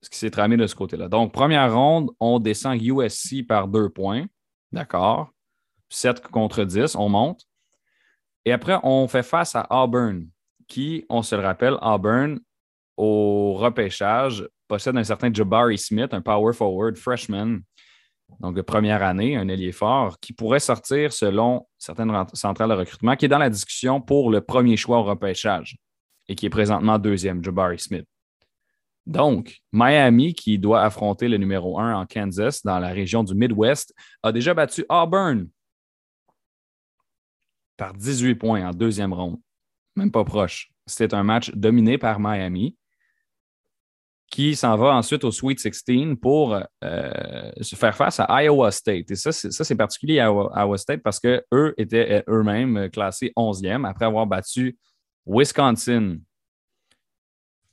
ce 0.00 0.08
qui 0.08 0.16
s'est 0.16 0.30
tramé 0.30 0.56
de 0.56 0.66
ce 0.66 0.74
côté-là. 0.74 1.08
Donc, 1.08 1.34
première 1.34 1.74
ronde, 1.74 2.12
on 2.20 2.38
descend 2.38 2.80
USC 2.80 3.46
par 3.46 3.68
deux 3.68 3.90
points. 3.90 4.24
D'accord. 4.72 5.32
7 5.90 6.22
contre 6.28 6.64
10, 6.64 6.96
on 6.96 7.10
monte. 7.10 7.42
Et 8.46 8.52
après, 8.52 8.78
on 8.82 9.06
fait 9.06 9.22
face 9.22 9.54
à 9.54 9.66
Auburn, 9.68 10.26
qui, 10.66 11.04
on 11.10 11.20
se 11.20 11.36
le 11.36 11.42
rappelle, 11.42 11.76
Auburn, 11.82 12.40
au 12.96 13.52
repêchage, 13.52 14.48
possède 14.66 14.96
un 14.96 15.04
certain 15.04 15.30
Jabari 15.30 15.76
Smith, 15.76 16.14
un 16.14 16.22
power 16.22 16.54
forward 16.54 16.96
freshman, 16.96 17.58
donc 18.40 18.56
de 18.56 18.62
première 18.62 19.02
année, 19.02 19.36
un 19.36 19.48
ailier 19.48 19.72
fort, 19.72 20.18
qui 20.20 20.32
pourrait 20.32 20.60
sortir 20.60 21.12
selon 21.12 21.66
certaines 21.78 22.12
centrales 22.34 22.70
de 22.70 22.74
recrutement, 22.74 23.16
qui 23.16 23.26
est 23.26 23.28
dans 23.28 23.38
la 23.38 23.50
discussion 23.50 24.00
pour 24.00 24.30
le 24.30 24.40
premier 24.40 24.76
choix 24.76 24.98
au 24.98 25.04
repêchage 25.04 25.76
et 26.28 26.34
qui 26.34 26.46
est 26.46 26.50
présentement 26.50 26.98
deuxième, 26.98 27.42
Jabari 27.44 27.78
Smith. 27.78 28.06
Donc, 29.06 29.58
Miami, 29.72 30.32
qui 30.34 30.58
doit 30.58 30.82
affronter 30.82 31.28
le 31.28 31.36
numéro 31.36 31.78
un 31.78 31.94
en 31.94 32.06
Kansas, 32.06 32.62
dans 32.62 32.78
la 32.78 32.88
région 32.88 33.22
du 33.22 33.34
Midwest, 33.34 33.94
a 34.22 34.32
déjà 34.32 34.54
battu 34.54 34.84
Auburn 34.88 35.48
par 37.76 37.92
18 37.92 38.36
points 38.36 38.66
en 38.66 38.70
deuxième 38.70 39.12
ronde. 39.12 39.38
Même 39.96 40.10
pas 40.10 40.24
proche. 40.24 40.70
C'était 40.86 41.14
un 41.14 41.22
match 41.22 41.50
dominé 41.54 41.98
par 41.98 42.18
Miami 42.18 42.76
qui 44.34 44.56
s'en 44.56 44.76
va 44.76 44.96
ensuite 44.96 45.22
au 45.22 45.30
Sweet 45.30 45.60
16 45.60 46.16
pour 46.20 46.58
euh, 46.82 47.52
se 47.60 47.76
faire 47.76 47.94
face 47.94 48.18
à 48.18 48.42
Iowa 48.42 48.72
State. 48.72 49.08
Et 49.12 49.14
ça, 49.14 49.30
c'est 49.30 49.76
particulier 49.76 50.18
à 50.18 50.24
Iowa 50.24 50.76
State 50.76 51.04
parce 51.04 51.20
qu'eux 51.20 51.72
étaient 51.78 52.24
euh, 52.28 52.40
eux-mêmes 52.40 52.90
classés 52.90 53.32
11e 53.36 53.88
après 53.88 54.06
avoir 54.06 54.26
battu 54.26 54.76
Wisconsin. 55.24 56.16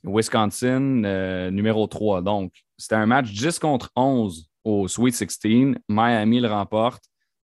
Wisconsin, 0.04 1.02
euh, 1.02 1.50
numéro 1.50 1.88
3. 1.88 2.22
Donc, 2.22 2.52
c'était 2.78 2.94
un 2.94 3.06
match 3.06 3.32
10 3.32 3.58
contre 3.58 3.90
11 3.96 4.48
au 4.62 4.86
Sweet 4.86 5.16
16. 5.16 5.74
Miami 5.88 6.38
le 6.38 6.46
remporte. 6.46 7.02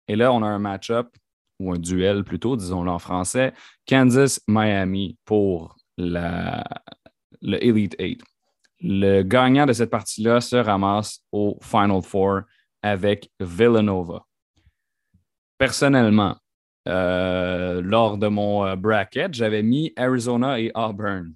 Et 0.07 0.15
là, 0.15 0.33
on 0.33 0.41
a 0.41 0.47
un 0.47 0.57
match-up, 0.57 1.15
ou 1.59 1.71
un 1.71 1.77
duel 1.77 2.23
plutôt, 2.23 2.57
disons-le 2.57 2.89
en 2.89 2.97
français, 2.97 3.53
Kansas-Miami 3.85 5.19
pour 5.25 5.75
la, 5.95 6.63
le 7.43 7.63
Elite 7.63 7.95
8 7.99 8.23
le 8.81 9.23
gagnant 9.23 9.65
de 9.65 9.73
cette 9.73 9.89
partie-là 9.89 10.41
se 10.41 10.55
ramasse 10.55 11.21
au 11.31 11.57
Final 11.61 12.01
Four 12.01 12.41
avec 12.81 13.29
Villanova. 13.39 14.25
Personnellement, 15.57 16.35
euh, 16.87 17.81
lors 17.81 18.17
de 18.17 18.27
mon 18.27 18.65
euh, 18.65 18.75
bracket, 18.75 19.33
j'avais 19.33 19.63
mis 19.63 19.91
Arizona 19.95 20.59
et 20.59 20.71
Auburn 20.75 21.33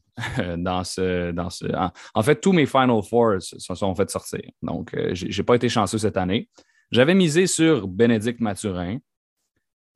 dans 0.57 0.83
ce. 0.83 1.31
Dans 1.31 1.49
ce 1.49 1.65
en, 2.13 2.23
fait, 2.23 2.39
tous 2.39 2.51
mes 2.51 2.65
Final 2.65 3.01
Fours 3.01 3.41
se 3.41 3.75
sont 3.75 3.95
fait 3.95 4.09
sortir. 4.09 4.41
Donc, 4.61 4.93
euh, 4.93 5.15
je 5.15 5.25
n'ai 5.25 5.43
pas 5.43 5.55
été 5.55 5.69
chanceux 5.69 5.97
cette 5.97 6.17
année. 6.17 6.49
J'avais 6.91 7.15
misé 7.15 7.47
sur 7.47 7.87
Bénédicte 7.87 8.41
Mathurin 8.41 8.97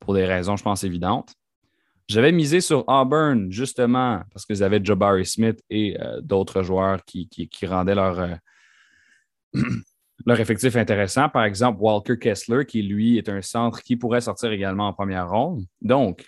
pour 0.00 0.14
des 0.14 0.24
raisons, 0.24 0.56
je 0.56 0.62
pense, 0.62 0.84
évidentes. 0.84 1.34
J'avais 2.06 2.32
misé 2.32 2.60
sur 2.60 2.84
Auburn, 2.86 3.50
justement, 3.50 4.22
parce 4.30 4.44
qu'ils 4.44 4.62
avaient 4.62 4.80
Jabari 4.82 5.24
Smith 5.24 5.60
et 5.70 5.98
euh, 6.00 6.20
d'autres 6.20 6.62
joueurs 6.62 7.02
qui, 7.04 7.48
rendaient 7.66 7.94
leur, 7.94 8.18
euh, 8.20 8.34
leur 10.26 10.38
effectif 10.38 10.76
intéressant. 10.76 11.30
Par 11.30 11.44
exemple, 11.44 11.78
Walker 11.80 12.18
Kessler, 12.18 12.66
qui 12.66 12.82
lui 12.82 13.16
est 13.16 13.28
un 13.30 13.40
centre 13.40 13.82
qui 13.82 13.96
pourrait 13.96 14.20
sortir 14.20 14.52
également 14.52 14.88
en 14.88 14.92
première 14.92 15.30
ronde. 15.30 15.64
Donc, 15.80 16.26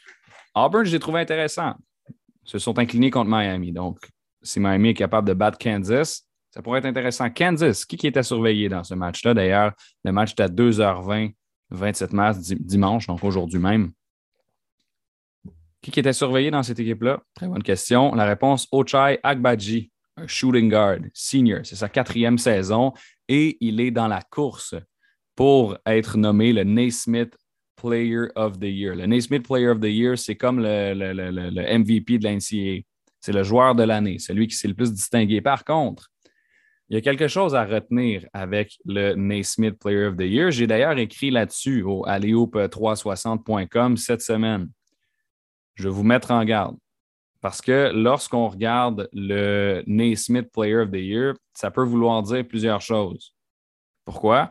Auburn, 0.55 0.87
j'ai 0.87 0.99
trouvé 0.99 1.21
intéressant. 1.21 1.75
Ils 2.09 2.51
se 2.51 2.59
sont 2.59 2.79
inclinés 2.79 3.11
contre 3.11 3.31
Miami. 3.31 3.73
Donc, 3.73 3.99
si 4.43 4.61
Miami 4.61 4.91
est 4.91 4.95
capable 4.95 5.29
de 5.29 5.35
battre 5.35 5.59
Kansas, 5.59 6.23
ça 6.51 6.63
pourrait 6.63 6.79
être 6.79 6.87
intéressant. 6.87 7.29
Kansas, 7.29 7.85
qui, 7.85 7.99
qui 7.99 8.07
était 8.07 8.23
surveillé 8.23 8.71
dans 8.71 8.83
ce 8.83 8.95
match-là? 8.95 9.35
D'ailleurs, 9.35 9.73
le 10.05 10.13
match 10.13 10.31
est 10.31 10.41
à 10.41 10.49
2h20, 10.49 11.35
27 11.69 12.13
mars, 12.15 12.39
dimanche, 12.39 13.07
donc 13.09 13.23
aujourd'hui 13.23 13.59
même. 13.59 13.93
Qui, 15.93 16.01
était 16.01 16.13
surveillé 16.13 16.51
dans 16.51 16.65
cette 16.65 16.81
équipe-là? 16.81 17.21
Très 17.33 17.47
bonne 17.47 17.63
question. 17.63 18.13
La 18.15 18.25
réponse, 18.25 18.67
Ochai 18.73 19.21
Agbaji, 19.23 19.93
un 20.17 20.27
shooting 20.27 20.69
guard 20.69 20.99
senior. 21.15 21.61
C'est 21.63 21.77
sa 21.77 21.89
quatrième 21.89 22.39
saison 22.39 22.93
et 23.29 23.57
il 23.61 23.81
est 23.81 23.93
dans 23.93 24.09
la 24.09 24.21
course 24.21 24.75
pour 25.37 25.79
être 25.87 26.19
nommé 26.19 26.53
le 26.53 26.65
Naismith 26.65 27.37
Player 27.77 28.27
of 28.35 28.59
the 28.59 28.65
Year. 28.65 28.97
Le 28.97 29.07
Naismith 29.07 29.47
Player 29.47 29.69
of 29.69 29.79
the 29.79 29.85
Year, 29.85 30.19
c'est 30.19 30.35
comme 30.35 30.59
le, 30.59 31.79
MVP 31.79 32.19
de 32.19 32.27
l'NCAA. 32.27 32.83
C'est 33.21 33.33
le 33.33 33.45
joueur 33.45 33.77
de 33.77 33.85
l'année, 33.85 34.19
celui 34.19 34.49
qui 34.49 34.57
s'est 34.57 34.69
le 34.69 34.75
plus 34.75 34.93
distingué. 34.93 35.41
Par 35.41 35.65
contre, 35.65 36.11
il 36.89 36.95
y 36.95 36.99
a 36.99 37.01
quelque 37.01 37.29
chose 37.29 37.55
à 37.55 37.65
retenir 37.65 38.27
avec 38.33 38.77
le 38.87 39.15
Naismith 39.15 39.79
Player 39.79 40.07
of 40.07 40.17
the 40.17 40.23
Year. 40.23 40.51
J'ai 40.51 40.67
d'ailleurs 40.67 40.99
écrit 40.99 41.31
là-dessus 41.31 41.83
au 41.83 42.05
alleoop360.com 42.07 43.97
cette 43.97 44.23
semaine. 44.23 44.69
Je 45.77 45.85
vais 45.85 45.95
vous 45.95 46.03
mettre 46.03 46.31
en 46.33 46.45
garde. 46.45 46.77
Parce 47.41 47.61
que 47.61 47.93
lorsqu'on 47.95 48.49
regarde 48.49 49.09
le 49.13 49.83
Naismith 49.87 50.51
Player 50.53 50.79
of 50.79 50.91
the 50.91 50.97
Year, 50.97 51.35
ça 51.55 51.71
peut 51.71 51.85
vouloir 51.85 52.23
dire 52.23 52.47
plusieurs 52.47 52.81
choses. 52.81 53.35
Pourquoi? 54.05 54.51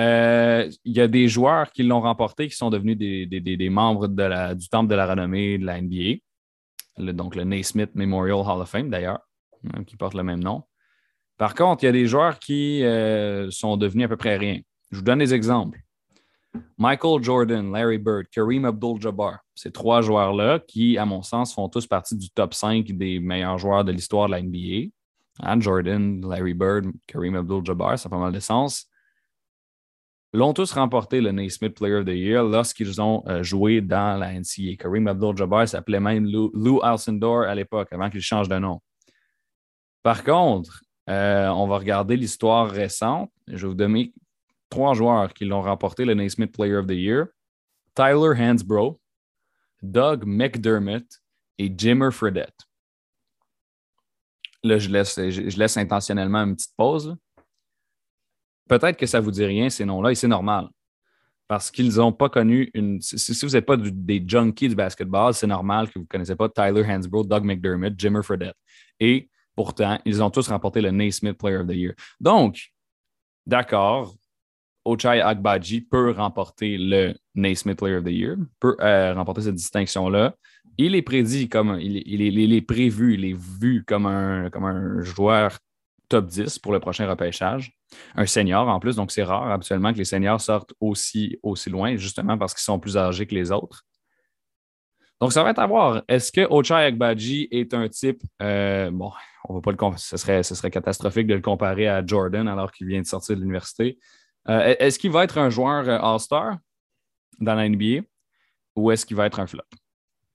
Euh, 0.00 0.68
il 0.84 0.92
y 0.92 1.00
a 1.00 1.06
des 1.06 1.28
joueurs 1.28 1.70
qui 1.70 1.84
l'ont 1.84 2.00
remporté 2.00 2.48
qui 2.48 2.56
sont 2.56 2.70
devenus 2.70 2.98
des, 2.98 3.68
membres 3.70 4.08
du 4.08 4.68
Temple 4.68 4.90
de 4.90 4.94
la 4.94 5.06
renommée 5.06 5.56
de 5.56 5.64
la 5.64 5.80
NBA, 5.80 7.12
donc 7.12 7.36
le 7.36 7.44
Naismith 7.44 7.94
Memorial 7.94 8.38
Hall 8.38 8.60
of 8.60 8.68
Fame 8.68 8.90
d'ailleurs, 8.90 9.20
hein, 9.72 9.84
qui 9.84 9.96
porte 9.96 10.14
le 10.14 10.24
même 10.24 10.42
nom. 10.42 10.64
Par 11.36 11.54
contre, 11.54 11.84
il 11.84 11.86
y 11.86 11.88
a 11.88 11.92
des 11.92 12.06
joueurs 12.06 12.38
qui 12.38 12.82
euh, 12.82 13.50
sont 13.50 13.76
devenus 13.76 14.06
à 14.06 14.08
peu 14.08 14.16
près 14.16 14.36
rien. 14.36 14.60
Je 14.90 14.96
vous 14.96 15.02
donne 15.02 15.18
des 15.20 15.34
exemples. 15.34 15.78
Michael 16.78 17.22
Jordan, 17.22 17.72
Larry 17.72 17.98
Bird, 17.98 18.26
Kareem 18.30 18.64
Abdul-Jabbar. 18.64 19.38
Ces 19.54 19.70
trois 19.70 20.00
joueurs-là 20.00 20.58
qui, 20.58 20.98
à 20.98 21.06
mon 21.06 21.22
sens, 21.22 21.54
font 21.54 21.68
tous 21.68 21.86
partie 21.86 22.16
du 22.16 22.30
top 22.30 22.54
5 22.54 22.86
des 22.86 23.20
meilleurs 23.20 23.58
joueurs 23.58 23.84
de 23.84 23.92
l'histoire 23.92 24.26
de 24.26 24.32
la 24.32 24.42
NBA. 24.42 24.90
Hein, 25.40 25.60
Jordan, 25.60 26.20
Larry 26.28 26.54
Bird, 26.54 26.86
Kareem 27.06 27.36
Abdul-Jabbar, 27.36 27.98
ça 27.98 28.08
a 28.08 28.10
pas 28.10 28.18
mal 28.18 28.32
de 28.32 28.40
sens. 28.40 28.86
L'ont 30.32 30.52
tous 30.52 30.72
remporté 30.72 31.20
le 31.20 31.30
Naismith 31.30 31.76
Player 31.76 31.96
of 31.96 32.06
the 32.06 32.08
Year 32.08 32.42
lorsqu'ils 32.42 33.00
ont 33.00 33.22
euh, 33.28 33.44
joué 33.44 33.80
dans 33.80 34.18
la 34.18 34.32
NCAA. 34.32 34.76
Kareem 34.76 35.06
Abdul-Jabbar 35.06 35.68
s'appelait 35.68 36.00
même 36.00 36.26
Lou, 36.26 36.50
Lou 36.54 36.80
Alcindor 36.82 37.42
à 37.42 37.54
l'époque, 37.54 37.92
avant 37.92 38.10
qu'il 38.10 38.20
change 38.20 38.48
de 38.48 38.58
nom. 38.58 38.80
Par 40.02 40.24
contre, 40.24 40.82
euh, 41.08 41.48
on 41.48 41.68
va 41.68 41.78
regarder 41.78 42.16
l'histoire 42.16 42.68
récente. 42.68 43.30
Je 43.46 43.62
vais 43.62 43.68
vous 43.68 43.74
donner 43.74 44.12
trois 44.70 44.94
joueurs 44.94 45.32
qui 45.32 45.44
l'ont 45.44 45.62
remporté, 45.62 46.04
le 46.04 46.14
Naismith 46.14 46.52
Player 46.52 46.76
of 46.76 46.86
the 46.86 46.92
Year. 46.92 47.26
Tyler 47.94 48.34
Hansbrough, 48.36 48.98
Doug 49.92 50.24
McDermott 50.26 51.04
et 51.58 51.72
Jimmer 51.76 52.10
Fredette. 52.10 52.58
Là, 54.62 54.78
je 54.78 54.88
laisse, 54.88 55.76
intentionnellement 55.76 56.44
une 56.44 56.56
petite 56.56 56.74
pause. 56.76 57.16
Peut-être 58.66 58.96
que 58.96 59.06
ça 59.06 59.20
ne 59.20 59.24
vous 59.24 59.30
dit 59.30 59.44
rien, 59.44 59.68
ces 59.68 59.84
noms-là, 59.84 60.10
et 60.10 60.14
c'est 60.14 60.28
normal. 60.28 60.68
Parce 61.46 61.70
qu'ils 61.70 61.96
n'ont 61.96 62.12
pas 62.12 62.30
connu 62.30 62.70
une. 62.72 63.02
Si, 63.02 63.44
vous 63.44 63.52
n'êtes 63.52 63.66
pas 63.66 63.76
des 63.76 64.24
junkies 64.26 64.70
du 64.70 64.74
basketball, 64.74 65.34
c'est 65.34 65.46
normal 65.46 65.88
que 65.88 65.98
vous 65.98 66.04
ne 66.04 66.08
connaissez 66.08 66.34
pas 66.34 66.48
Tyler 66.48 66.82
Hansbrough, 66.82 67.28
Doug 67.28 67.44
McDermott, 67.44 67.92
Jimmer 67.98 68.22
Fredette. 68.22 68.56
Et 68.98 69.28
Pourtant, 69.54 70.00
ils 70.04 70.22
ont 70.22 70.30
tous 70.30 70.48
remporté 70.48 70.80
le 70.80 70.90
Naismith 70.90 71.38
Player 71.38 71.58
of 71.58 71.66
the 71.66 71.74
Year. 71.74 71.94
Donc, 72.18 72.72
d'accord, 73.46 74.14
Ochai 74.84 75.20
Agbaji 75.20 75.82
peut 75.82 76.10
remporter 76.10 76.76
le 76.78 77.14
Naismith 77.34 77.78
Player 77.78 77.96
of 77.96 78.04
the 78.04 78.10
Year, 78.10 78.36
peut 78.60 78.76
euh, 78.80 79.14
remporter 79.14 79.42
cette 79.42 79.54
distinction-là. 79.54 80.34
Il 80.76 80.94
est 80.94 81.02
prédit 81.02 81.48
comme 81.48 81.78
il, 81.80 82.02
il, 82.06 82.52
est, 82.52 82.60
prévu, 82.60 83.14
il 83.14 83.24
est 83.24 83.36
vu 83.36 83.84
comme 83.86 84.06
un, 84.06 84.50
comme 84.50 84.64
un 84.64 85.02
joueur 85.02 85.58
top 86.08 86.26
10 86.26 86.58
pour 86.58 86.72
le 86.72 86.80
prochain 86.80 87.08
repêchage. 87.08 87.72
Un 88.16 88.26
senior 88.26 88.68
en 88.68 88.80
plus, 88.80 88.96
donc 88.96 89.12
c'est 89.12 89.22
rare 89.22 89.50
habituellement 89.50 89.92
que 89.92 89.98
les 89.98 90.04
seniors 90.04 90.40
sortent 90.40 90.74
aussi, 90.80 91.38
aussi 91.42 91.70
loin, 91.70 91.96
justement 91.96 92.36
parce 92.36 92.54
qu'ils 92.54 92.64
sont 92.64 92.80
plus 92.80 92.96
âgés 92.96 93.26
que 93.26 93.34
les 93.34 93.52
autres. 93.52 93.84
Donc, 95.20 95.32
ça 95.32 95.42
va 95.42 95.50
être 95.50 95.58
à 95.60 95.66
voir. 95.66 96.02
Est-ce 96.08 96.32
que 96.32 96.46
Ochai 96.50 96.74
Agbaji 96.74 97.48
est 97.50 97.72
un 97.72 97.88
type, 97.88 98.20
euh, 98.42 98.90
bon, 98.90 99.10
on 99.48 99.54
va 99.54 99.60
pas 99.60 99.70
le 99.70 99.78
ce 99.96 100.16
serait, 100.16 100.42
ce 100.42 100.54
serait 100.54 100.70
catastrophique 100.70 101.26
de 101.26 101.34
le 101.34 101.40
comparer 101.40 101.88
à 101.88 102.04
Jordan 102.04 102.48
alors 102.48 102.72
qu'il 102.72 102.86
vient 102.86 103.00
de 103.00 103.06
sortir 103.06 103.36
de 103.36 103.40
l'université. 103.40 103.98
Euh, 104.48 104.74
est-ce 104.78 104.98
qu'il 104.98 105.10
va 105.10 105.24
être 105.24 105.38
un 105.38 105.50
joueur 105.50 105.88
euh, 105.88 105.98
All-Star 105.98 106.58
dans 107.40 107.54
la 107.54 107.68
NBA 107.68 108.02
ou 108.76 108.90
est-ce 108.90 109.06
qu'il 109.06 109.16
va 109.16 109.26
être 109.26 109.40
un 109.40 109.46
flop? 109.46 109.62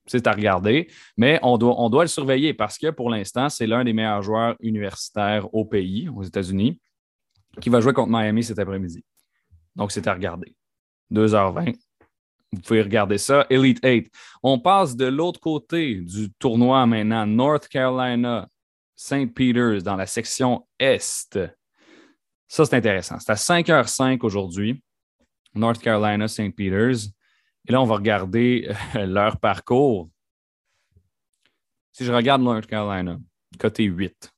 C'est 0.08 0.26
à 0.26 0.32
regarder, 0.32 0.90
mais 1.18 1.40
on 1.44 1.60
doit, 1.60 1.80
on 1.80 1.90
doit 1.90 2.04
le 2.04 2.08
surveiller 2.08 2.56
parce 2.56 2.80
que 2.80 2.90
pour 2.90 3.12
l'instant, 3.12 3.48
c'est 3.50 3.68
l'un 3.68 3.84
des 3.84 3.94
meilleurs 3.94 4.24
joueurs 4.24 4.56
universitaires 4.60 5.54
au 5.54 5.66
pays, 5.66 6.10
aux 6.10 6.24
États-Unis, 6.24 6.80
qui 7.62 7.70
va 7.70 7.80
jouer 7.80 7.94
contre 7.94 8.10
Miami 8.10 8.44
cet 8.44 8.58
après-midi. 8.58 9.04
Donc, 9.76 9.92
c'est 9.92 10.08
à 10.08 10.14
regarder. 10.14 10.56
2h20. 11.12 11.76
Vous 12.52 12.62
pouvez 12.62 12.82
regarder 12.82 13.20
ça. 13.20 13.46
Elite 13.50 13.80
8. 13.84 14.12
On 14.42 14.58
passe 14.58 14.96
de 14.96 15.06
l'autre 15.06 15.40
côté 15.40 15.96
du 15.96 16.32
tournoi 16.34 16.86
maintenant. 16.88 17.28
North 17.28 17.68
Carolina, 17.68 18.48
St. 18.96 19.34
Peter's 19.34 19.84
dans 19.84 19.96
la 19.96 20.08
section 20.08 20.68
Est. 20.80 21.40
Ça, 22.50 22.66
c'est 22.66 22.76
intéressant. 22.76 23.20
C'est 23.20 23.32
à 23.32 23.36
5h05 23.36 24.20
aujourd'hui, 24.24 24.82
North 25.54 25.80
Carolina, 25.80 26.28
St. 26.28 26.54
Peter's. 26.56 27.12
Et 27.68 27.72
là, 27.72 27.80
on 27.80 27.86
va 27.86 27.96
regarder 27.96 28.68
euh, 28.96 29.06
leur 29.06 29.40
parcours. 29.40 30.10
Si 31.92 32.04
je 32.04 32.12
regarde 32.12 32.42
North 32.42 32.66
Carolina, 32.66 33.20
côté 33.60 33.84
8. 33.84 34.34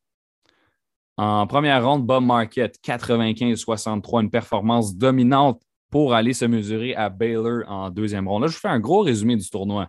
En 1.16 1.48
première 1.48 1.86
ronde, 1.86 2.06
Bob 2.06 2.26
Marquette, 2.26 2.80
95-63, 2.84 4.24
une 4.24 4.30
performance 4.30 4.94
dominante 4.94 5.62
pour 5.90 6.14
aller 6.14 6.34
se 6.34 6.46
mesurer 6.46 6.94
à 6.96 7.10
Baylor 7.10 7.64
en 7.68 7.90
deuxième 7.90 8.28
ronde. 8.28 8.44
Là, 8.44 8.48
je 8.50 8.56
vous 8.56 8.60
fais 8.60 8.68
un 8.68 8.80
gros 8.80 9.02
résumé 9.02 9.38
du 9.38 9.50
tournoi. 9.50 9.88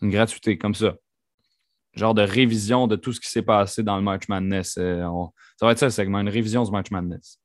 Une 0.00 0.10
gratuité, 0.10 0.56
comme 0.56 0.74
ça 0.74 0.94
genre 1.94 2.14
de 2.14 2.22
révision 2.22 2.86
de 2.86 2.96
tout 2.96 3.12
ce 3.12 3.20
qui 3.20 3.28
s'est 3.28 3.42
passé 3.42 3.82
dans 3.82 3.96
le 3.96 4.02
March 4.02 4.28
Madness. 4.28 4.76
Euh, 4.78 5.06
ça 5.56 5.66
va 5.66 5.72
être 5.72 5.78
ça 5.78 5.86
le 5.86 5.92
segment, 5.92 6.20
une 6.20 6.28
révision 6.28 6.64
du 6.64 6.70
March 6.70 6.90
Madness. 6.90 7.38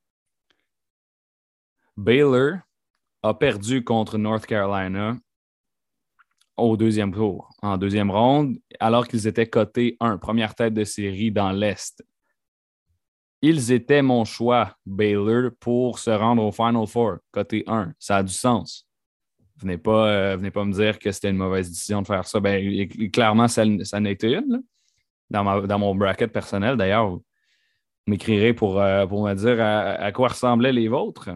Baylor 1.95 2.59
a 3.21 3.33
perdu 3.33 3.83
contre 3.83 4.17
North 4.17 4.45
Carolina 4.45 5.17
au 6.57 6.77
deuxième 6.77 7.13
tour, 7.13 7.49
en 7.61 7.77
deuxième 7.77 8.11
ronde, 8.11 8.57
alors 8.79 9.07
qu'ils 9.07 9.27
étaient 9.27 9.47
cotés 9.47 9.97
1, 9.99 10.17
première 10.17 10.55
tête 10.55 10.73
de 10.73 10.83
série 10.83 11.31
dans 11.31 11.51
l'Est. 11.51 12.03
Ils 13.41 13.71
étaient 13.71 14.01
mon 14.01 14.25
choix, 14.25 14.75
Baylor, 14.85 15.51
pour 15.59 15.99
se 15.99 16.09
rendre 16.09 16.43
au 16.43 16.51
Final 16.51 16.85
Four, 16.87 17.17
côté 17.31 17.63
1. 17.67 17.93
Ça 17.97 18.17
a 18.17 18.23
du 18.23 18.33
sens. 18.33 18.88
Venez 19.61 19.77
pas, 19.77 20.07
euh, 20.07 20.37
venez 20.37 20.51
pas 20.51 20.63
me 20.63 20.71
dire 20.71 20.99
que 20.99 21.11
c'était 21.11 21.29
une 21.29 21.37
mauvaise 21.37 21.69
décision 21.69 22.01
de 22.01 22.07
faire 22.07 22.25
ça. 22.25 22.39
Ben, 22.39 22.87
clairement, 23.11 23.47
ça, 23.47 23.63
ça 23.83 23.99
n'a 23.99 24.11
une. 24.11 24.63
Dans, 25.29 25.79
mon 25.79 25.95
bracket 25.95 26.31
personnel, 26.31 26.77
d'ailleurs, 26.77 27.09
vous 27.09 27.23
m'écrirez 28.07 28.53
pour, 28.53 28.79
euh, 28.79 29.05
pour 29.05 29.27
me 29.27 29.33
dire 29.33 29.57
à, 29.61 30.11
quoi 30.11 30.29
ressemblaient 30.29 30.71
les 30.71 30.87
vôtres. 30.87 31.29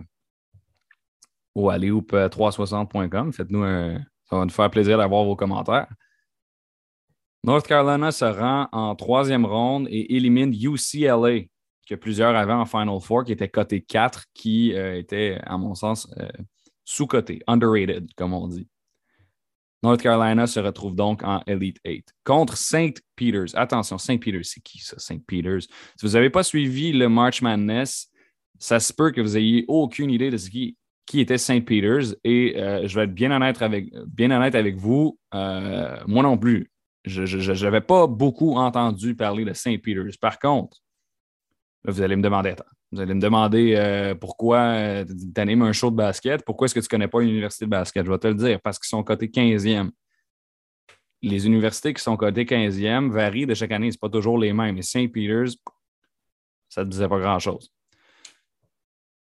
Ou 1.53 1.69
à 1.69 1.78
360com 1.78 3.32
Faites-nous 3.34 3.63
un. 3.63 3.99
Ça 4.30 4.38
va 4.38 4.45
nous 4.45 4.51
faire 4.51 4.71
plaisir 4.71 4.97
d'avoir 4.97 5.26
vos 5.26 5.36
commentaires. 5.36 5.88
North 7.43 7.67
Carolina 7.67 8.11
se 8.11 8.24
rend 8.24 8.69
en 8.71 8.95
troisième 8.95 9.45
ronde 9.45 9.88
et 9.89 10.15
élimine 10.15 10.53
UCLA, 10.53 11.41
que 11.88 11.95
plusieurs 11.95 12.34
avaient 12.36 12.53
en 12.53 12.65
Final 12.65 13.01
Four, 13.01 13.26
qui 13.26 13.34
était 13.34 13.49
coté 13.49 13.82
4, 13.82 14.28
qui 14.34 14.74
euh, 14.74 14.97
était, 14.97 15.39
à 15.43 15.57
mon 15.57 15.76
sens, 15.76 16.09
sous-coté, 16.84 17.42
underrated, 17.48 18.10
comme 18.16 18.34
on 18.34 18.48
dit. 18.48 18.68
North 19.84 20.02
Carolina 20.02 20.48
se 20.48 20.62
retrouve 20.62 20.96
donc 20.96 21.24
en 21.24 21.44
Elite 21.46 21.80
8 21.86 22.14
contre 22.24 22.56
St. 22.56 23.02
Peter's. 23.18 23.54
Attention, 23.54 23.98
St. 23.98 24.18
Peter's, 24.20 24.52
c'est 24.54 24.62
qui 24.62 24.80
ça, 24.80 24.98
St. 24.98 25.26
Peter's? 25.28 25.68
Si 25.98 26.06
vous 26.06 26.14
n'avez 26.14 26.30
pas 26.30 26.44
suivi 26.44 26.94
le 26.94 27.10
March 27.10 27.42
Madness, 27.42 28.10
ça 28.58 28.80
se 28.80 28.94
peut 28.94 29.12
que 29.12 29.20
vous 29.20 29.34
n'ayez 29.34 29.66
aucune 29.68 30.10
idée 30.10 30.30
de 30.30 30.38
qui, 30.38 30.78
qui 31.06 31.20
était 31.20 31.38
St. 31.38 31.66
Peter's. 31.66 32.16
Et 32.24 32.56
euh, 32.58 32.88
je 32.88 32.96
vais 32.96 33.04
être 33.04 33.14
bien 33.14 33.32
honnête 33.32 33.62
avec, 33.62 33.94
bien 34.08 34.32
honnête 34.32 34.56
avec 34.56 34.78
vous, 34.78 35.20
euh, 35.34 35.98
moi 36.08 36.24
non 36.24 36.38
plus. 36.38 36.72
Je 37.04 37.64
n'avais 37.66 37.82
pas 37.82 38.08
beaucoup 38.08 38.56
entendu 38.56 39.16
parler 39.16 39.44
de 39.44 39.52
St. 39.52 39.82
Peter's. 39.82 40.16
Par 40.16 40.40
contre, 40.40 40.78
vous 41.84 42.02
allez 42.02 42.16
me 42.16 42.22
demander, 42.22 42.52
attends, 42.52 42.64
vous 42.94 43.02
allez 43.02 43.16
me 43.16 43.22
demander 43.22 43.74
euh, 43.76 44.14
pourquoi 44.14 44.60
euh, 44.60 45.06
tu 45.06 45.41
animes 45.41 45.64
un 45.64 45.72
show 45.72 45.89
de 45.89 45.96
basket, 45.96 46.46
pourquoi 46.46 46.66
est-ce 46.66 46.76
que 46.76 46.80
tu 46.80 46.86
ne 46.86 46.89
connais 46.89 47.08
pas 47.08 47.24
une 47.24 47.30
université 47.30 47.66
de 47.66 47.72
basket? 47.72 48.06
Je 48.06 48.12
vais 48.12 48.20
te 48.20 48.28
le 48.28 48.36
dire, 48.36 48.62
parce 48.62 48.78
qu'ils 48.78 48.89
sont 48.89 49.04
cotés 49.04 49.28
15e. 49.28 49.89
Les 51.24 51.48
universités 51.48 51.94
qui 51.94 52.04
sont 52.04 52.16
cotées 52.16 52.46
15e 52.46 53.10
varient 53.10 53.48
de 53.48 53.56
chaque 53.56 53.72
année, 53.72 53.91
ce 53.91 53.98
pas 53.98 54.10
toujours 54.10 54.38
les 54.38 54.54
mêmes. 54.54 54.78
Et 54.78 54.84
St. 54.84 55.12
Peter's, 55.12 55.56
ça 56.70 56.84
ne 56.84 56.89
disait 56.89 57.08
pas 57.08 57.20
grand-chose. 57.20 57.72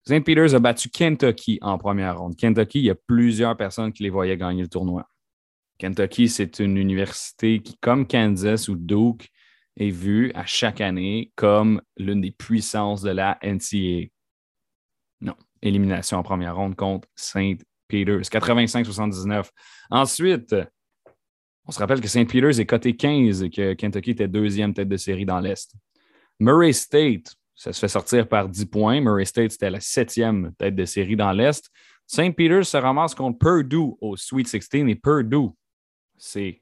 St. 0.05 0.25
Peter's 0.25 0.55
a 0.55 0.59
battu 0.59 0.89
Kentucky 0.89 1.61
en 1.63 1.79
première 1.79 2.19
ronde. 2.19 2.35
Kentucky, 2.35 2.81
il 2.81 2.85
y 2.87 2.91
a 2.91 2.97
plusieurs 2.97 3.57
personnes 3.57 3.93
qui 3.93 4.03
les 4.03 4.11
voyaient 4.11 4.37
gagner 4.37 4.63
le 4.63 4.69
tournoi. 4.69 5.07
Kentucky, 5.79 6.29
c'est 6.29 6.59
une 6.59 6.77
université 6.77 7.61
qui, 7.61 7.77
comme 7.79 8.09
Kansas 8.09 8.67
ou 8.69 8.75
Duke, 8.75 9.31
est 9.77 9.91
vu 9.91 10.33
à 10.35 10.45
chaque 10.45 10.81
année 10.81 11.33
comme 11.37 11.81
l'une 11.97 12.21
des 12.21 12.31
puissances 12.31 13.03
de 13.03 13.11
la 13.11 13.39
NCAA. 13.43 14.09
Non, 15.21 15.35
élimination 15.63 16.19
en 16.19 16.23
première 16.23 16.57
ronde 16.57 16.77
contre 16.77 17.09
St. 17.15 17.65
Peter's, 17.89 18.29
85-79. 18.31 19.49
Ensuite, 19.91 20.55
on 21.67 21.73
se 21.73 21.79
rappelle 21.79 22.01
que 22.01 22.09
St. 22.09 22.27
Peter's 22.27 22.59
est 22.59 22.67
coté 22.67 22.97
15 22.97 23.43
et 23.43 23.51
que 23.51 23.75
Kentucky 23.75 24.11
était 24.11 24.29
deuxième 24.29 24.75
tête 24.75 24.89
de 24.89 24.97
série 24.97 25.27
dans 25.27 25.41
l'Est. 25.41 25.73
Murray 26.41 26.73
State 26.73 27.37
ça 27.55 27.73
se 27.73 27.79
fait 27.79 27.89
sortir 27.89 28.29
par 28.29 28.49
10 28.49 28.67
points. 28.67 29.01
Murray 29.01 29.25
State, 29.25 29.53
c'était 29.53 29.71
la 29.71 29.81
septième 29.81 30.53
tête 30.59 30.75
de 30.75 30.85
série 30.85 31.17
dans 31.17 31.33
l'Est. 31.33 31.71
St. 32.07 32.35
Peter's 32.35 32.69
se 32.69 32.77
ramasse 32.77 33.15
contre 33.15 33.39
Purdue 33.39 33.95
au 34.01 34.17
Sweet 34.17 34.49
16 34.49 34.69
et 34.89 34.95
Purdue, 34.95 35.51
c'est 36.19 36.62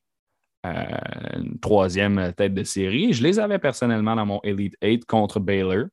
une 0.65 1.59
troisième 1.61 2.33
tête 2.37 2.55
de 2.55 2.65
série. 2.65 3.13
Je 3.13 3.23
les 3.23 3.39
avais 3.39 3.59
personnellement 3.59 4.17
dans 4.17 4.27
mon 4.27 4.41
Elite 4.43 4.77
8 4.83 5.05
contre 5.07 5.41
Baylor, 5.41 5.87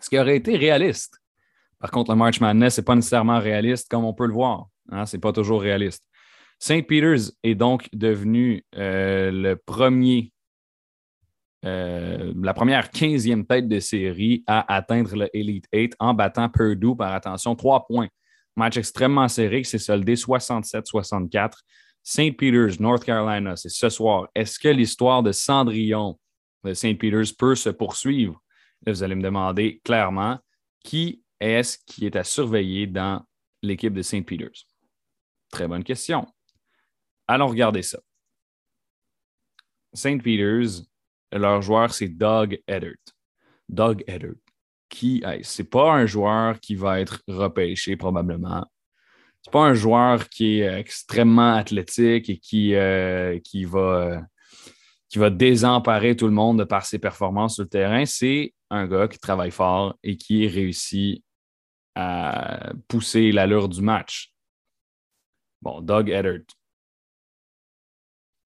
ce 0.00 0.08
qui 0.08 0.18
aurait 0.18 0.36
été 0.36 0.56
réaliste. 0.56 1.20
Par 1.78 1.90
contre, 1.90 2.12
le 2.12 2.16
March 2.16 2.40
Madness, 2.40 2.78
n'est 2.78 2.84
pas 2.84 2.94
nécessairement 2.94 3.38
réaliste 3.38 3.90
comme 3.90 4.04
on 4.04 4.14
peut 4.14 4.26
le 4.26 4.32
voir. 4.32 4.68
Hein, 4.90 5.06
ce 5.06 5.16
n'est 5.16 5.20
pas 5.20 5.32
toujours 5.32 5.60
réaliste. 5.60 6.04
St. 6.58 6.86
Peter's 6.86 7.32
est 7.42 7.54
donc 7.54 7.88
devenu 7.92 8.64
euh, 8.76 9.30
le 9.30 9.56
premier, 9.56 10.32
euh, 11.64 12.32
la 12.42 12.54
première 12.54 12.88
15e 12.88 13.46
tête 13.46 13.68
de 13.68 13.80
série 13.80 14.44
à 14.46 14.74
atteindre 14.74 15.14
le 15.14 15.28
Elite 15.34 15.66
8 15.72 15.96
en 15.98 16.14
battant 16.14 16.48
Purdue 16.48 16.96
par 16.96 17.12
attention, 17.12 17.54
trois 17.54 17.86
points. 17.86 18.08
Match 18.56 18.76
extrêmement 18.76 19.28
serré 19.28 19.62
qui 19.62 19.68
s'est 19.68 19.78
soldé 19.78 20.14
67-64. 20.14 21.52
St. 22.06 22.36
Peter's, 22.36 22.78
North 22.78 23.02
Carolina, 23.02 23.56
c'est 23.56 23.70
ce 23.70 23.88
soir. 23.88 24.28
Est-ce 24.34 24.58
que 24.58 24.68
l'histoire 24.68 25.22
de 25.22 25.32
Cendrillon 25.32 26.20
de 26.62 26.74
St. 26.74 26.98
Peter's 26.98 27.32
peut 27.32 27.54
se 27.54 27.70
poursuivre? 27.70 28.40
vous 28.86 29.02
allez 29.02 29.14
me 29.14 29.22
demander 29.22 29.80
clairement 29.82 30.38
qui 30.80 31.22
est-ce 31.40 31.78
qui 31.86 32.04
est 32.04 32.16
à 32.16 32.22
surveiller 32.22 32.86
dans 32.86 33.24
l'équipe 33.62 33.94
de 33.94 34.02
St. 34.02 34.22
Peter's? 34.26 34.66
Très 35.50 35.66
bonne 35.66 35.82
question. 35.82 36.26
Allons 37.26 37.46
regarder 37.46 37.80
ça. 37.80 37.98
St. 39.94 40.22
Peter's, 40.22 40.84
leur 41.32 41.62
joueur, 41.62 41.94
c'est 41.94 42.08
Doug 42.08 42.60
Eddert. 42.66 42.98
Doug 43.70 44.04
Eddert, 44.06 44.34
qui, 44.90 45.22
ce 45.42 45.62
n'est 45.62 45.68
pas 45.68 45.94
un 45.94 46.04
joueur 46.04 46.60
qui 46.60 46.74
va 46.74 47.00
être 47.00 47.22
repêché 47.26 47.96
probablement. 47.96 48.66
C'est 49.44 49.52
pas 49.52 49.64
un 49.64 49.74
joueur 49.74 50.28
qui 50.28 50.60
est 50.60 50.78
extrêmement 50.78 51.54
athlétique 51.54 52.30
et 52.30 52.38
qui, 52.38 52.74
euh, 52.74 53.38
qui, 53.40 53.64
va, 53.66 54.22
qui 55.08 55.18
va 55.18 55.28
désemparer 55.28 56.16
tout 56.16 56.26
le 56.26 56.32
monde 56.32 56.64
par 56.64 56.86
ses 56.86 56.98
performances 56.98 57.56
sur 57.56 57.64
le 57.64 57.68
terrain. 57.68 58.06
C'est 58.06 58.54
un 58.70 58.86
gars 58.86 59.06
qui 59.06 59.18
travaille 59.18 59.50
fort 59.50 59.96
et 60.02 60.16
qui 60.16 60.48
réussit 60.48 61.22
à 61.94 62.72
pousser 62.88 63.32
l'allure 63.32 63.68
du 63.68 63.82
match. 63.82 64.32
Bon, 65.60 65.80
Doug 65.80 66.08
Eddert 66.08 66.42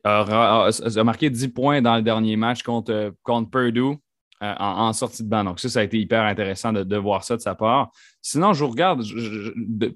a, 0.05 1.05
marqué 1.05 1.30
10 1.30 1.49
points 1.49 1.82
dans 1.82 1.96
le 1.96 2.03
dernier 2.03 2.36
match 2.36 2.62
contre, 2.62 3.14
contre 3.22 3.51
Purdue 3.51 3.99
euh, 4.43 4.55
en, 4.59 4.93
sortie 4.93 5.24
de 5.24 5.28
banc. 5.28 5.43
Donc, 5.43 5.59
ça, 5.59 5.68
ça 5.68 5.80
a 5.80 5.82
été 5.82 5.99
hyper 5.99 6.22
intéressant 6.22 6.72
de, 6.72 6.97
voir 6.97 7.24
ça 7.24 7.36
de 7.36 7.41
sa 7.41 7.55
part. 7.55 7.91
Sinon, 8.22 8.53
je 8.53 8.64
vous 8.64 8.70
regarde, 8.70 9.03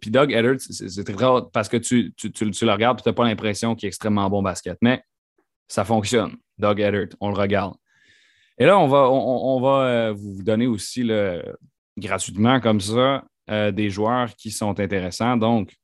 puis 0.01 0.11
Doug 0.11 0.33
Eddert, 0.33 0.57
c'est 0.59 1.05
très 1.05 1.15
drôle 1.15 1.51
parce 1.53 1.69
que 1.69 1.77
tu, 1.77 2.13
le 2.23 2.73
regardes 2.73 2.99
et 2.99 3.03
tu 3.03 3.09
n'as 3.09 3.13
pas 3.13 3.25
l'impression 3.25 3.75
qu'il 3.75 3.87
est 3.87 3.89
extrêmement 3.89 4.29
bon 4.29 4.43
basket, 4.43 4.79
mais 4.83 5.03
ça 5.69 5.85
fonctionne. 5.85 6.37
Doug 6.59 6.81
Eddert, 6.81 7.09
on 7.21 7.29
le 7.29 7.37
regarde. 7.37 7.75
Et 8.59 8.67
là, 8.67 8.79
on 8.79 8.89
va, 8.89 9.09
on, 9.11 9.61
va 9.61 9.85
euh, 9.85 10.13
vous 10.13 10.43
donner 10.43 10.67
aussi 10.67 11.09
gratuitement 11.97 12.61
comme 12.61 12.81
ça 12.81 13.25
euh, 13.51 13.71
des 13.71 13.91
joueurs 13.91 14.35
qui 14.35 14.51
sont 14.51 14.79
intéressants. 14.79 15.37
Donc, 15.37 15.75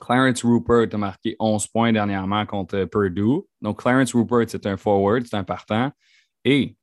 Clarence 0.00 0.44
Rupert 0.44 0.88
a 0.92 0.96
marqué 0.96 1.36
11 1.38 1.66
points 1.68 1.92
dernièrement 1.92 2.44
contre 2.44 2.84
Purdue. 2.84 3.42
Donc, 3.60 3.80
Clarence 3.80 4.14
Rupert, 4.14 4.46
c'est 4.48 4.66
un 4.66 4.76
forward, 4.76 5.24
c'est 5.24 5.36
un 5.36 5.44
partant. 5.44 5.92
Et 6.44 6.76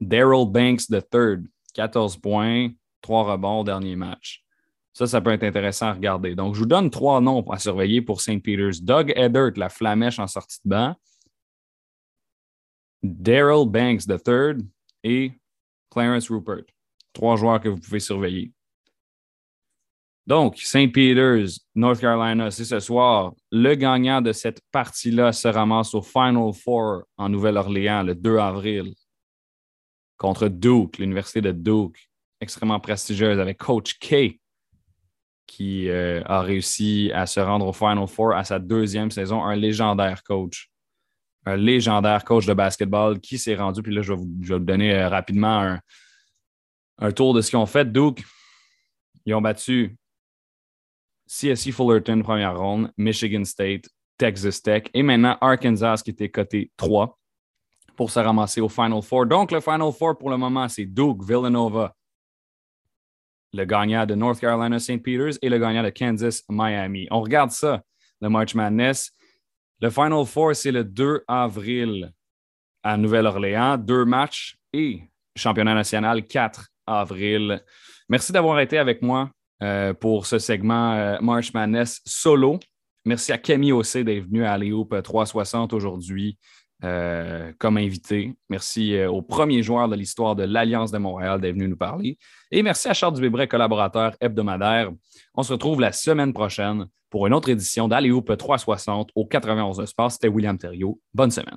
Daryl 0.00 0.46
Banks 0.46 0.90
III, 0.90 1.44
14 1.74 2.16
points, 2.18 2.70
3 3.00 3.32
rebonds 3.32 3.60
au 3.60 3.64
dernier 3.64 3.96
match. 3.96 4.44
Ça, 4.92 5.06
ça 5.06 5.20
peut 5.20 5.30
être 5.30 5.42
intéressant 5.42 5.88
à 5.88 5.92
regarder. 5.92 6.34
Donc, 6.34 6.54
je 6.54 6.60
vous 6.60 6.66
donne 6.66 6.88
trois 6.88 7.20
noms 7.20 7.42
à 7.50 7.58
surveiller 7.58 8.00
pour 8.00 8.22
St. 8.22 8.42
Peter's. 8.42 8.80
Doug 8.80 9.12
Eddert, 9.14 9.52
la 9.56 9.68
flamèche 9.68 10.18
en 10.18 10.26
sortie 10.26 10.58
de 10.64 10.70
banc. 10.70 10.96
Daryl 13.02 13.68
Banks 13.68 14.04
III 14.08 14.66
et 15.04 15.32
Clarence 15.90 16.30
Rupert. 16.30 16.64
Trois 17.12 17.36
joueurs 17.36 17.60
que 17.60 17.68
vous 17.68 17.78
pouvez 17.78 18.00
surveiller. 18.00 18.52
Donc, 20.26 20.56
St. 20.56 20.90
Peter's, 20.90 21.60
North 21.74 22.00
Carolina, 22.00 22.50
c'est 22.50 22.64
ce 22.64 22.80
soir. 22.80 23.34
Le 23.52 23.74
gagnant 23.74 24.22
de 24.22 24.32
cette 24.32 24.62
partie-là 24.72 25.32
se 25.32 25.46
ramasse 25.46 25.94
au 25.94 26.00
Final 26.00 26.54
Four 26.54 27.02
en 27.18 27.28
Nouvelle-Orléans 27.28 28.02
le 28.02 28.14
2 28.14 28.38
avril 28.38 28.94
contre 30.16 30.48
Duke, 30.48 30.98
l'Université 30.98 31.40
de 31.40 31.52
Duke, 31.52 32.08
extrêmement 32.40 32.80
prestigieuse 32.80 33.38
avec 33.38 33.58
Coach 33.58 33.98
K, 33.98 34.38
qui 35.46 35.88
euh, 35.88 36.22
a 36.24 36.42
réussi 36.42 37.10
à 37.14 37.26
se 37.26 37.40
rendre 37.40 37.66
au 37.66 37.72
Final 37.72 38.06
Four 38.06 38.34
à 38.34 38.44
sa 38.44 38.58
deuxième 38.58 39.10
saison, 39.10 39.42
un 39.44 39.54
légendaire 39.54 40.22
coach. 40.22 40.70
Un 41.44 41.56
légendaire 41.56 42.24
coach 42.24 42.44
de 42.44 42.54
basketball 42.54 43.20
qui 43.20 43.38
s'est 43.38 43.54
rendu. 43.54 43.80
Puis 43.80 43.94
là, 43.94 44.02
je 44.02 44.12
vais 44.12 44.18
vous, 44.18 44.58
donner 44.58 44.94
euh, 44.94 45.08
rapidement 45.08 45.78
un, 46.98 47.12
tour 47.12 47.34
de 47.34 47.40
ce 47.40 47.50
qu'ils 47.50 47.58
ont 47.58 47.66
fait. 47.66 47.90
Duke, 47.90 48.24
ils 49.24 49.34
ont 49.34 49.40
battu 49.40 49.96
CSC 51.28 51.70
Fullerton, 51.70 52.22
première 52.22 52.58
ronde, 52.58 52.90
Michigan 52.96 53.44
State, 53.44 53.88
Texas 54.18 54.62
Tech 54.62 54.84
et 54.94 55.02
maintenant 55.02 55.36
Arkansas 55.40 56.02
qui 56.04 56.10
était 56.10 56.30
coté 56.30 56.70
3 56.76 57.16
pour 57.96 58.10
se 58.10 58.20
ramasser 58.20 58.60
au 58.60 58.68
Final 58.68 59.02
Four. 59.02 59.26
Donc, 59.26 59.50
le 59.50 59.60
Final 59.60 59.92
Four 59.92 60.18
pour 60.18 60.30
le 60.30 60.36
moment, 60.36 60.68
c'est 60.68 60.86
Duke, 60.86 61.22
Villanova, 61.22 61.94
le 63.52 63.64
gagnant 63.64 64.06
de 64.06 64.14
North 64.14 64.40
Carolina 64.40 64.78
St. 64.78 65.02
Peters 65.02 65.38
et 65.42 65.48
le 65.48 65.58
gagnant 65.58 65.82
de 65.82 65.90
Kansas 65.90 66.42
Miami. 66.48 67.08
On 67.10 67.20
regarde 67.20 67.50
ça, 67.50 67.82
le 68.20 68.28
March 68.28 68.54
Madness. 68.54 69.12
Le 69.80 69.90
Final 69.90 70.24
Four, 70.24 70.54
c'est 70.54 70.72
le 70.72 70.84
2 70.84 71.24
avril 71.26 72.12
à 72.82 72.96
Nouvelle-Orléans. 72.96 73.76
Deux 73.76 74.04
matchs 74.04 74.56
et 74.72 75.02
championnat 75.34 75.74
national 75.74 76.26
4 76.26 76.68
avril. 76.86 77.62
Merci 78.08 78.32
d'avoir 78.32 78.60
été 78.60 78.78
avec 78.78 79.02
moi 79.02 79.30
euh, 79.62 79.92
pour 79.92 80.26
ce 80.26 80.38
segment 80.38 80.92
euh, 80.92 81.18
March 81.20 81.52
Madness 81.52 82.00
solo. 82.04 82.58
Merci 83.04 83.32
à 83.32 83.38
Camille 83.38 83.72
Ossé 83.72 84.02
d'être 84.04 84.24
venu 84.24 84.44
à 84.44 84.56
Léoupe 84.58 85.00
360 85.02 85.72
aujourd'hui. 85.72 86.38
Euh, 86.84 87.52
comme 87.58 87.78
invité. 87.78 88.34
Merci 88.50 88.96
euh, 88.96 89.10
au 89.10 89.22
premier 89.22 89.62
joueur 89.62 89.88
de 89.88 89.96
l'histoire 89.96 90.36
de 90.36 90.42
l'Alliance 90.42 90.90
de 90.90 90.98
Montréal 90.98 91.40
d'être 91.40 91.54
venu 91.54 91.68
nous 91.68 91.76
parler. 91.76 92.18
Et 92.50 92.62
merci 92.62 92.86
à 92.88 92.92
Charles 92.92 93.14
Dubébret, 93.14 93.48
collaborateur 93.48 94.14
hebdomadaire. 94.20 94.90
On 95.34 95.42
se 95.42 95.54
retrouve 95.54 95.80
la 95.80 95.92
semaine 95.92 96.34
prochaine 96.34 96.86
pour 97.08 97.26
une 97.26 97.32
autre 97.32 97.48
édition 97.48 97.88
d'Aléoupe 97.88 98.36
360 98.36 99.08
au 99.14 99.24
91 99.24 99.86
Sport. 99.86 100.12
C'était 100.12 100.28
William 100.28 100.58
Thériault. 100.58 101.00
Bonne 101.14 101.30
semaine. 101.30 101.56